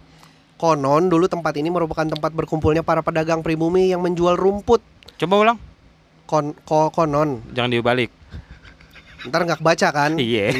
Konon 0.55 1.11
dulu 1.11 1.27
tempat 1.27 1.51
ini 1.53 1.67
merupakan 1.67 2.07
tempat 2.07 2.31
berkumpulnya 2.31 2.79
para 2.79 3.03
pedagang 3.03 3.43
pribumi 3.43 3.91
yang 3.91 3.99
menjual 3.99 4.33
rumput. 4.33 4.79
Coba 5.17 5.35
ulang, 5.35 5.57
Kon 6.23 6.55
ko- 6.63 6.89
konon. 6.89 7.43
jangan 7.51 7.69
dibalik. 7.69 8.07
Ntar 9.23 9.39
nggak 9.41 9.59
kebaca 9.59 9.87
kan? 9.89 10.11
Iya. 10.15 10.51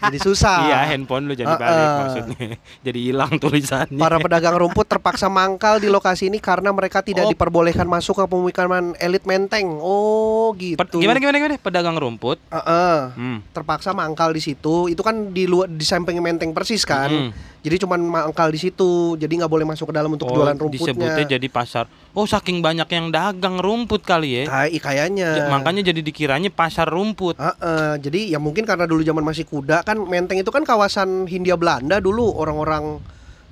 Jadi 0.00 0.18
susah. 0.18 0.64
Iya, 0.64 0.78
handphone 0.88 1.24
lu 1.24 1.34
jadi 1.34 1.48
Ah, 1.48 1.58
balik 1.58 1.74
ah. 1.84 1.96
maksudnya. 2.00 2.46
Jadi 2.86 2.98
hilang 3.04 3.32
tulisannya. 3.36 3.96
Para 3.96 4.16
pedagang 4.16 4.54
rumput 4.54 4.84
terpaksa 4.84 5.26
mangkal 5.26 5.76
di 5.76 5.86
lokasi 5.86 6.26
ini 6.26 6.38
karena 6.38 6.70
mereka 6.70 7.00
tidak 7.00 7.24
Oh. 7.24 7.30
diperbolehkan 7.30 7.84
masuk 7.84 8.14
ke 8.14 8.24
pemukiman 8.26 8.92
elit 8.96 9.24
Menteng. 9.24 9.78
Oh, 9.78 10.54
gitu. 10.54 10.76
Ped- 10.76 10.94
gimana 10.94 11.18
gimana 11.18 11.36
gimana? 11.36 11.56
Pedagang 11.56 11.94
rumput. 11.94 12.38
Heeh. 12.48 12.98
Hmm. 13.10 13.38
terpaksa 13.50 13.90
mangkal 13.90 14.30
di 14.30 14.40
situ. 14.40 14.86
Itu 14.86 15.00
kan 15.00 15.30
di 15.30 15.44
luar 15.44 15.66
di 15.66 15.82
samping 15.82 16.18
Menteng 16.18 16.50
persis 16.50 16.82
kan. 16.82 17.08
Mm. 17.08 17.30
Jadi 17.58 17.76
cuman 17.78 18.00
mangkal 18.00 18.48
di 18.48 18.58
situ. 18.58 18.88
Jadi 19.14 19.32
nggak 19.34 19.48
boleh 19.48 19.66
masuk 19.66 19.90
ke 19.90 19.94
dalam 19.94 20.08
untuk 20.08 20.26
Oh, 20.26 20.34
jualan 20.34 20.54
rumputnya. 20.54 20.94
disebutnya 20.94 21.24
jadi 21.28 21.48
pasar. 21.48 21.84
Oh, 22.12 22.24
saking 22.24 22.58
banyak 22.58 22.88
yang 22.88 23.08
dagang 23.08 23.60
rumput 23.60 24.02
kali 24.02 24.42
ya. 24.42 24.50
Kai- 24.50 24.80
kayaknya. 24.80 25.46
Makanya 25.46 25.86
jadi 25.86 26.00
dikiranya 26.00 26.50
pasar 26.50 26.88
rumput. 26.88 27.38
Heeh, 27.38 28.00
jadi 28.00 28.34
ya 28.34 28.38
mungkin 28.38 28.64
karena 28.64 28.84
dulu 28.84 29.00
zaman 29.00 29.22
masih 29.22 29.44
kuda 29.44 29.80
kan 29.82 29.94
Menteng 29.96 30.36
itu 30.36 30.48
kan 30.48 30.62
kawasan 30.62 31.24
Hindia 31.24 31.54
Belanda 31.54 31.98
dulu 31.98 32.32
orang-orang 32.32 32.98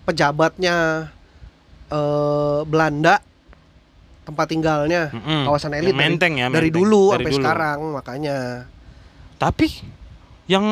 pejabatnya 0.02 1.08
eh 1.86 2.60
Belanda 2.64 3.22
tempat 4.22 4.46
tinggalnya 4.48 5.14
Mm-mm. 5.14 5.46
kawasan 5.46 5.70
elit 5.72 5.94
Yang 5.94 6.02
menteng 6.02 6.32
ya. 6.34 6.46
dari 6.50 6.66
menteng. 6.66 6.82
dulu 6.82 7.02
Dari 7.04 7.14
sampai 7.14 7.30
dulu. 7.30 7.38
sekarang 7.38 7.78
makanya 7.94 8.36
Tapi 9.36 9.66
yang 10.46 10.66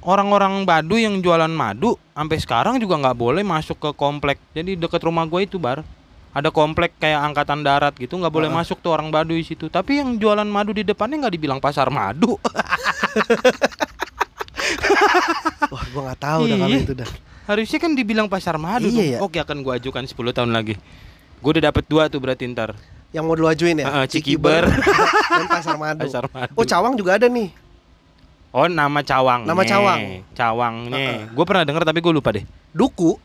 orang-orang 0.00 0.62
Baduy 0.62 1.02
yang 1.02 1.18
jualan 1.18 1.50
madu 1.50 1.98
sampai 2.12 2.38
sekarang 2.38 2.78
juga 2.78 2.94
nggak 2.96 3.16
boleh 3.16 3.42
masuk 3.42 3.76
ke 3.76 3.90
komplek. 3.92 4.38
Jadi 4.52 4.78
deket 4.78 5.02
rumah 5.02 5.24
gue 5.24 5.42
itu 5.42 5.58
bar 5.58 5.82
ada 6.30 6.48
komplek 6.48 6.94
kayak 6.96 7.20
angkatan 7.24 7.60
darat 7.60 7.94
gitu 7.94 8.14
nggak 8.14 8.30
boleh 8.30 8.46
Heeh. 8.46 8.58
masuk 8.60 8.78
tuh 8.78 8.90
orang 8.90 9.10
Baduy 9.10 9.42
situ. 9.42 9.66
Tapi 9.66 9.98
yang 9.98 10.14
jualan 10.14 10.46
madu 10.46 10.70
di 10.70 10.82
depannya 10.82 11.26
nggak 11.26 11.34
dibilang 11.34 11.58
pasar 11.58 11.90
madu. 11.90 12.38
wah 15.66 15.84
gua 15.90 16.02
nggak 16.06 16.20
tahu 16.20 16.40
dah 16.44 16.56
kalau 16.56 16.70
Iya. 16.70 16.80
itu 16.80 16.94
dah 16.96 17.10
Harusnya 17.40 17.78
kan 17.78 17.98
dibilang 17.98 18.30
pasar 18.30 18.54
madu. 18.56 18.86
Iya 18.86 18.94
tuh. 18.94 19.10
ya. 19.10 19.18
Oke 19.20 19.38
akan 19.38 19.58
gue 19.60 19.72
ajukan 19.74 20.06
10 20.06 20.14
tahun 20.30 20.54
lagi. 20.54 20.78
Gue 21.42 21.50
udah 21.50 21.64
dapet 21.66 21.82
dua 21.84 22.06
tuh 22.06 22.22
berarti 22.22 22.46
ntar 22.46 22.78
yang 23.10 23.26
mau 23.26 23.34
lu 23.34 23.50
ajuin 23.50 23.74
ya 23.74 23.90
Heeh, 23.90 24.06
Cikiber. 24.06 24.70
dan 25.34 25.46
pasar 25.50 25.74
madu 25.74 26.06
pasar 26.06 26.30
madu. 26.30 26.54
oh 26.54 26.62
Cawang 26.62 26.94
juga 26.94 27.18
ada 27.18 27.26
nih 27.26 27.50
Oh 28.50 28.66
nama 28.66 28.98
cawang. 29.00 29.46
Nama 29.46 29.62
Cawang. 29.62 30.00
Cawangnya. 30.30 31.26
Gue 31.28 31.44
pernah 31.44 31.62
denger 31.62 31.82
tapi 31.82 31.98
gue 31.98 32.12
lupa 32.12 32.30
deh. 32.30 32.42
Duku 32.70 33.18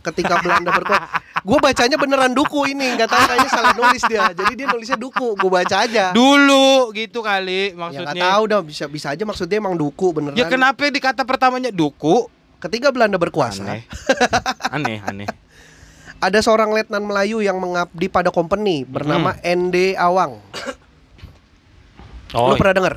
ketika 0.00 0.40
Belanda 0.40 0.72
berkuasa 0.72 1.08
gue 1.40 1.58
bacanya 1.58 1.96
beneran 1.96 2.30
duku 2.30 2.68
ini 2.68 2.94
nggak 2.94 3.06
tahu 3.06 3.22
kayaknya 3.24 3.50
salah 3.50 3.72
nulis 3.72 4.02
dia 4.04 4.28
jadi 4.30 4.52
dia 4.54 4.66
nulisnya 4.66 4.96
duku 4.96 5.34
gue 5.34 5.50
baca 5.50 5.76
aja 5.80 6.04
Dulu 6.10 6.92
gitu 6.92 7.20
kali 7.20 7.72
ya 7.72 7.78
maksudnya. 7.78 8.22
tahu 8.26 8.42
dah 8.46 8.60
bisa 8.60 8.84
bisa 8.86 9.06
aja 9.10 9.22
maksudnya 9.22 9.56
emang 9.56 9.72
duku 9.72 10.06
beneran 10.10 10.36
Ya 10.36 10.44
kenapa 10.44 10.84
di 10.84 10.98
kata 10.98 11.22
pertamanya 11.22 11.68
duku? 11.68 12.28
ketika 12.58 12.92
Belanda 12.92 13.16
berkuasa 13.16 13.64
Aneh. 13.64 13.88
aneh, 14.68 15.00
aneh. 15.00 15.28
ada 16.20 16.38
seorang 16.38 16.68
letnan 16.70 17.00
Melayu 17.00 17.40
yang 17.40 17.56
mengabdi 17.56 18.06
pada 18.06 18.28
company 18.28 18.84
bernama 18.84 19.32
ND 19.40 19.96
Awang 19.96 20.36
Oh, 22.30 22.52
lu 22.52 22.54
pernah 22.54 22.74
denger 22.76 22.94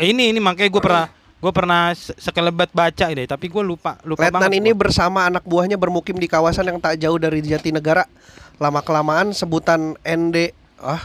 ini 0.00 0.32
ini 0.32 0.40
makanya 0.40 0.66
gue 0.68 0.80
pernah 0.80 1.06
Gue 1.38 1.52
pernah 1.52 1.94
se- 1.94 2.18
sekelebat 2.18 2.74
baca 2.74 3.06
deh, 3.06 3.22
tapi 3.22 3.46
gue 3.46 3.62
lupa 3.62 3.94
lupa 4.02 4.26
Letnan 4.26 4.42
banget 4.42 4.58
ini 4.58 4.70
gua. 4.70 4.80
bersama 4.82 5.22
anak 5.22 5.46
buahnya 5.46 5.78
bermukim 5.78 6.18
di 6.18 6.26
kawasan 6.26 6.66
yang 6.66 6.78
tak 6.78 6.98
jauh 6.98 7.14
dari 7.14 7.38
Jatinegara. 7.40 8.10
Lama 8.58 8.82
kelamaan 8.82 9.30
sebutan 9.30 9.94
ND 10.00 10.50
ah 10.76 10.98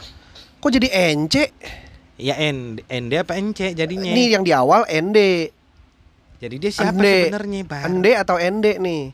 kok 0.58 0.72
jadi 0.72 0.90
NC? 1.14 1.54
ya 2.16 2.34
N 2.40 2.82
ND 2.82 3.14
apa 3.16 3.36
NC 3.36 3.74
jadinya. 3.74 4.10
Ini 4.10 4.24
yang 4.32 4.42
di 4.42 4.50
awal 4.50 4.86
ND. 4.86 5.50
Jadi 6.40 6.56
dia 6.58 6.72
siapa 6.72 6.98
sebenarnya, 6.98 7.62
Bang? 7.64 7.84
ND 7.94 8.08
atau 8.16 8.36
ND 8.36 8.68
nih. 8.76 9.14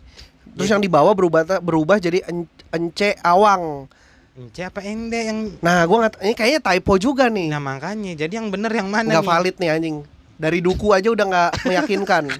Terus 0.49 0.55
Jadi- 0.61 0.71
yang 0.71 0.81
di 0.81 0.89
bawah 0.89 1.11
berubah 1.11 1.59
berubah 1.59 1.99
jadi 1.99 2.23
Ence 2.69 3.19
Awang. 3.19 3.91
NC 4.39 4.57
apa 4.63 4.79
ND 4.81 5.13
yang 5.19 5.39
Nah, 5.59 5.83
gua 5.83 6.07
nggak 6.07 6.23
ini 6.23 6.31
kayaknya 6.33 6.61
typo 6.63 6.95
juga 6.95 7.27
nih. 7.27 7.51
Nah 7.51 7.59
makanya 7.59 8.15
jadi 8.17 8.39
yang 8.39 8.47
bener 8.47 8.71
yang 8.71 8.87
mana 8.87 9.03
Nggak 9.09 9.19
nih? 9.21 9.29
valid 9.29 9.55
nih 9.59 9.69
anjing. 9.69 9.97
Dari 10.39 10.63
duku 10.63 10.95
aja 10.95 11.11
udah 11.11 11.25
nggak 11.27 11.51
meyakinkan. 11.67 12.31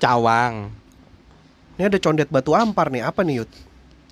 Cawang. 0.00 0.72
Ini 1.76 1.92
ada 1.92 1.98
condet 2.00 2.28
batu 2.32 2.56
ampar 2.56 2.88
nih. 2.88 3.04
Apa 3.04 3.20
nih, 3.20 3.44
Yud? 3.44 3.50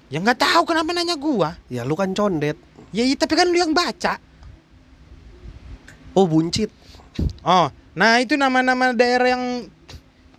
Ya 0.08 0.20
nggak 0.20 0.40
tahu 0.40 0.68
kenapa 0.68 0.92
nanya 0.92 1.16
gua. 1.16 1.56
Ya 1.68 1.84
lu 1.84 1.96
kan 1.96 2.12
condet. 2.12 2.56
Ya 2.92 3.04
iya 3.04 3.16
tapi 3.16 3.36
kan 3.36 3.48
lu 3.48 3.56
yang 3.56 3.72
baca. 3.72 4.20
Oh, 6.12 6.24
buncit. 6.24 6.72
Oh, 7.40 7.68
nah 7.92 8.20
itu 8.20 8.34
nama-nama 8.34 8.92
daerah 8.92 9.36
yang 9.36 9.44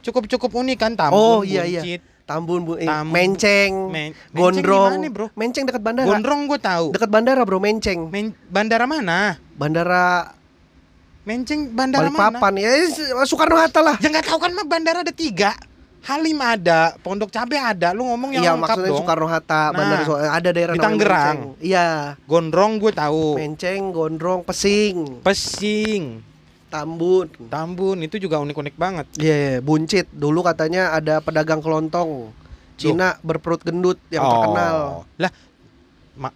cukup-cukup 0.02 0.52
unik 0.54 0.78
kan 0.80 0.92
Tambun, 0.96 1.18
Oh, 1.18 1.40
iya, 1.46 1.64
iya. 1.68 1.82
Buncit, 1.84 2.02
Tambun, 2.26 2.60
bu, 2.66 2.74
eh, 2.80 2.88
Tambun. 2.88 3.14
Menceng, 3.14 3.72
Men- 3.92 4.14
Menceng 4.32 4.64
Gondrong. 4.64 4.92
mana, 4.96 5.08
Bro? 5.12 5.28
Menceng 5.36 5.64
dekat 5.68 5.82
bandara. 5.84 6.08
Gondrong 6.08 6.42
gua 6.50 6.60
tahu. 6.60 6.86
Dekat 6.96 7.10
bandara, 7.12 7.42
Bro, 7.46 7.60
Menceng. 7.62 8.10
Men- 8.10 8.36
bandara 8.50 8.86
mana? 8.90 9.38
Bandara 9.56 10.34
Menceng 11.28 11.72
bandara 11.76 12.08
mana? 12.08 12.40
Balikpapan. 12.40 12.54
Ya, 12.58 12.72
Soekarno 13.28 13.58
Hatta 13.60 13.82
lah. 13.84 13.96
Ya 14.00 14.08
nggak 14.08 14.26
tahu 14.28 14.40
kan 14.40 14.52
mah 14.56 14.66
bandara 14.66 15.04
ada 15.04 15.14
tiga. 15.14 15.54
Halim 16.00 16.40
ada, 16.40 16.96
Pondok 17.04 17.28
Cabe 17.28 17.60
ada. 17.60 17.92
Lu 17.92 18.08
ngomong 18.08 18.32
yang 18.32 18.44
Iya, 18.44 18.52
lengkap 18.56 18.72
maksudnya 18.72 18.90
dong. 18.90 19.00
Soekarno 19.04 19.28
Hatta, 19.28 19.62
Nah, 19.68 19.76
bandara 19.76 20.04
So- 20.08 20.16
ada 20.16 20.50
daerah 20.56 20.74
di 20.74 20.80
Tangerang. 20.80 21.38
Iya, 21.60 21.88
Gondrong 22.24 22.80
gue 22.80 22.92
tahu. 22.96 23.36
Menceng, 23.36 23.92
Gondrong, 23.92 24.42
Pesing, 24.48 25.20
Pesing, 25.20 26.24
Tambun. 26.72 27.28
Tambun 27.52 28.00
itu 28.00 28.16
juga 28.16 28.40
unik-unik 28.40 28.76
banget. 28.80 29.06
Iya, 29.20 29.36
iya, 29.36 29.56
buncit. 29.60 30.08
Dulu 30.10 30.40
katanya 30.40 30.96
ada 30.96 31.20
pedagang 31.20 31.60
kelontong. 31.60 32.32
Cina 32.80 33.20
berperut 33.20 33.60
gendut 33.60 34.00
yang 34.08 34.24
terkenal. 34.24 35.04
Lah, 35.20 35.32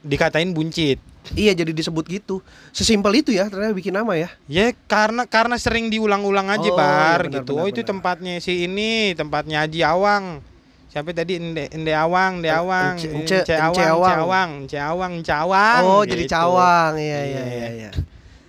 dikatain 0.03 0.51
buncit. 0.51 0.99
Iya, 1.34 1.55
jadi 1.55 1.71
disebut 1.71 2.03
gitu. 2.05 2.43
Sesimpel 2.69 3.24
itu 3.24 3.32
ya, 3.32 3.47
ternyata 3.47 3.71
bikin 3.71 3.95
nama 3.95 4.11
ya. 4.13 4.28
Ya 4.45 4.76
karena 4.86 5.24
karena 5.24 5.55
sering 5.55 5.88
diulang-ulang 5.88 6.51
aja, 6.51 6.67
Oh, 6.67 6.76
Bar 6.76 7.24
iya, 7.24 7.32
benar, 7.32 7.34
gitu. 7.39 7.51
benar, 7.55 7.63
oh, 7.63 7.67
itu 7.67 7.80
benar. 7.80 7.89
tempatnya 7.95 8.34
si 8.38 8.67
ini, 8.67 8.91
tempatnya 9.13 9.63
Haji 9.63 9.82
Awang. 9.82 10.26
Siapa 10.88 11.09
tadi 11.09 11.41
Ende, 11.41 11.71
Ende 11.71 11.89
Awang, 11.89 12.38
Ende 12.38 12.51
Eh, 12.51 12.53
Awang, 12.53 12.93
Ence- 12.99 13.09
Ence, 13.09 13.38
Ence- 13.39 13.55
Ence 13.55 13.82
Awang. 13.82 14.11
Ence 14.13 14.21
Awang, 14.21 14.49
Ence 14.61 14.78
Awang, 14.78 15.11
Ence 15.17 15.34
Awang. 15.34 15.82
oh, 15.82 16.03
jadi 16.03 16.24
gitu. 16.24 16.34
cawang. 16.36 16.91
Iya, 16.95 17.19
iya, 17.24 17.24
Iya. 17.24 17.43
iya, 17.47 17.67
iya. 17.74 17.91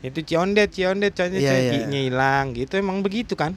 Itu 0.04 0.20
Ciondet, 0.20 0.68
Ciondet, 0.68 1.12
Ciondet, 1.14 1.40
Iya, 1.40 1.52
iya. 1.56 1.72
Ciondet, 1.88 2.46
gitu 2.52 2.74
emang 2.76 3.00
begitu 3.00 3.32
kan. 3.32 3.56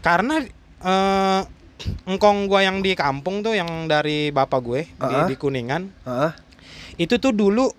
Karena 0.00 0.42
eh 0.78 1.40
engkong 2.04 2.46
gua 2.46 2.66
yang 2.66 2.82
di 2.82 2.98
kampung 2.98 3.42
tuh 3.42 3.54
yang 3.54 3.86
dari 3.86 4.30
bapak 4.30 4.60
gue 4.60 4.82
di, 4.90 5.14
Ah. 5.14 5.30
di 5.30 5.38
Kuningan 5.38 5.86
Heeh. 6.02 6.32
itu 6.98 7.14
tuh 7.18 7.30
dulu 7.30 7.70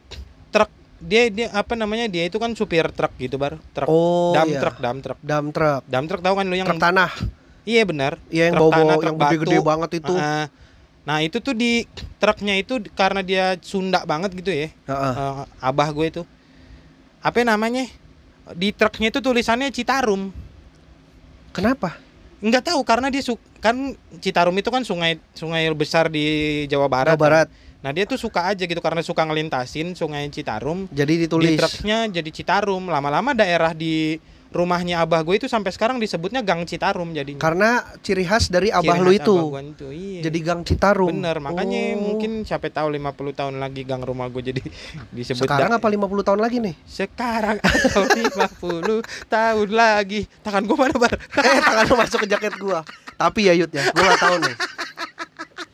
dia 0.99 1.31
dia 1.31 1.47
apa 1.49 1.73
namanya 1.73 2.05
dia 2.05 2.27
itu 2.27 2.35
kan 2.35 2.51
supir 2.51 2.83
truk 2.91 3.15
gitu 3.15 3.35
bar 3.35 3.55
truk 3.71 3.87
Oh, 3.87 4.31
dam 4.31 4.47
iya. 4.47 4.59
truk 4.59 4.77
dam 4.77 4.97
truk 4.99 5.19
Dam 5.19 5.45
truk. 5.49 5.81
dam 5.85 6.03
truk 6.05 6.19
tahu 6.19 6.35
kan 6.35 6.45
lu 6.45 6.55
yang 6.55 6.67
Truk 6.67 6.77
tanah. 6.77 7.11
iya 7.63 7.83
benar 7.83 8.19
Iya, 8.27 8.51
yang 8.51 8.55
Truk 8.55 8.63
bawa 8.65 8.73
tanah, 8.75 8.95
yang 8.95 9.01
truk 9.01 9.15
gede-gede 9.17 9.57
batu. 9.57 9.67
banget 9.67 9.89
itu. 10.03 10.13
Ah, 10.13 10.45
nah 11.03 11.17
itu 11.19 11.37
tuh 11.39 11.53
di 11.53 11.87
truknya 12.17 12.53
itu 12.55 12.77
karena 12.93 13.21
dia 13.21 13.55
Sunda 13.61 14.03
banget 14.03 14.35
gitu 14.35 14.51
ya 14.51 14.67
Heeh. 14.85 15.13
eh, 15.15 15.43
abah 15.59 15.89
gue 15.89 16.05
itu 16.05 16.21
apa 17.19 17.41
namanya 17.41 17.87
di 18.51 18.69
truknya 18.71 19.09
itu 19.09 19.19
tulisannya 19.19 19.69
Citarum 19.69 20.29
Kenapa? 21.49 21.97
nggak 22.39 22.71
tahu 22.71 22.79
karena 22.83 23.11
dia 23.11 23.19
su 23.19 23.35
kan 23.59 23.75
Citarum 24.17 24.55
itu 24.55 24.71
kan 24.71 24.79
sungai 24.81 25.19
sungai 25.33 25.67
besar 25.75 26.07
di 26.07 26.23
Jawa 26.67 26.87
Barat 26.87 27.15
Jawa 27.15 27.19
Barat. 27.19 27.47
kan. 27.47 27.67
Nah 27.80 27.89
dia 27.89 28.03
tuh 28.03 28.15
suka 28.15 28.43
aja 28.45 28.59
gitu 28.61 28.77
karena 28.77 28.99
suka 28.99 29.23
ngelintasin 29.23 29.93
sungai 29.93 30.27
Citarum 30.27 30.86
Jadi 30.89 31.13
di 31.13 31.19
ditulis. 31.23 31.55
truknya 31.55 32.11
jadi 32.11 32.30
Citarum 32.30 32.86
lama-lama 32.86 33.32
daerah 33.32 33.71
di 33.71 34.19
rumahnya 34.49 34.99
abah 34.99 35.21
gue 35.21 35.38
itu 35.38 35.45
sampai 35.45 35.69
sekarang 35.69 35.95
disebutnya 35.95 36.41
Gang 36.41 36.65
Citarum 36.65 37.13
jadinya 37.13 37.38
Karena 37.38 37.69
ciri 37.99 38.25
khas 38.25 38.49
dari 38.49 38.67
abah 38.67 38.97
Ciri 38.97 39.05
lu 39.05 39.11
itu. 39.13 39.36
abah 39.45 39.61
itu, 39.61 39.88
iya. 39.93 40.25
Jadi 40.25 40.39
Gang 40.41 40.65
Citarum. 40.65 41.07
bener 41.07 41.38
makanya 41.38 41.93
Oh. 41.93 42.01
mungkin 42.03 42.43
siapa 42.43 42.67
tahu 42.67 42.89
50 42.91 43.32
tahun 43.32 43.55
lagi 43.55 43.86
gang 43.86 44.01
rumah 44.01 44.25
gue 44.27 44.41
jadi 44.43 44.57
disebut 45.15 45.45
sekarang 45.45 45.69
apa 45.71 45.86
50 45.86 46.01
tahun 46.25 46.41
lagi 46.41 46.57
nih? 46.59 46.75
sekarang 46.84 47.61
atau 47.61 48.03
50 48.03 49.05
tahun 49.30 49.69
lagi 49.69 50.25
tangan 50.41 50.63
gue 50.65 50.75
mana 50.75 50.95
bar 50.95 51.13
eh, 51.13 51.59
tangan 51.61 51.86
lu 51.86 51.95
masuk 51.95 52.19
ke 52.19 52.27
jaket 52.27 52.53
gua. 52.57 52.82
Tapi 53.15 53.39
ya 53.45 53.53
Yud 53.53 53.69
ya, 53.69 53.86
gua 53.91 54.03
gak 54.09 54.19
tahu 54.19 54.36
nih. 54.41 54.55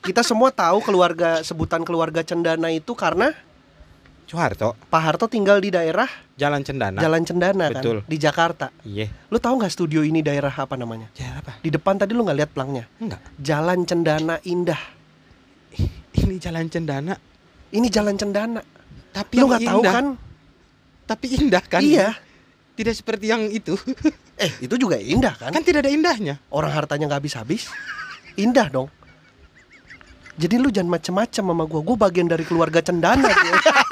Kita 0.05 0.21
semua 0.21 0.53
tahu 0.53 0.79
keluarga 0.79 1.41
sebutan 1.41 1.81
keluarga 1.81 2.21
Cendana 2.21 2.69
itu 2.69 2.93
karena 2.93 3.33
Soeharto 4.25 4.73
Pak 4.85 5.01
Harto 5.01 5.25
tinggal 5.25 5.57
di 5.57 5.69
daerah 5.69 6.05
Jalan 6.35 6.61
Cendana 6.61 6.97
Jalan 6.97 7.23
Cendana 7.23 7.65
Betul. 7.69 8.01
kan 8.01 8.09
di 8.09 8.17
Jakarta. 8.17 8.65
iya 8.83 9.09
Lu 9.29 9.37
tahu 9.37 9.57
nggak 9.57 9.69
studio 9.71 10.01
ini 10.01 10.21
daerah 10.21 10.49
apa 10.49 10.73
namanya? 10.73 11.09
jalan 11.11 11.41
apa 11.41 11.57
Di 11.59 11.69
depan 11.69 11.93
tadi 11.95 12.13
lu 12.13 12.21
nggak 12.21 12.37
lihat 12.37 12.51
plangnya. 12.51 12.85
enggak 12.97 13.21
Jalan 13.37 13.81
Cendana 13.83 14.35
Indah. 14.43 14.81
ini 16.15 16.35
Jalan 16.37 16.65
Cendana 16.67 17.13
Ini 17.69 17.87
Jalan 17.87 18.15
Cendana. 18.15 18.61
tapi 19.09 19.35
Lu 19.37 19.45
nggak 19.45 19.61
tahu 19.63 19.81
kan? 19.83 20.05
tapi 21.05 21.25
indah 21.31 21.61
kan 21.61 21.81
Iya. 21.81 22.17
tidak 22.73 22.93
seperti 22.93 23.25
yang 23.25 23.45
itu 23.47 23.77
Eh, 24.35 24.49
itu 24.59 24.73
juga 24.75 24.97
indah 24.97 25.33
kan? 25.33 25.49
kan 25.49 25.61
tidak 25.61 25.85
ada 25.85 25.89
indahnya 25.89 26.41
Orang 26.49 26.69
hartanya 26.69 27.05
nggak 27.07 27.21
habis-habis. 27.21 27.69
Indah 28.35 28.67
dong. 28.67 28.89
Jadi 30.35 30.55
lu 30.59 30.67
jangan 30.67 30.99
macem-macem 30.99 31.43
sama 31.47 31.63
gua. 31.63 31.79
Gua 31.79 31.95
bagian 31.95 32.27
dari 32.27 32.43
keluarga 32.43 32.83
Cendana. 32.83 33.31